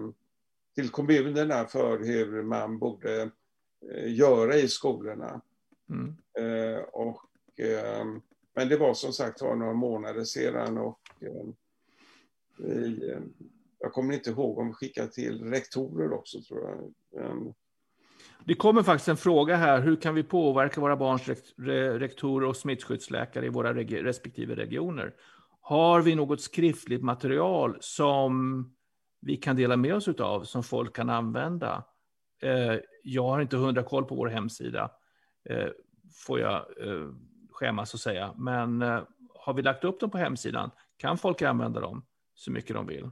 till 0.75 0.89
kommunerna 0.89 1.65
för 1.65 1.99
hur 1.99 2.43
man 2.43 2.79
borde 2.79 3.31
eh, 3.91 4.13
göra 4.13 4.55
i 4.55 4.67
skolorna. 4.67 5.41
Mm. 5.89 6.15
Eh, 6.39 6.79
och, 6.79 7.21
men 8.55 8.69
det 8.69 8.77
var 8.77 8.93
som 8.93 9.13
sagt 9.13 9.41
var 9.41 9.55
några 9.55 9.73
månader 9.73 10.23
sedan 10.23 10.77
och 10.77 10.99
vi, 12.57 13.13
jag 13.79 13.93
kommer 13.93 14.13
inte 14.13 14.29
ihåg 14.29 14.57
om 14.57 14.67
vi 14.67 14.73
skickade 14.73 15.11
till 15.11 15.43
rektorer 15.43 16.13
också 16.13 16.41
tror 16.41 16.61
jag. 16.61 16.93
Ehm. 17.17 17.53
Det 18.45 18.55
kommer 18.55 18.83
faktiskt 18.83 19.07
en 19.07 19.17
fråga 19.17 19.55
här. 19.55 19.81
Hur 19.81 19.95
kan 19.95 20.15
vi 20.15 20.23
påverka 20.23 20.81
våra 20.81 20.95
barns 20.95 21.29
rektorer 21.99 22.47
och 22.47 22.57
smittskyddsläkare 22.57 23.45
i 23.45 23.49
våra 23.49 23.73
respektive 23.73 24.55
regioner? 24.55 25.13
Har 25.61 26.01
vi 26.01 26.15
något 26.15 26.41
skriftligt 26.41 27.03
material 27.03 27.77
som 27.79 28.65
vi 29.21 29.37
kan 29.37 29.55
dela 29.55 29.77
med 29.77 29.95
oss 29.95 30.07
av, 30.07 30.43
som 30.43 30.63
folk 30.63 30.95
kan 30.95 31.09
använda? 31.09 31.83
Ehm, 32.41 32.79
jag 33.03 33.23
har 33.23 33.41
inte 33.41 33.57
hundra 33.57 33.83
koll 33.83 34.05
på 34.05 34.15
vår 34.15 34.27
hemsida, 34.27 34.91
ehm, 35.49 35.69
får 36.25 36.39
jag 36.39 36.65
skämmas 37.59 37.93
och 37.93 37.99
säga. 37.99 38.33
Men 38.37 38.81
eh, 38.81 39.01
har 39.35 39.53
vi 39.53 39.61
lagt 39.61 39.83
upp 39.83 39.99
dem 39.99 40.09
på 40.09 40.17
hemsidan 40.17 40.71
kan 40.97 41.17
folk 41.17 41.41
använda 41.41 41.79
dem 41.79 42.05
så 42.33 42.51
mycket 42.51 42.75
de 42.75 42.87
vill. 42.87 43.09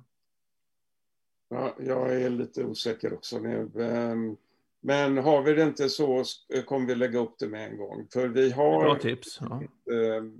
Ja, 1.49 1.75
jag 1.79 2.21
är 2.21 2.29
lite 2.29 2.63
osäker 2.63 3.13
också 3.13 3.39
nu. 3.39 3.71
Ehm, 3.79 4.37
men 4.81 5.17
har 5.17 5.41
vi 5.41 5.53
det 5.53 5.63
inte 5.63 5.89
så 5.89 6.23
kommer 6.65 6.87
vi 6.87 6.95
lägga 6.95 7.19
upp 7.19 7.39
det 7.39 7.47
med 7.47 7.71
en 7.71 7.77
gång. 7.77 8.07
För 8.13 8.27
vi 8.27 8.51
har 8.51 8.83
Bra 8.83 8.99
tips. 8.99 9.39
Ja. 9.41 9.61
Ehm, 9.93 10.39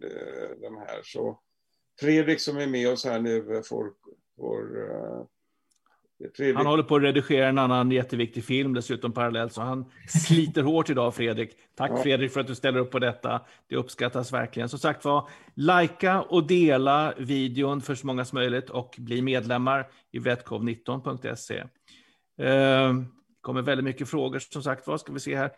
de 0.62 0.78
här. 0.78 1.01
Så 1.03 1.39
Fredrik 1.99 2.39
som 2.39 2.58
är 2.58 2.68
med 2.68 2.89
oss 2.89 3.05
här 3.05 3.20
nu 3.20 3.62
får... 3.64 3.93
får 4.38 4.91
eh, 4.91 5.26
Fredrik... 6.36 6.55
Han 6.55 6.65
håller 6.65 6.84
på 6.84 6.95
att 6.95 7.01
redigera 7.01 7.47
en 7.47 7.57
annan 7.57 7.91
jätteviktig 7.91 8.43
film 8.43 8.74
dessutom 8.74 9.11
parallellt, 9.11 9.53
så 9.53 9.61
han 9.61 9.86
sliter 10.07 10.63
hårt 10.63 10.89
idag, 10.89 11.15
Fredrik. 11.15 11.51
Tack 11.76 11.91
ja. 11.91 11.97
Fredrik 11.97 12.32
för 12.32 12.39
att 12.39 12.47
du 12.47 12.55
ställer 12.55 12.80
upp 12.80 12.91
på 12.91 12.99
detta. 12.99 13.41
Det 13.70 13.76
uppskattas 13.76 14.34
verkligen. 14.34 14.70
Som 14.70 14.80
sagt 14.80 15.05
var, 15.05 15.30
likea 15.53 16.22
och 16.22 16.47
dela 16.47 17.13
videon 17.18 17.82
för 17.82 17.95
så 17.95 18.07
många 18.07 18.26
som 18.26 18.36
möjligt 18.38 18.70
och 18.70 18.95
bli 18.97 19.22
medlemmar 19.22 19.88
i 20.11 20.20
vetcov19.se. 20.20 21.63
Eh, 22.47 22.93
kommer 23.41 23.61
väldigt 23.61 23.86
mycket 23.86 24.09
frågor, 24.09 24.39
som 24.39 24.63
sagt 24.63 24.88
vad 24.88 24.99
ska 24.99 25.13
vi 25.13 25.20
se 25.20 25.36
här. 25.36 25.51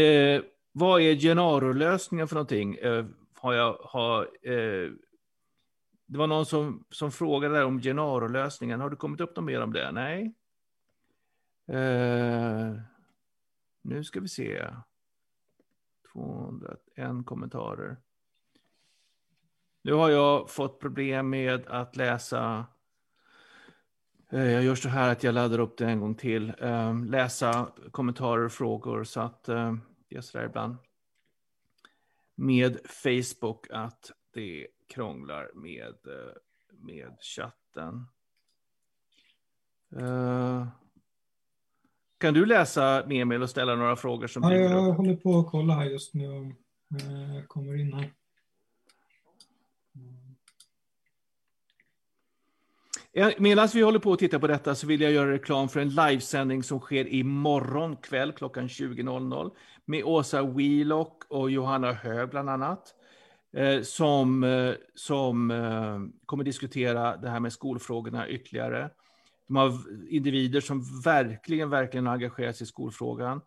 Eh, 0.00 0.42
vad 0.72 1.00
är 1.00 1.14
Gennaro-lösningen 1.14 2.28
för 2.28 2.34
någonting? 2.34 2.74
Eh, 2.74 3.04
har 3.34 3.52
jag, 3.52 3.78
har, 3.80 4.28
eh, 4.42 4.90
det 6.12 6.18
var 6.18 6.26
någon 6.26 6.46
som, 6.46 6.84
som 6.90 7.12
frågade 7.12 7.64
om 7.64 7.80
Genaro-lösningen. 7.80 8.80
Har 8.80 8.90
du 8.90 8.96
kommit 8.96 9.20
upp 9.20 9.36
något 9.36 9.44
mer 9.44 9.60
om 9.62 9.72
det? 9.72 9.92
Nej. 9.92 10.34
Eh, 11.66 12.74
nu 13.82 14.04
ska 14.04 14.20
vi 14.20 14.28
se. 14.28 14.66
201 16.12 17.26
kommentarer. 17.26 17.96
Nu 19.82 19.92
har 19.92 20.10
jag 20.10 20.50
fått 20.50 20.80
problem 20.80 21.30
med 21.30 21.66
att 21.66 21.96
läsa. 21.96 22.66
Eh, 24.30 24.50
jag 24.50 24.62
gör 24.64 24.74
så 24.74 24.88
här 24.88 25.12
att 25.12 25.22
jag 25.22 25.34
laddar 25.34 25.58
upp 25.58 25.78
det 25.78 25.86
en 25.86 26.00
gång 26.00 26.14
till. 26.14 26.52
Eh, 26.58 27.04
läsa 27.04 27.72
kommentarer 27.90 28.44
och 28.44 28.52
frågor 28.52 29.04
så 29.04 29.20
att 29.20 29.48
eh, 29.48 29.74
det 30.08 30.16
är 30.16 30.20
så 30.20 30.38
där 30.38 30.44
ibland. 30.44 30.76
Med 32.34 32.78
Facebook 32.84 33.66
att 33.70 34.12
det 34.32 34.66
krånglar 34.88 35.50
med, 35.54 35.88
eh, 35.88 36.34
med 36.78 37.16
chatten. 37.20 38.06
Uh, 39.96 40.66
kan 42.18 42.34
du 42.34 42.46
läsa 42.46 43.02
Emil 43.02 43.42
och 43.42 43.50
ställa 43.50 43.74
några 43.74 43.96
frågor? 43.96 44.26
Som 44.26 44.42
ja, 44.42 44.52
jag 44.54 44.88
upp? 44.88 44.96
håller 44.96 45.16
på 45.16 45.38
att 45.38 45.50
kolla 45.50 45.74
här 45.74 45.84
just 45.84 46.14
nu. 46.14 46.24
Jag 46.24 47.36
eh, 47.36 47.44
kommer 47.46 47.80
in 47.80 47.92
här. 47.92 48.12
Medan 53.38 53.68
vi 53.74 53.82
håller 53.82 53.98
på 53.98 54.12
att 54.12 54.18
titta 54.18 54.38
på 54.38 54.46
detta 54.46 54.74
så 54.74 54.86
vill 54.86 55.00
jag 55.00 55.12
göra 55.12 55.32
reklam 55.32 55.68
för 55.68 55.80
en 55.80 55.88
livesändning 55.88 56.62
som 56.62 56.80
sker 56.80 57.08
imorgon 57.08 57.96
kväll 57.96 58.32
klockan 58.32 58.68
20.00 58.68 59.50
med 59.84 60.04
Åsa 60.04 60.42
Wheelock 60.42 61.24
och 61.28 61.50
Johanna 61.50 61.92
Hög 61.92 62.28
bland 62.28 62.50
annat. 62.50 62.94
Eh, 63.52 63.82
som, 63.82 64.44
eh, 64.44 64.74
som 64.94 65.50
eh, 65.50 66.00
kommer 66.26 66.44
diskutera 66.44 67.16
det 67.16 67.28
här 67.28 67.40
med 67.40 67.52
skolfrågorna 67.52 68.28
ytterligare. 68.28 68.90
De 69.46 69.56
har 69.56 69.72
individer 70.08 70.60
som 70.60 71.02
verkligen, 71.04 71.70
verkligen 71.70 72.06
engagerat 72.06 72.56
sig 72.56 72.64
i 72.64 72.68
skolfrågan 72.68 73.40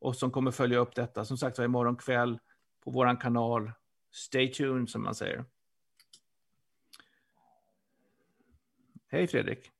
och 0.00 0.16
som 0.16 0.30
kommer 0.30 0.50
följa 0.50 0.78
upp 0.78 0.94
detta. 0.94 1.24
Som 1.24 1.38
sagt 1.38 1.58
var 1.58 1.64
imorgon 1.64 1.96
kväll 1.96 2.38
på 2.84 2.90
vår 2.90 3.20
kanal. 3.20 3.72
Stay 4.12 4.52
tuned 4.52 4.88
som 4.90 5.02
man 5.02 5.14
säger. 5.14 5.44
Hej 9.10 9.26
Fredrik. 9.26 9.70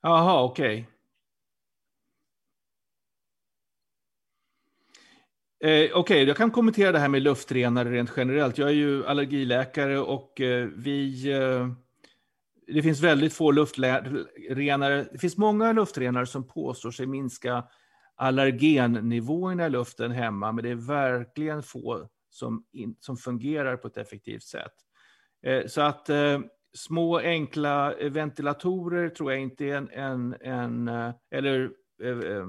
Jaha, 0.00 0.42
okej. 0.42 0.80
Okay. 0.82 0.97
Eh, 5.60 5.70
Okej, 5.70 5.94
okay, 5.94 6.24
jag 6.24 6.36
kan 6.36 6.50
kommentera 6.50 6.92
det 6.92 6.98
här 6.98 7.08
med 7.08 7.22
luftrenare 7.22 7.90
rent 7.90 8.12
generellt. 8.16 8.58
Jag 8.58 8.68
är 8.68 8.74
ju 8.74 9.06
allergiläkare 9.06 9.98
och 9.98 10.40
eh, 10.40 10.68
vi... 10.76 11.30
Eh, 11.32 11.68
det 12.74 12.82
finns 12.82 13.00
väldigt 13.00 13.32
få 13.32 13.50
luftrenare. 13.50 15.06
Det 15.12 15.18
finns 15.18 15.36
många 15.36 15.72
luftrenare 15.72 16.26
som 16.26 16.48
påstår 16.48 16.90
sig 16.90 17.06
minska 17.06 17.64
allergennivåerna 18.16 19.66
i 19.66 19.70
luften 19.70 20.10
hemma, 20.10 20.52
men 20.52 20.64
det 20.64 20.70
är 20.70 20.74
verkligen 20.74 21.62
få 21.62 22.08
som, 22.30 22.64
in, 22.72 22.96
som 23.00 23.16
fungerar 23.16 23.76
på 23.76 23.88
ett 23.88 23.96
effektivt 23.96 24.42
sätt. 24.42 24.72
Eh, 25.42 25.66
så 25.66 25.80
att 25.80 26.08
eh, 26.08 26.40
små 26.74 27.18
enkla 27.18 27.92
eh, 27.92 28.10
ventilatorer 28.10 29.08
tror 29.08 29.32
jag 29.32 29.40
inte 29.40 29.64
är 29.64 29.76
en, 29.76 29.90
en, 29.90 30.36
en 30.40 30.88
eh, 30.88 31.14
eller 31.30 31.70
eh, 32.02 32.18
eh 32.18 32.46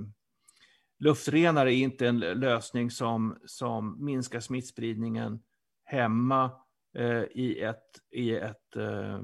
luftrenare 0.99 1.73
är 1.73 1.77
inte 1.77 2.07
en 2.07 2.19
lösning 2.19 2.91
som, 2.91 3.37
som 3.45 4.05
minskar 4.05 4.39
smittspridningen 4.39 5.39
hemma 5.85 6.51
eh, 6.97 7.23
i 7.31 7.59
ett, 7.61 7.85
i 8.11 8.35
ett, 8.35 8.75
eh, 8.75 9.19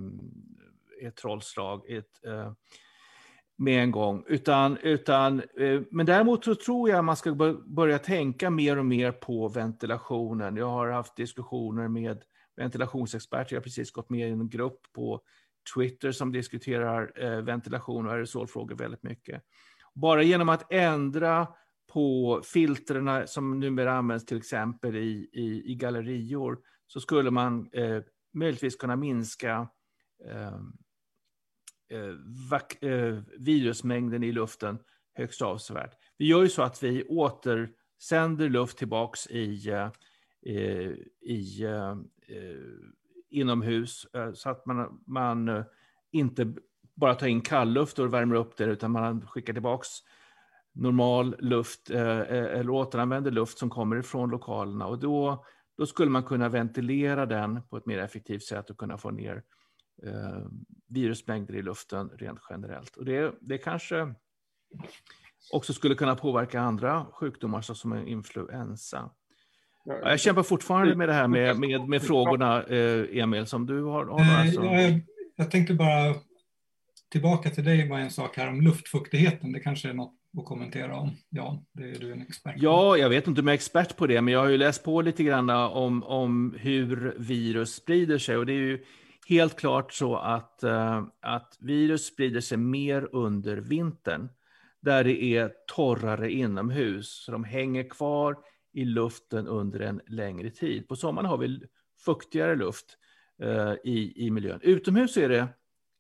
ett 1.02 1.16
trollslag. 1.16 1.90
Ett, 1.90 2.26
eh, 2.26 2.52
med 3.58 3.84
en 3.84 3.92
gång. 3.92 4.24
Utan, 4.28 4.78
utan, 4.78 5.40
eh, 5.40 5.82
men 5.92 6.06
däremot 6.06 6.46
så 6.46 6.56
tror 6.56 6.90
jag 6.90 7.06
man 7.06 7.16
ska 7.16 7.34
börja 7.66 8.00
tänka 8.00 8.50
mer 8.50 8.78
och 8.78 8.86
mer 8.86 9.12
på 9.12 9.48
ventilationen. 9.48 10.56
Jag 10.56 10.70
har 10.70 10.90
haft 10.90 11.16
diskussioner 11.16 11.88
med 11.88 12.24
ventilationsexperter. 12.56 13.56
Jag 13.56 13.60
har 13.60 13.64
precis 13.64 13.92
gått 13.92 14.10
med 14.10 14.30
i 14.30 14.32
en 14.32 14.50
grupp 14.50 14.80
på 14.94 15.22
Twitter 15.76 16.12
som 16.12 16.32
diskuterar 16.32 17.12
eh, 17.16 17.42
ventilation 17.42 18.06
och 18.06 18.14
aerosolfrågor 18.14 18.76
väldigt 18.76 19.04
mycket. 19.04 19.42
Bara 19.94 20.24
genom 20.24 20.50
att 20.50 20.74
ändra 20.74 21.48
på 21.96 22.42
filtrerna 22.44 23.28
som 23.28 23.60
numera 23.60 23.94
används 23.94 24.26
till 24.26 24.38
exempel 24.38 24.96
i, 24.96 25.30
i, 25.34 25.72
i 25.72 25.76
gallerior 25.76 26.58
så 26.88 27.00
skulle 27.00 27.32
man 27.32 27.70
eh, 27.74 28.02
möjligtvis 28.34 28.76
kunna 28.76 28.96
minska 28.96 29.68
eh, 30.30 30.56
eh, 31.90 32.14
vak, 32.52 32.84
eh, 32.84 33.20
virusmängden 33.40 34.24
i 34.24 34.32
luften 34.32 34.80
högst 35.14 35.42
avsevärt. 35.42 35.92
Vi 36.18 36.28
gör 36.28 36.44
ju 36.44 36.50
så 36.50 36.62
att 36.62 36.84
vi 36.84 37.04
återsänder 37.04 38.50
luft 38.50 38.78
tillbaks 38.78 39.28
i, 39.28 39.70
eh, 40.46 40.92
i, 41.22 41.64
eh, 41.64 41.96
inomhus 43.30 44.06
eh, 44.14 44.34
så 44.34 44.50
att 44.50 44.66
man, 44.66 45.04
man 45.08 45.64
inte 46.12 46.54
bara 46.96 47.16
tar 47.16 47.28
in 47.28 47.42
kallluft 47.42 48.00
och 48.00 48.14
värmer 48.14 48.36
upp 48.36 48.58
det 48.58 48.66
utan 48.66 48.92
man 48.92 49.28
skickar 49.28 49.54
tillbaks 49.54 49.90
normal 50.76 51.36
luft 51.40 51.90
eh, 51.90 52.20
eller 52.20 52.70
återanvänder 52.70 53.32
luft 53.32 53.58
som 53.58 53.70
kommer 53.70 53.96
ifrån 53.96 54.30
lokalerna. 54.30 54.88
Och 54.88 55.00
då, 55.00 55.46
då 55.78 55.86
skulle 55.86 56.12
man 56.12 56.24
kunna 56.24 56.50
ventilera 56.50 57.26
den 57.26 57.62
på 57.70 57.78
ett 57.78 57.86
mer 57.86 58.00
effektivt 58.00 58.44
sätt 58.44 58.70
och 58.70 58.78
kunna 58.78 58.98
få 58.98 59.12
ner 59.12 59.44
eh, 60.04 60.48
virusmängder 60.88 61.56
i 61.56 61.62
luften 61.62 62.10
rent 62.10 62.40
generellt. 62.50 62.96
Och 62.96 63.06
det, 63.06 63.34
det 63.42 63.58
kanske 63.58 64.14
också 65.52 65.74
skulle 65.74 65.96
kunna 65.96 66.16
påverka 66.16 66.60
andra 66.62 67.06
sjukdomar 67.14 67.62
såsom 67.62 68.08
influensa. 68.08 69.10
Jag 69.86 70.20
kämpar 70.20 70.44
fortfarande 70.44 70.96
med 70.96 71.10
det 71.10 71.14
här 71.14 71.28
med, 71.28 71.60
med, 71.60 71.90
med 71.90 72.02
frågorna, 72.02 72.64
eh, 72.64 73.18
Emil, 73.22 73.46
som 73.46 73.66
du 73.66 73.84
har. 73.84 74.06
har 74.06 74.42
alltså. 74.42 74.64
jag, 74.64 75.02
jag 75.36 75.52
tänkte 75.52 75.74
bara 75.74 76.16
tillbaka 77.12 77.50
till 77.50 77.64
dig 77.64 77.90
bara 77.90 78.00
en 78.00 78.12
sak 78.12 78.38
här 78.38 78.50
om 78.50 78.62
luftfuktigheten. 78.62 79.52
Det 79.52 79.60
kanske 79.60 79.90
är 79.90 79.94
något 79.94 80.14
att 80.38 80.46
kommentera 80.46 80.96
om. 80.96 81.12
Ja, 81.30 81.64
det 81.72 81.92
är 81.92 82.00
du 82.00 82.12
en 82.12 82.22
expert 82.22 82.54
på. 82.54 82.60
Ja, 82.64 82.98
jag 82.98 83.10
vet 83.10 83.28
inte 83.28 83.42
om 83.42 83.48
jag 83.48 83.54
är 83.54 83.56
expert 83.56 83.98
på 83.98 84.08
det, 84.08 84.22
men 84.22 84.34
jag 84.34 84.40
har 84.40 84.50
ju 84.50 84.58
läst 84.58 84.84
på 84.84 85.02
lite 85.02 85.24
grann 85.24 85.50
om, 85.50 86.04
om 86.04 86.56
hur 86.60 87.16
virus 87.18 87.76
sprider 87.76 88.18
sig. 88.18 88.38
Och 88.38 88.46
det 88.46 88.54
är 88.54 88.58
ju 88.58 88.84
helt 89.28 89.56
klart 89.56 89.94
så 89.94 90.16
att, 90.16 90.64
eh, 90.64 91.04
att 91.22 91.58
virus 91.60 92.06
sprider 92.06 92.42
sig 92.42 92.58
mer 92.58 93.10
under 93.12 93.58
vintern, 93.58 94.30
där 94.82 95.04
det 95.04 95.24
är 95.24 95.52
torrare 95.68 96.32
inomhus. 96.32 97.24
Så 97.26 97.32
de 97.32 97.44
hänger 97.44 97.90
kvar 97.90 98.38
i 98.74 98.86
luften 98.86 99.48
under 99.48 99.80
en 99.80 100.02
längre 100.08 100.50
tid. 100.50 100.88
På 100.88 100.96
sommaren 100.96 101.30
har 101.30 101.38
vi 101.38 101.62
fuktigare 102.06 102.56
luft 102.56 102.98
eh, 103.42 103.74
i, 103.84 104.26
i 104.26 104.32
miljön. 104.32 104.60
Utomhus 104.64 105.18
är 105.18 105.30
det, 105.30 105.48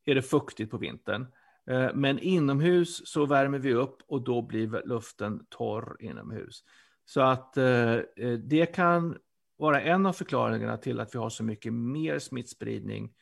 är 0.05 0.15
det 0.15 0.21
fuktigt 0.21 0.71
på 0.71 0.77
vintern. 0.77 1.25
Eh, 1.69 1.89
men 1.93 2.19
inomhus 2.19 3.07
så 3.07 3.25
värmer 3.25 3.59
vi 3.59 3.73
upp 3.73 3.97
och 4.07 4.23
då 4.23 4.41
blir 4.41 4.87
luften 4.87 5.45
torr 5.49 5.97
inomhus. 5.99 6.63
Så 7.05 7.21
att 7.21 7.57
eh, 7.57 7.93
eh, 7.93 8.33
det 8.43 8.65
kan 8.65 9.17
vara 9.57 9.81
en 9.81 10.05
av 10.05 10.13
förklaringarna 10.13 10.77
till 10.77 10.99
att 10.99 11.15
vi 11.15 11.19
har 11.19 11.29
så 11.29 11.43
mycket 11.43 11.73
mer 11.73 12.19
smittspridning 12.19 13.13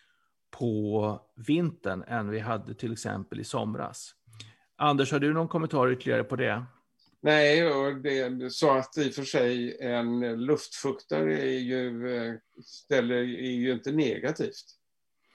på 0.51 1.19
vintern 1.35 2.03
än 2.07 2.29
vi 2.29 2.39
hade 2.39 2.73
till 2.73 2.93
exempel 2.93 3.39
i 3.39 3.43
somras. 3.43 4.11
Anders, 4.75 5.11
har 5.11 5.19
du 5.19 5.33
någon 5.33 5.47
kommentar 5.47 5.91
ytterligare 5.91 6.23
på 6.23 6.35
det? 6.35 6.65
Nej, 7.21 7.67
och 7.67 7.95
det, 7.95 8.53
så 8.53 8.71
att 8.71 8.97
i 8.97 9.09
och 9.09 9.13
för 9.13 9.23
sig 9.23 9.77
en 9.79 10.45
luftfuktare 10.45 11.41
är 11.41 11.59
ju, 11.59 12.39
ställer, 12.65 13.15
är 13.15 13.51
ju 13.51 13.73
inte 13.73 13.91
negativt. 13.91 14.65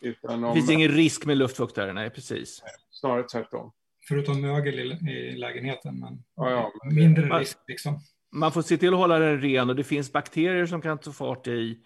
Utan 0.00 0.44
om... 0.44 0.54
Det 0.54 0.60
finns 0.60 0.70
ingen 0.70 0.90
risk 0.90 1.26
med 1.26 1.36
luftfuktare, 1.36 1.92
nej 1.92 2.10
precis. 2.10 2.62
Snarare 2.90 3.22
tvärtom. 3.22 3.72
Förutom 4.08 4.40
mögel 4.40 4.78
i, 4.78 5.10
i 5.10 5.36
lägenheten, 5.36 6.00
men, 6.00 6.24
ja, 6.36 6.50
ja, 6.50 6.72
men 6.84 6.94
mindre 6.94 7.28
det... 7.28 7.38
risk 7.38 7.58
liksom. 7.66 8.00
Man 8.32 8.52
får 8.52 8.62
se 8.62 8.76
till 8.76 8.92
att 8.92 8.98
hålla 8.98 9.18
den 9.18 9.40
ren 9.40 9.70
och 9.70 9.76
det 9.76 9.84
finns 9.84 10.12
bakterier 10.12 10.66
som 10.66 10.80
kan 10.80 10.98
ta 10.98 11.12
fart 11.12 11.46
i... 11.46 11.78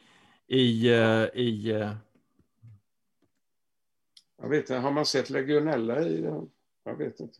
i, 0.47 0.91
uh, 0.91 1.27
i 1.35 1.73
uh... 1.73 1.95
Jag 4.43 4.49
vet 4.49 4.61
inte, 4.61 4.75
har 4.75 4.91
man 4.91 5.07
sett 5.07 5.31
legionella 5.31 6.01
i? 6.01 6.25
Jag 6.85 6.97
vet 6.97 7.21
inte. 7.21 7.39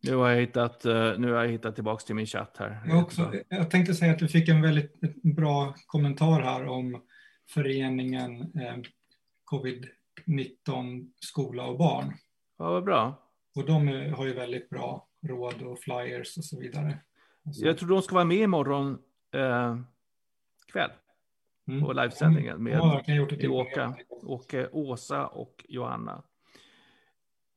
Nu 0.00 0.14
har 0.14 0.28
jag 0.28 0.40
hittat, 0.40 0.84
nu 1.18 1.32
har 1.32 1.44
jag 1.44 1.48
hittat 1.48 1.74
tillbaka 1.74 2.04
till 2.06 2.14
min 2.14 2.26
chatt 2.26 2.56
här. 2.58 2.80
Jag, 2.86 3.02
också, 3.02 3.34
jag 3.48 3.70
tänkte 3.70 3.94
säga 3.94 4.12
att 4.12 4.18
du 4.18 4.28
fick 4.28 4.48
en 4.48 4.62
väldigt 4.62 5.00
bra 5.22 5.74
kommentar 5.86 6.40
här 6.40 6.66
om 6.66 7.02
föreningen 7.50 8.40
eh, 8.40 8.76
covid-19 9.50 11.10
skola 11.20 11.66
och 11.66 11.78
barn. 11.78 12.14
Ja, 12.58 12.70
vad 12.70 12.84
bra. 12.84 13.14
Och 13.56 13.66
de 13.66 13.88
har 14.16 14.26
ju 14.26 14.32
väldigt 14.32 14.70
bra 14.70 15.08
råd 15.26 15.62
och 15.62 15.78
flyers 15.78 16.36
och 16.38 16.44
så 16.44 16.60
vidare. 16.60 16.98
Så. 17.54 17.66
Jag 17.66 17.78
tror 17.78 17.88
de 17.88 18.02
ska 18.02 18.14
vara 18.14 18.24
med 18.24 18.38
imorgon 18.38 18.98
eh, 19.34 19.78
kväll 20.72 20.90
mm. 21.68 21.84
på 21.84 21.92
livesändningen 21.92 22.62
med 22.62 22.72
ja, 22.72 23.02
Åka, 23.50 23.96
Åke, 24.08 24.68
Åsa 24.72 25.26
och 25.26 25.64
Johanna. 25.68 26.22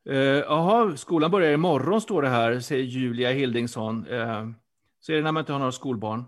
Eh, 0.09 0.17
jaha, 0.17 0.85
uh, 0.85 0.95
skolan 0.95 1.31
börjar 1.31 1.53
imorgon 1.53 2.01
står 2.01 2.21
det 2.21 2.29
här, 2.29 2.59
säger 2.59 2.83
Julia 2.83 3.31
Hildingsson. 3.31 4.07
Uh, 4.07 4.49
så 4.99 5.11
är 5.11 5.15
det 5.15 5.23
när 5.23 5.31
man 5.31 5.41
inte 5.41 5.51
har 5.51 5.59
några 5.59 5.71
skolbarn. 5.71 6.23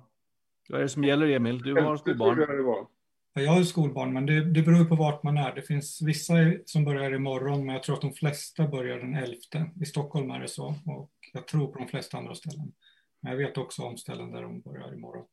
Vad 0.70 0.80
är 0.80 0.84
det 0.84 0.90
som 0.90 1.04
gäller, 1.04 1.28
Emil? 1.28 1.62
Du 1.62 1.82
har 1.82 1.98
skolbarn. 1.98 2.88
Jag 3.36 3.52
har 3.52 3.64
skolbarn, 3.64 4.14
men 4.14 4.26
det, 4.26 4.54
det 4.54 4.62
beror 4.62 4.86
på 4.86 4.96
vart 4.96 5.24
man 5.24 5.38
är. 5.38 5.56
Det 5.56 5.62
finns 5.62 6.02
vissa 6.02 6.34
som 6.66 6.86
börjar 6.86 7.14
imorgon, 7.14 7.66
men 7.66 7.76
jag 7.76 7.84
tror 7.84 7.96
att 7.96 8.02
de 8.02 8.14
flesta 8.14 8.68
börjar 8.68 8.98
den 8.98 9.16
11. 9.16 9.36
I 9.82 9.86
Stockholm 9.86 10.32
är 10.32 10.40
det 10.40 10.48
så, 10.48 10.76
och 10.86 11.12
jag 11.34 11.48
tror 11.48 11.68
på 11.68 11.80
de 11.80 11.88
flesta 11.88 12.18
andra 12.18 12.36
ställen. 12.36 12.74
Men 13.20 13.32
jag 13.32 13.38
vet 13.38 13.58
också 13.58 13.82
om 13.82 13.98
ställen 13.98 14.32
där 14.32 14.42
de 14.42 14.62
börjar 14.62 14.94
imorgon. 14.94 15.26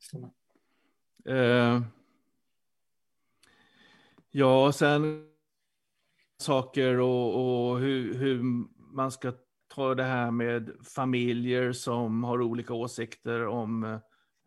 Stämmer. 0.00 0.30
Uh, 1.28 1.82
ja, 4.30 4.72
sen 4.72 5.28
saker 6.38 7.00
och, 7.00 7.70
och 7.70 7.78
hur, 7.78 8.14
hur 8.14 8.42
man 8.76 9.10
ska 9.10 9.32
ta 9.74 9.94
det 9.94 10.04
här 10.04 10.30
med 10.30 10.70
familjer 10.94 11.72
som 11.72 12.24
har 12.24 12.42
olika 12.42 12.74
åsikter 12.74 13.46
om 13.46 13.84
eh, 13.84 13.98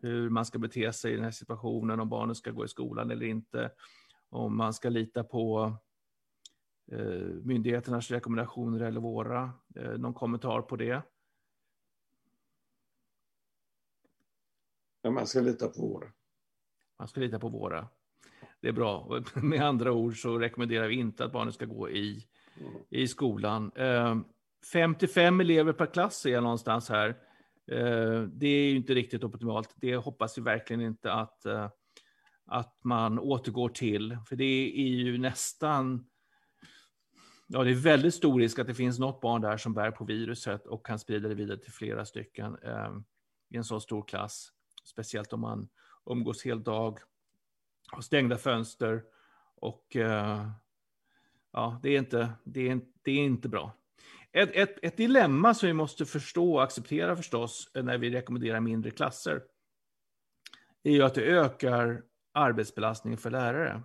hur 0.01 0.29
man 0.29 0.45
ska 0.45 0.59
bete 0.59 0.93
sig 0.93 1.11
i 1.11 1.15
den 1.15 1.23
här 1.23 1.31
situationen, 1.31 1.99
om 1.99 2.09
barnen 2.09 2.35
ska 2.35 2.51
gå 2.51 2.65
i 2.65 2.67
skolan 2.67 3.11
eller 3.11 3.25
inte, 3.25 3.71
om 4.29 4.57
man 4.57 4.73
ska 4.73 4.89
lita 4.89 5.23
på 5.23 5.77
eh, 6.91 7.27
myndigheternas 7.43 8.11
rekommendationer 8.11 8.79
eller 8.79 8.99
våra. 8.99 9.51
Eh, 9.75 9.91
någon 9.91 10.13
kommentar 10.13 10.61
på 10.61 10.75
det? 10.75 11.01
Ja, 15.01 15.11
man 15.11 15.27
ska 15.27 15.39
lita 15.39 15.67
på 15.67 15.81
våra. 15.81 16.11
Man 16.99 17.07
ska 17.07 17.19
lita 17.19 17.39
på 17.39 17.49
våra. 17.49 17.87
Det 18.61 18.67
är 18.67 18.73
bra. 18.73 19.21
Med 19.35 19.61
andra 19.61 19.91
ord 19.91 20.21
så 20.21 20.39
rekommenderar 20.39 20.87
vi 20.87 20.95
inte 20.95 21.25
att 21.25 21.31
barnen 21.31 21.53
ska 21.53 21.65
gå 21.65 21.89
i, 21.89 22.27
i 22.89 23.07
skolan. 23.07 23.71
55 24.71 25.39
elever 25.39 25.73
per 25.73 25.85
klass 25.85 26.25
är 26.25 26.29
jag 26.29 26.43
någonstans 26.43 26.89
här. 26.89 27.26
Eh, 27.71 28.21
det 28.21 28.47
är 28.47 28.75
inte 28.75 28.93
riktigt 28.93 29.23
optimalt. 29.23 29.73
Det 29.75 29.95
hoppas 29.95 30.37
vi 30.37 30.41
verkligen 30.41 30.81
inte 30.81 31.13
att, 31.13 31.45
eh, 31.45 31.69
att 32.45 32.79
man 32.83 33.19
återgår 33.19 33.69
till. 33.69 34.17
För 34.27 34.35
det 34.35 34.73
är 34.75 34.87
ju 34.87 35.17
nästan 35.17 36.07
ja, 37.47 37.63
det 37.63 37.71
är 37.71 37.75
väldigt 37.75 38.13
stor 38.13 38.39
risk 38.39 38.59
att 38.59 38.67
det 38.67 38.73
finns 38.73 38.99
något 38.99 39.21
barn 39.21 39.41
där 39.41 39.57
som 39.57 39.73
bär 39.73 39.91
på 39.91 40.05
viruset 40.05 40.67
och 40.67 40.85
kan 40.85 40.99
sprida 40.99 41.29
det 41.29 41.35
vidare 41.35 41.57
till 41.57 41.73
flera 41.73 42.05
stycken 42.05 42.57
eh, 42.63 42.91
i 43.49 43.57
en 43.57 43.63
så 43.63 43.79
stor 43.79 44.03
klass. 44.03 44.51
Speciellt 44.83 45.33
om 45.33 45.41
man 45.41 45.69
umgås 46.05 46.43
hel 46.43 46.63
dag, 46.63 46.99
har 47.91 48.01
stängda 48.01 48.37
fönster 48.37 49.03
och 49.55 49.95
ja, 51.51 51.79
det 51.83 51.89
är 51.89 51.99
inte, 51.99 52.29
det 52.43 52.69
är, 52.69 52.81
det 53.01 53.11
är 53.11 53.23
inte 53.25 53.49
bra. 53.49 53.73
Ett, 54.31 54.49
ett, 54.53 54.79
ett 54.81 54.97
dilemma 54.97 55.53
som 55.53 55.67
vi 55.67 55.73
måste 55.73 56.05
förstå 56.05 56.53
och 56.53 56.63
acceptera 56.63 57.15
förstås 57.15 57.71
eh, 57.75 57.83
när 57.83 57.97
vi 57.97 58.09
rekommenderar 58.09 58.59
mindre 58.59 58.91
klasser 58.91 59.43
är 60.83 60.91
ju 60.91 61.03
att 61.03 61.15
det 61.15 61.23
ökar 61.23 62.03
arbetsbelastningen 62.31 63.17
för 63.17 63.31
lärare, 63.31 63.83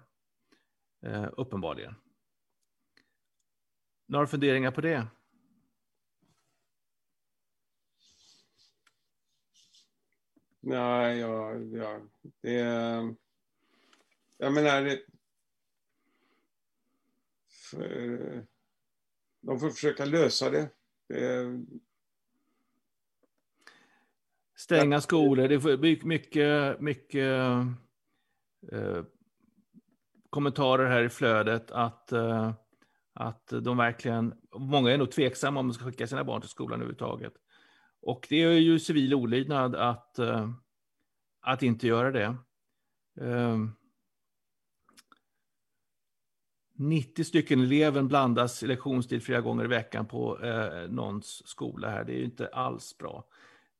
eh, 1.07 1.29
uppenbarligen. 1.37 1.95
Några 4.07 4.27
funderingar 4.27 4.71
på 4.71 4.81
det? 4.81 5.07
Nej, 10.61 11.19
ja, 11.19 11.55
ja 11.55 12.01
det... 12.41 12.59
Jag 14.37 14.53
menar... 14.53 14.99
För, 17.71 18.47
de 19.43 19.61
får 19.61 19.71
försöka 19.71 20.05
lösa 20.05 20.51
det. 20.51 20.69
det 21.09 21.61
Stänga 24.57 25.01
skolor, 25.01 25.49
det 25.49 25.55
är 25.55 26.07
mycket, 26.07 26.81
mycket 26.81 27.39
eh, 28.73 29.05
kommentarer 30.31 30.87
här 30.87 31.03
i 31.03 31.09
flödet 31.09 31.71
att 31.71 32.13
eh, 32.13 32.53
att 33.15 33.47
de 33.63 33.77
verkligen, 33.77 34.35
många 34.59 34.91
är 34.91 34.99
nog 34.99 35.11
tveksamma 35.11 35.61
om 35.61 35.69
de 35.69 35.75
ska 35.75 35.85
skicka 35.85 36.07
sina 36.07 36.25
barn 36.25 36.41
till 36.41 36.51
skolan 36.51 36.81
överhuvudtaget. 36.81 37.33
Och 38.01 38.27
det 38.29 38.43
är 38.43 38.51
ju 38.51 38.79
civil 38.79 39.15
olydnad 39.15 39.75
att, 39.75 40.19
eh, 40.19 40.51
att 41.41 41.63
inte 41.63 41.87
göra 41.87 42.11
det. 42.11 42.37
Eh, 43.21 43.59
90 46.83 47.25
stycken 47.25 47.61
elever 47.61 48.03
blandas 48.03 48.63
i 48.63 48.67
lektionstid 48.67 49.23
flera 49.23 49.41
gånger 49.41 49.65
i 49.65 49.69
veckan 49.69 50.07
på 50.07 50.45
eh, 50.45 50.91
någons 50.91 51.49
skola 51.49 51.91
här. 51.91 52.05
Det 52.05 52.13
är 52.13 52.19
ju 52.19 52.25
inte 52.25 52.47
alls 52.47 52.99
bra. 52.99 53.25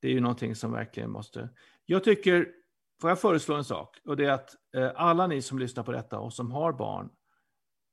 Det 0.01 0.09
är 0.09 0.13
ju 0.13 0.21
någonting 0.21 0.55
som 0.55 0.73
verkligen 0.73 1.11
måste... 1.11 1.49
Jag 1.87 2.05
tycker, 2.05 2.49
får 3.01 3.11
jag 3.11 3.21
föreslå 3.21 3.55
en 3.55 3.65
sak? 3.65 3.99
Och 4.05 4.17
det 4.17 4.27
är 4.27 4.33
att 4.33 4.57
eh, 4.77 4.91
alla 4.95 5.27
ni 5.27 5.43
som 5.43 5.59
lyssnar 5.59 5.83
på 5.83 5.93
detta 5.93 6.19
och 6.19 6.33
som 6.33 6.51
har 6.51 6.73
barn 6.73 7.11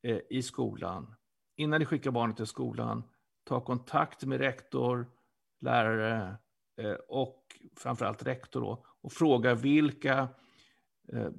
eh, 0.03 0.19
i 0.29 0.41
skolan, 0.41 1.15
innan 1.55 1.79
ni 1.79 1.85
skickar 1.85 2.11
barnet 2.11 2.37
till 2.37 2.45
skolan, 2.45 3.03
ta 3.43 3.61
kontakt 3.61 4.23
med 4.25 4.39
rektor, 4.39 5.07
lärare 5.61 6.35
eh, 6.81 6.95
och 7.07 7.43
framförallt 7.77 8.27
rektor 8.27 8.61
då, 8.61 8.85
och 9.01 9.13
fråga 9.13 9.55
vilka 9.55 10.27
eh, 11.13 11.29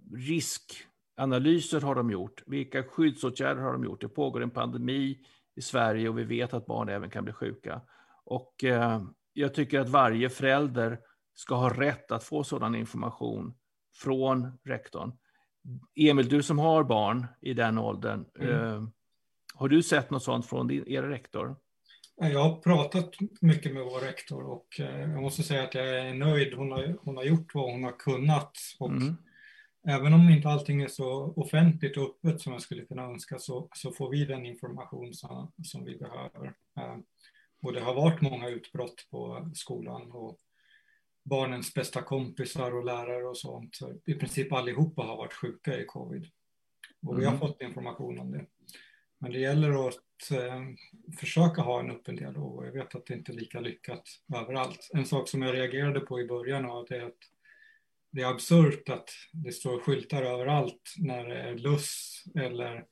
riskanalyser 1.20 1.80
har 1.80 1.94
de 1.94 2.10
gjort? 2.10 2.42
Vilka 2.46 2.82
skyddsåtgärder 2.82 3.62
har 3.62 3.72
de 3.72 3.84
gjort? 3.84 4.00
Det 4.00 4.08
pågår 4.08 4.42
en 4.42 4.50
pandemi 4.50 5.18
i 5.56 5.62
Sverige 5.62 6.08
och 6.08 6.18
vi 6.18 6.24
vet 6.24 6.54
att 6.54 6.66
barn 6.66 6.88
även 6.88 7.10
kan 7.10 7.24
bli 7.24 7.32
sjuka. 7.32 7.80
Och 8.24 8.64
eh, 8.64 9.02
jag 9.32 9.54
tycker 9.54 9.80
att 9.80 9.88
varje 9.88 10.28
förälder 10.28 10.98
ska 11.34 11.54
ha 11.54 11.70
rätt 11.70 12.10
att 12.10 12.24
få 12.24 12.44
sådan 12.44 12.74
information 12.74 13.54
från 13.96 14.58
rektorn. 14.64 15.12
Emil, 15.94 16.28
du 16.28 16.42
som 16.42 16.58
har 16.58 16.84
barn 16.84 17.26
i 17.40 17.54
den 17.54 17.78
åldern, 17.78 18.24
mm. 18.38 18.90
Har 19.54 19.68
du 19.68 19.82
sett 19.82 20.10
något 20.10 20.22
sånt 20.22 20.46
från 20.46 20.66
din, 20.66 20.84
er 20.88 21.02
rektor? 21.02 21.56
Jag 22.16 22.44
har 22.44 22.60
pratat 22.60 23.10
mycket 23.40 23.74
med 23.74 23.82
vår 23.82 24.00
rektor 24.00 24.42
och 24.50 24.80
eh, 24.80 25.00
jag 25.00 25.22
måste 25.22 25.42
säga 25.42 25.62
att 25.62 25.74
jag 25.74 25.88
är 25.88 26.14
nöjd. 26.14 26.54
Hon 26.54 26.72
har, 26.72 26.96
hon 27.04 27.16
har 27.16 27.24
gjort 27.24 27.54
vad 27.54 27.72
hon 27.72 27.84
har 27.84 27.98
kunnat. 27.98 28.52
Och 28.78 28.90
mm. 28.90 29.16
Även 29.88 30.14
om 30.14 30.28
inte 30.28 30.48
allting 30.48 30.82
är 30.82 30.88
så 30.88 31.32
offentligt 31.36 31.96
och 31.96 32.02
öppet 32.04 32.40
som 32.40 32.52
jag 32.52 32.62
skulle 32.62 32.84
kunna 32.84 33.02
önska 33.02 33.38
så, 33.38 33.68
så 33.74 33.92
får 33.92 34.10
vi 34.10 34.24
den 34.24 34.46
information 34.46 35.14
som, 35.14 35.52
som 35.62 35.84
vi 35.84 35.98
behöver. 35.98 36.54
Eh, 36.76 36.96
och 37.62 37.72
det 37.72 37.80
har 37.80 37.94
varit 37.94 38.20
många 38.20 38.48
utbrott 38.48 39.06
på 39.10 39.50
skolan 39.54 40.12
och 40.12 40.38
barnens 41.24 41.74
bästa 41.74 42.02
kompisar 42.02 42.74
och 42.74 42.84
lärare 42.84 43.24
och 43.24 43.38
sånt. 43.38 43.78
I 44.04 44.14
princip 44.14 44.52
allihopa 44.52 45.02
har 45.02 45.16
varit 45.16 45.32
sjuka 45.32 45.80
i 45.80 45.84
covid. 45.84 46.26
Och 47.02 47.12
mm. 47.12 47.20
vi 47.20 47.26
har 47.26 47.34
mm. 47.34 47.48
fått 47.48 47.62
information 47.62 48.18
om 48.18 48.32
det. 48.32 48.46
Men 49.18 49.32
det 49.32 49.38
gäller 49.38 49.88
att 49.88 50.30
eh, 50.32 50.62
försöka 51.18 51.62
ha 51.62 51.80
en 51.80 51.90
öppen 51.90 52.16
dialog 52.16 52.56
och 52.56 52.66
jag 52.66 52.72
vet 52.72 52.94
att 52.94 53.06
det 53.06 53.14
inte 53.14 53.32
är 53.32 53.36
lika 53.36 53.60
lyckat 53.60 54.02
överallt. 54.34 54.90
En 54.94 55.06
sak 55.06 55.28
som 55.28 55.42
jag 55.42 55.54
reagerade 55.54 56.00
på 56.00 56.20
i 56.20 56.26
början 56.26 56.70
av 56.70 56.86
det 56.88 56.96
är 56.96 57.06
att 57.06 57.18
det 58.10 58.22
är 58.22 58.30
absurt 58.30 58.88
att 58.88 59.08
det 59.32 59.52
står 59.52 59.80
skyltar 59.80 60.22
överallt 60.22 60.94
när 60.98 61.28
det 61.28 61.40
är 61.40 61.54
luss 61.54 62.24
eller 62.34 62.84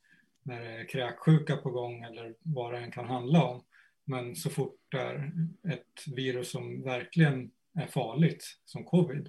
när 0.43 0.61
det 0.61 0.81
är 0.81 0.89
kräksjuka 0.89 1.57
på 1.57 1.71
gång 1.71 2.03
eller 2.03 2.35
vad 2.43 2.73
det 2.73 2.79
än 2.79 2.91
kan 2.91 3.07
handla 3.07 3.45
om. 3.45 3.65
Men 4.05 4.37
så 4.37 4.51
fort 4.51 4.79
det 4.89 4.99
är 4.99 5.33
ett 5.69 6.17
virus 6.17 6.51
som 6.51 6.83
verkligen 6.83 7.51
är 7.75 7.87
farligt, 7.87 8.45
som 8.65 8.85
covid, 8.85 9.29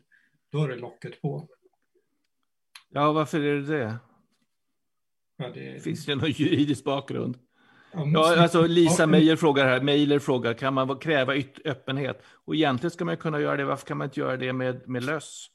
då 0.50 0.64
är 0.64 0.68
det 0.68 0.76
locket 0.76 1.22
på. 1.22 1.48
Ja, 2.90 3.12
varför 3.12 3.40
är 3.40 3.56
det 3.56 3.78
det? 3.78 3.98
Ja, 5.38 5.50
det... 5.50 5.84
Finns 5.84 6.06
det 6.06 6.16
någon 6.16 6.32
juridisk 6.32 6.84
bakgrund? 6.84 7.38
Ja, 7.94 8.42
alltså 8.42 8.68
Lisa 8.68 9.08
Meijer 9.08 9.36
frågar 9.36 9.66
här, 9.66 9.82
Mejler 9.82 10.20
frågar, 10.20 10.54
kan 10.54 10.74
man 10.74 11.00
kräva 11.00 11.34
öppenhet? 11.66 12.24
Och 12.46 12.56
egentligen 12.56 12.92
ska 12.92 13.06
man 13.06 13.18
kunna 13.18 13.40
göra 13.40 13.58
det, 13.58 13.66
varför 13.66 13.88
kan 13.88 13.98
man 13.98 14.06
inte 14.08 14.20
göra 14.20 14.38
det 14.38 14.54
med, 14.54 14.90
med 14.90 15.04
löss? 15.04 15.50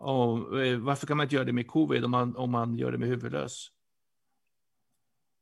Och, 0.00 0.62
eh, 0.64 0.78
varför 0.78 1.06
kan 1.06 1.16
man 1.16 1.24
inte 1.24 1.34
göra 1.34 1.44
det 1.44 1.52
med 1.52 1.66
covid 1.66 2.04
om 2.04 2.10
man, 2.10 2.36
om 2.36 2.50
man 2.50 2.76
gör 2.76 2.92
det 2.92 2.98
med 2.98 3.08
huvudlös? 3.08 3.70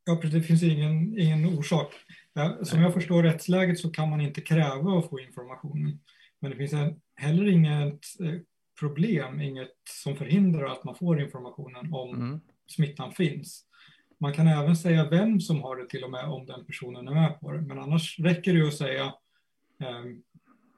Ja, 0.05 0.19
det 0.23 0.41
finns 0.41 0.63
ingen, 0.63 1.19
ingen 1.19 1.57
orsak. 1.57 1.93
Ja, 2.33 2.57
som 2.65 2.81
jag 2.81 2.93
förstår 2.93 3.23
rättsläget 3.23 3.79
så 3.79 3.89
kan 3.89 4.09
man 4.09 4.21
inte 4.21 4.41
kräva 4.41 4.99
att 4.99 5.09
få 5.09 5.19
informationen. 5.19 5.99
Men 6.39 6.51
det 6.51 6.57
finns 6.57 6.73
heller 7.15 7.47
inget 7.47 8.19
eh, 8.19 8.41
problem, 8.79 9.41
inget 9.41 9.75
som 10.03 10.15
förhindrar 10.15 10.65
att 10.65 10.83
man 10.83 10.95
får 10.95 11.21
informationen 11.21 11.93
om 11.93 12.15
mm. 12.15 12.39
smittan 12.67 13.11
finns. 13.11 13.65
Man 14.17 14.33
kan 14.33 14.47
även 14.47 14.75
säga 14.75 15.09
vem 15.09 15.41
som 15.41 15.61
har 15.61 15.75
det 15.75 15.89
till 15.89 16.03
och 16.03 16.11
med 16.11 16.25
om 16.25 16.45
den 16.45 16.65
personen 16.65 17.07
är 17.07 17.13
med 17.13 17.39
på 17.39 17.51
det. 17.51 17.61
Men 17.61 17.79
annars 17.79 18.19
räcker 18.19 18.53
det 18.53 18.67
att 18.67 18.73
säga 18.73 19.05
eh, 19.79 20.03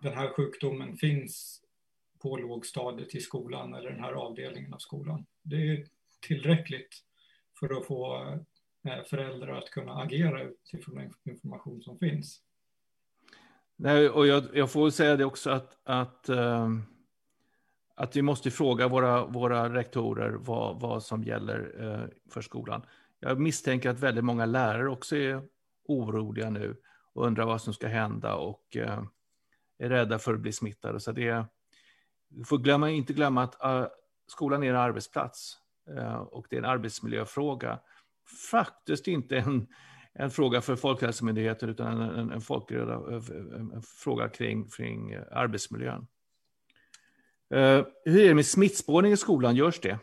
den 0.01 0.13
här 0.13 0.27
sjukdomen 0.27 0.97
finns 0.97 1.60
på 2.21 2.37
lågstadiet 2.37 3.15
i 3.15 3.19
skolan 3.19 3.73
eller 3.73 3.89
den 3.89 4.03
här 4.03 4.13
avdelningen 4.13 4.73
av 4.73 4.77
skolan. 4.77 5.25
Det 5.41 5.55
är 5.55 5.85
tillräckligt 6.27 7.03
för 7.59 7.77
att 7.77 7.85
få 7.85 8.23
eh, 8.87 9.03
föräldrar 9.03 9.57
att 9.57 9.69
kunna 9.69 9.93
agera 9.93 10.43
utifrån 10.43 10.95
den 10.95 11.13
information 11.23 11.81
som 11.81 11.99
finns. 11.99 12.41
Nej, 13.75 14.09
och 14.09 14.27
jag, 14.27 14.43
jag 14.53 14.71
får 14.71 14.89
säga 14.89 15.15
det 15.15 15.25
också 15.25 15.49
att, 15.49 15.77
att, 15.83 16.29
ehm, 16.29 16.83
att 17.95 18.15
vi 18.15 18.21
måste 18.21 18.51
fråga 18.51 18.87
våra, 18.87 19.25
våra 19.25 19.73
rektorer 19.73 20.31
vad, 20.31 20.81
vad 20.81 21.03
som 21.03 21.23
gäller 21.23 21.75
eh, 21.79 22.31
för 22.33 22.41
skolan. 22.41 22.85
Jag 23.19 23.39
misstänker 23.39 23.89
att 23.89 23.99
väldigt 23.99 24.23
många 24.23 24.45
lärare 24.45 24.89
också 24.89 25.15
är 25.15 25.41
oroliga 25.87 26.49
nu 26.49 26.75
och 27.13 27.25
undrar 27.25 27.45
vad 27.45 27.61
som 27.61 27.73
ska 27.73 27.87
hända 27.87 28.35
och 28.35 28.77
eh, 28.77 29.03
är 29.77 29.89
rädda 29.89 30.19
för 30.19 30.33
att 30.33 30.39
bli 30.39 30.51
smittade. 30.51 30.99
Så 30.99 31.11
det, 31.11 31.45
vi 32.35 32.43
får 32.43 32.57
glömma, 32.57 32.89
inte 32.89 33.13
glömma 33.13 33.43
att 33.43 33.57
uh, 33.65 33.87
skolan 34.27 34.63
är 34.63 34.69
en 34.69 34.75
arbetsplats 34.75 35.57
uh, 35.89 36.15
och 36.15 36.45
det 36.49 36.55
är 36.55 36.59
en 36.59 36.65
arbetsmiljöfråga. 36.65 37.79
Faktiskt 38.51 39.07
inte 39.07 39.37
en, 39.37 39.67
en 40.13 40.31
fråga 40.31 40.61
för 40.61 40.75
Folkhälsomyndigheten 40.75 41.69
utan 41.69 42.01
en, 42.01 42.19
en, 42.19 42.31
en, 42.31 42.41
folkreda, 42.41 42.93
en 43.73 43.81
fråga 43.81 44.29
kring, 44.29 44.69
kring 44.69 45.15
arbetsmiljön. 45.31 46.07
Uh, 47.53 47.85
hur 48.05 48.23
är 48.23 48.27
det 48.27 48.35
med 48.35 48.45
smittspårning 48.45 49.11
i 49.11 49.17
skolan? 49.17 49.55
Görs 49.55 49.79
det? 49.79 49.99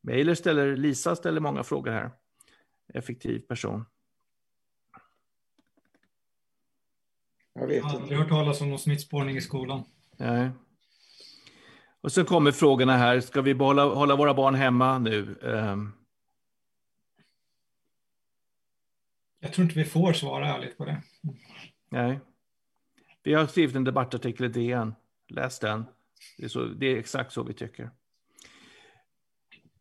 Mailer 0.00 0.34
ställer, 0.34 0.76
Lisa 0.76 1.16
ställer 1.16 1.40
många 1.40 1.62
frågor 1.62 1.90
här 1.90 2.10
effektiv 2.94 3.38
person. 3.40 3.84
Jag 7.52 7.66
vet 7.66 7.76
inte. 7.76 7.86
Jag 7.86 7.92
har 7.92 8.00
aldrig 8.02 8.18
hört 8.18 8.28
talas 8.28 8.60
om 8.60 8.68
någon 8.68 8.78
smittspårning 8.78 9.36
i 9.36 9.40
skolan. 9.40 9.84
Nej. 10.16 10.50
Och 12.00 12.12
så 12.12 12.24
kommer 12.24 12.52
frågorna 12.52 12.96
här. 12.96 13.20
Ska 13.20 13.42
vi 13.42 13.54
behålla, 13.54 13.84
hålla 13.84 14.16
våra 14.16 14.34
barn 14.34 14.54
hemma 14.54 14.98
nu? 14.98 15.38
Um... 15.40 15.92
Jag 19.40 19.52
tror 19.52 19.64
inte 19.64 19.78
vi 19.78 19.84
får 19.84 20.12
svara 20.12 20.48
ärligt 20.48 20.78
på 20.78 20.84
det. 20.84 21.02
Nej. 21.90 22.20
Vi 23.22 23.34
har 23.34 23.46
skrivit 23.46 23.76
en 23.76 23.84
debattartikel 23.84 24.46
i 24.46 24.48
DN. 24.48 24.94
Läs 25.28 25.58
den. 25.58 25.84
Det 26.38 26.44
är, 26.44 26.48
så, 26.48 26.64
det 26.64 26.86
är 26.86 26.96
exakt 26.96 27.32
så 27.32 27.42
vi 27.42 27.54
tycker. 27.54 27.90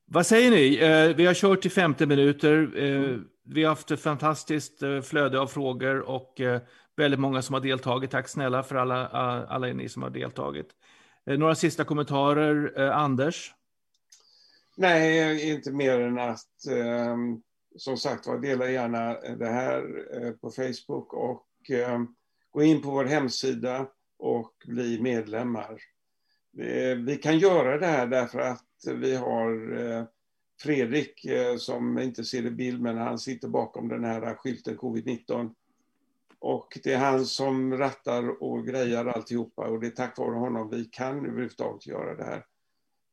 Vad 0.06 0.26
säger 0.26 0.52
ni? 0.52 0.78
Eh, 0.78 1.16
vi 1.16 1.26
har 1.26 1.34
kört 1.34 1.66
i 1.66 1.70
50 1.70 2.06
minuter. 2.06 2.72
Eh, 2.76 3.18
vi 3.44 3.64
har 3.64 3.70
haft 3.70 3.92
ett 3.92 4.02
fantastiskt 4.02 4.84
eh, 4.84 5.02
flöde 5.02 5.40
av 5.40 5.48
frågor 5.48 6.00
och 6.00 6.42
eh, 6.42 6.62
väldigt 6.96 7.20
många 7.20 7.42
som 7.42 7.54
har 7.54 7.62
deltagit. 7.62 8.12
Tack 8.12 8.28
snälla 8.28 8.64
för 8.64 8.76
alla, 8.76 9.08
alla 9.48 9.68
ni 9.68 9.90
som 9.90 10.04
har 10.04 10.10
deltagit. 10.10 10.70
Eh, 11.28 11.38
några 11.38 11.56
sista 11.56 11.84
kommentarer, 11.84 12.82
eh, 12.82 12.98
Anders? 12.98 13.54
Nej, 14.76 15.52
inte 15.52 15.72
mer 15.72 16.00
än 16.00 16.20
att 16.20 16.66
ehm, 16.70 17.42
som 17.76 17.98
sagt 17.98 18.28
var, 18.28 18.38
dela 18.38 18.70
gärna 18.70 19.18
eh, 19.18 19.38
det 19.38 19.50
här 19.50 20.06
eh, 20.22 20.32
på 20.32 20.52
Facebook 20.52 21.14
och 21.14 21.48
ehm, 21.70 22.08
gå 22.52 22.64
in 22.64 22.82
på 22.82 22.92
vår 22.92 23.06
hemsida 23.06 23.88
och 24.20 24.54
bli 24.66 25.02
medlemmar. 25.02 25.82
Vi 27.06 27.20
kan 27.24 27.40
göra 27.40 27.78
det 27.78 27.86
här 27.86 28.08
därför 28.08 28.40
att 28.40 28.66
vi 28.96 29.16
har 29.16 30.08
Fredrik, 30.62 31.28
som 31.60 32.00
inte 32.00 32.24
ser 32.24 32.46
i 32.46 32.52
bild, 32.52 32.82
men 32.82 32.98
han 32.98 33.20
sitter 33.20 33.48
bakom 33.48 33.88
den 33.88 34.04
här 34.04 34.36
skylten 34.36 34.78
covid-19 34.78 35.54
och 36.40 36.80
det 36.84 36.94
är 36.94 36.98
han 36.98 37.26
som 37.26 37.78
rattar 37.78 38.44
och 38.44 38.68
grejar 38.68 39.06
alltihopa 39.06 39.68
och 39.68 39.80
det 39.80 39.88
är 39.88 39.92
tack 39.92 40.18
vare 40.18 40.36
honom 40.36 40.70
vi 40.70 40.86
kan 40.86 41.26
överhuvudtaget 41.26 41.88
göra 41.88 42.16
det 42.16 42.24
här. 42.24 42.46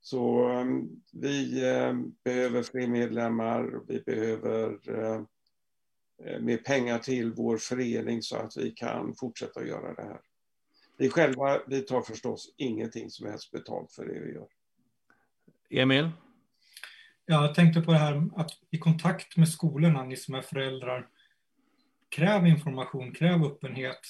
Så 0.01 0.49
um, 0.49 1.03
vi 1.13 1.65
um, 1.71 2.15
behöver 2.25 2.63
fler 2.63 2.87
medlemmar, 2.87 3.81
vi 3.89 4.01
behöver 4.01 4.91
uh, 4.91 5.23
mer 6.41 6.57
pengar 6.57 6.99
till 6.99 7.33
vår 7.33 7.57
förening 7.57 8.23
så 8.23 8.37
att 8.37 8.57
vi 8.57 8.71
kan 8.71 9.15
fortsätta 9.15 9.67
göra 9.67 9.95
det 9.95 10.03
här. 10.03 10.21
Vi 10.97 11.11
själva, 11.11 11.61
vi 11.67 11.81
tar 11.81 12.03
förstås 12.03 12.55
ingenting 12.57 13.11
som 13.11 13.27
helst 13.27 13.51
betalt 13.51 13.93
för 13.93 14.07
det 14.07 14.21
vi 14.21 14.33
gör. 14.33 14.47
Emil? 15.71 16.11
Jag 17.27 17.55
tänkte 17.55 17.81
på 17.81 17.93
det 17.93 17.99
här 17.99 18.29
att 18.37 18.51
i 18.71 18.79
kontakt 18.79 19.37
med 19.37 19.49
skolorna, 19.49 20.05
ni 20.05 20.17
som 20.17 20.35
är 20.35 20.43
föräldrar, 20.43 21.09
kräv 22.15 22.47
information, 22.47 23.13
kräv 23.13 23.45
öppenhet 23.45 24.01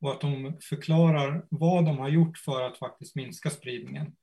och 0.00 0.10
att 0.10 0.20
de 0.20 0.58
förklarar 0.62 1.46
vad 1.50 1.84
de 1.84 1.98
har 1.98 2.08
gjort 2.08 2.38
för 2.38 2.62
att 2.62 2.78
faktiskt 2.78 3.16
minska 3.16 3.50
spridningen. 3.50 4.16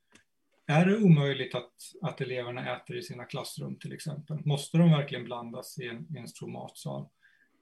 Är 0.66 0.86
det 0.86 0.96
omöjligt 0.96 1.54
att, 1.54 1.72
att 2.02 2.20
eleverna 2.20 2.76
äter 2.76 2.96
i 2.96 3.02
sina 3.02 3.24
klassrum 3.24 3.78
till 3.78 3.92
exempel? 3.92 4.38
Måste 4.44 4.78
de 4.78 4.90
verkligen 4.90 5.24
blandas 5.24 5.78
i 5.78 5.86
en, 5.88 6.16
i 6.16 6.18
en 6.18 6.28
stor 6.28 6.48
matsal? 6.48 7.08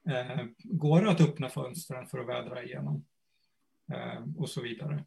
Eh, 0.08 0.44
går 0.64 1.02
det 1.02 1.10
att 1.10 1.20
öppna 1.20 1.48
fönstren 1.48 2.06
för 2.06 2.18
att 2.18 2.28
vädra 2.28 2.62
igenom? 2.62 3.04
Eh, 3.92 4.22
och 4.36 4.50
så 4.50 4.62
vidare. 4.62 5.04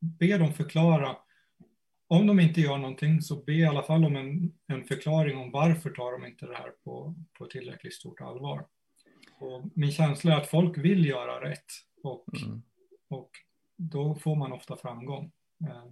Be 0.00 0.38
dem 0.38 0.52
förklara. 0.52 1.16
Om 2.08 2.26
de 2.26 2.40
inte 2.40 2.60
gör 2.60 2.78
någonting 2.78 3.22
så 3.22 3.44
be 3.44 3.52
i 3.52 3.66
alla 3.66 3.82
fall 3.82 4.04
om 4.04 4.16
en, 4.16 4.52
en 4.66 4.84
förklaring 4.84 5.38
om 5.38 5.50
varför 5.50 5.90
tar 5.90 6.12
de 6.12 6.26
inte 6.26 6.46
det 6.46 6.56
här 6.56 6.70
på, 6.84 7.14
på 7.38 7.46
tillräckligt 7.46 7.94
stort 7.94 8.20
allvar. 8.20 8.66
Och 9.42 9.62
min 9.74 9.92
känsla 9.92 10.32
är 10.32 10.36
att 10.36 10.50
folk 10.50 10.78
vill 10.78 11.06
göra 11.06 11.50
rätt 11.50 11.66
och, 12.02 12.42
mm. 12.42 12.62
och 13.08 13.30
då 13.76 14.14
får 14.14 14.36
man 14.36 14.52
ofta 14.52 14.76
framgång. 14.76 15.32
Eh. 15.60 15.84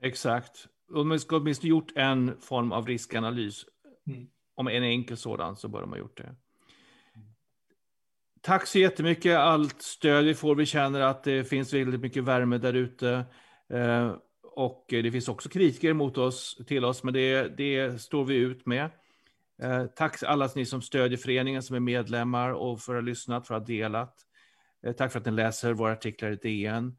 Exakt. 0.00 0.68
Om 0.92 1.08
man 1.08 1.20
ska 1.20 1.36
åtminstone 1.36 1.70
gjort 1.70 1.92
en 1.96 2.40
form 2.40 2.72
av 2.72 2.86
riskanalys, 2.86 3.64
mm. 4.06 4.28
om 4.54 4.68
en 4.68 4.82
enkel 4.82 5.16
sådan, 5.16 5.56
så 5.56 5.68
bör 5.68 5.80
de 5.80 5.90
ha 5.90 5.98
gjort 5.98 6.16
det. 6.16 6.34
Tack 8.40 8.66
så 8.66 8.78
jättemycket. 8.78 9.36
Allt 9.36 9.82
stöd 9.82 10.24
vi 10.24 10.34
får. 10.34 10.54
Vi 10.54 10.66
känner 10.66 11.00
att 11.00 11.24
det 11.24 11.44
finns 11.44 11.72
väldigt 11.72 12.00
mycket 12.00 12.24
värme 12.24 12.58
där 12.58 12.74
ute. 12.74 13.24
Eh, 13.68 14.14
och 14.42 14.84
det 14.88 15.12
finns 15.12 15.28
också 15.28 15.48
kritiker 15.48 15.92
mot 15.92 16.18
oss, 16.18 16.60
till 16.66 16.84
oss, 16.84 17.04
men 17.04 17.14
det, 17.14 17.56
det 17.56 18.00
står 18.00 18.24
vi 18.24 18.34
ut 18.34 18.66
med. 18.66 18.90
Eh, 19.62 19.86
tack 19.86 20.22
alla 20.22 20.50
ni 20.54 20.66
som 20.66 20.82
stödjer 20.82 21.18
föreningen, 21.18 21.62
som 21.62 21.76
är 21.76 21.80
medlemmar 21.80 22.52
och 22.52 22.80
för 22.80 22.94
att 22.94 23.02
ha 23.02 23.06
lyssnat, 23.06 23.46
för 23.46 23.54
att 23.54 23.60
ha 23.60 23.66
delat. 23.66 24.14
Eh, 24.82 24.92
tack 24.92 25.12
för 25.12 25.18
att 25.18 25.26
ni 25.26 25.32
läser 25.32 25.72
våra 25.72 25.92
artiklar 25.92 26.30
i 26.30 26.36
DN. 26.36 26.96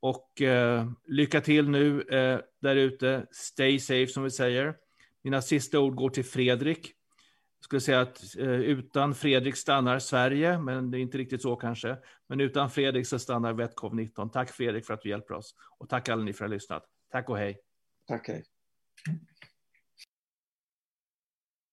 Och 0.00 0.42
eh, 0.42 0.90
lycka 1.06 1.40
till 1.40 1.68
nu 1.68 2.02
eh, 2.02 2.40
där 2.60 2.76
ute. 2.76 3.26
Stay 3.30 3.78
safe 3.78 4.12
som 4.12 4.22
vi 4.22 4.30
säger. 4.30 4.74
Mina 5.22 5.42
sista 5.42 5.80
ord 5.80 5.94
går 5.94 6.10
till 6.10 6.24
Fredrik. 6.24 6.92
Jag 7.58 7.64
skulle 7.64 7.80
säga 7.80 8.00
att 8.00 8.36
eh, 8.38 8.48
utan 8.48 9.14
Fredrik 9.14 9.56
stannar 9.56 9.98
Sverige, 9.98 10.58
men 10.58 10.90
det 10.90 10.98
är 10.98 11.00
inte 11.00 11.18
riktigt 11.18 11.42
så 11.42 11.56
kanske. 11.56 11.96
Men 12.26 12.40
utan 12.40 12.70
Fredrik 12.70 13.06
så 13.06 13.18
stannar 13.18 13.52
Vetcov 13.52 13.94
19. 13.94 14.30
Tack 14.30 14.50
Fredrik 14.50 14.86
för 14.86 14.94
att 14.94 15.02
du 15.02 15.08
hjälper 15.08 15.34
oss. 15.34 15.54
Och 15.78 15.88
tack 15.88 16.08
alla 16.08 16.22
ni 16.22 16.32
för 16.32 16.44
att 16.44 16.50
ha 16.50 16.54
lyssnat. 16.54 16.84
Tack 17.10 17.28
och 17.28 17.38
hej. 17.38 17.60
Tack 18.06 18.28
hej. 18.28 18.44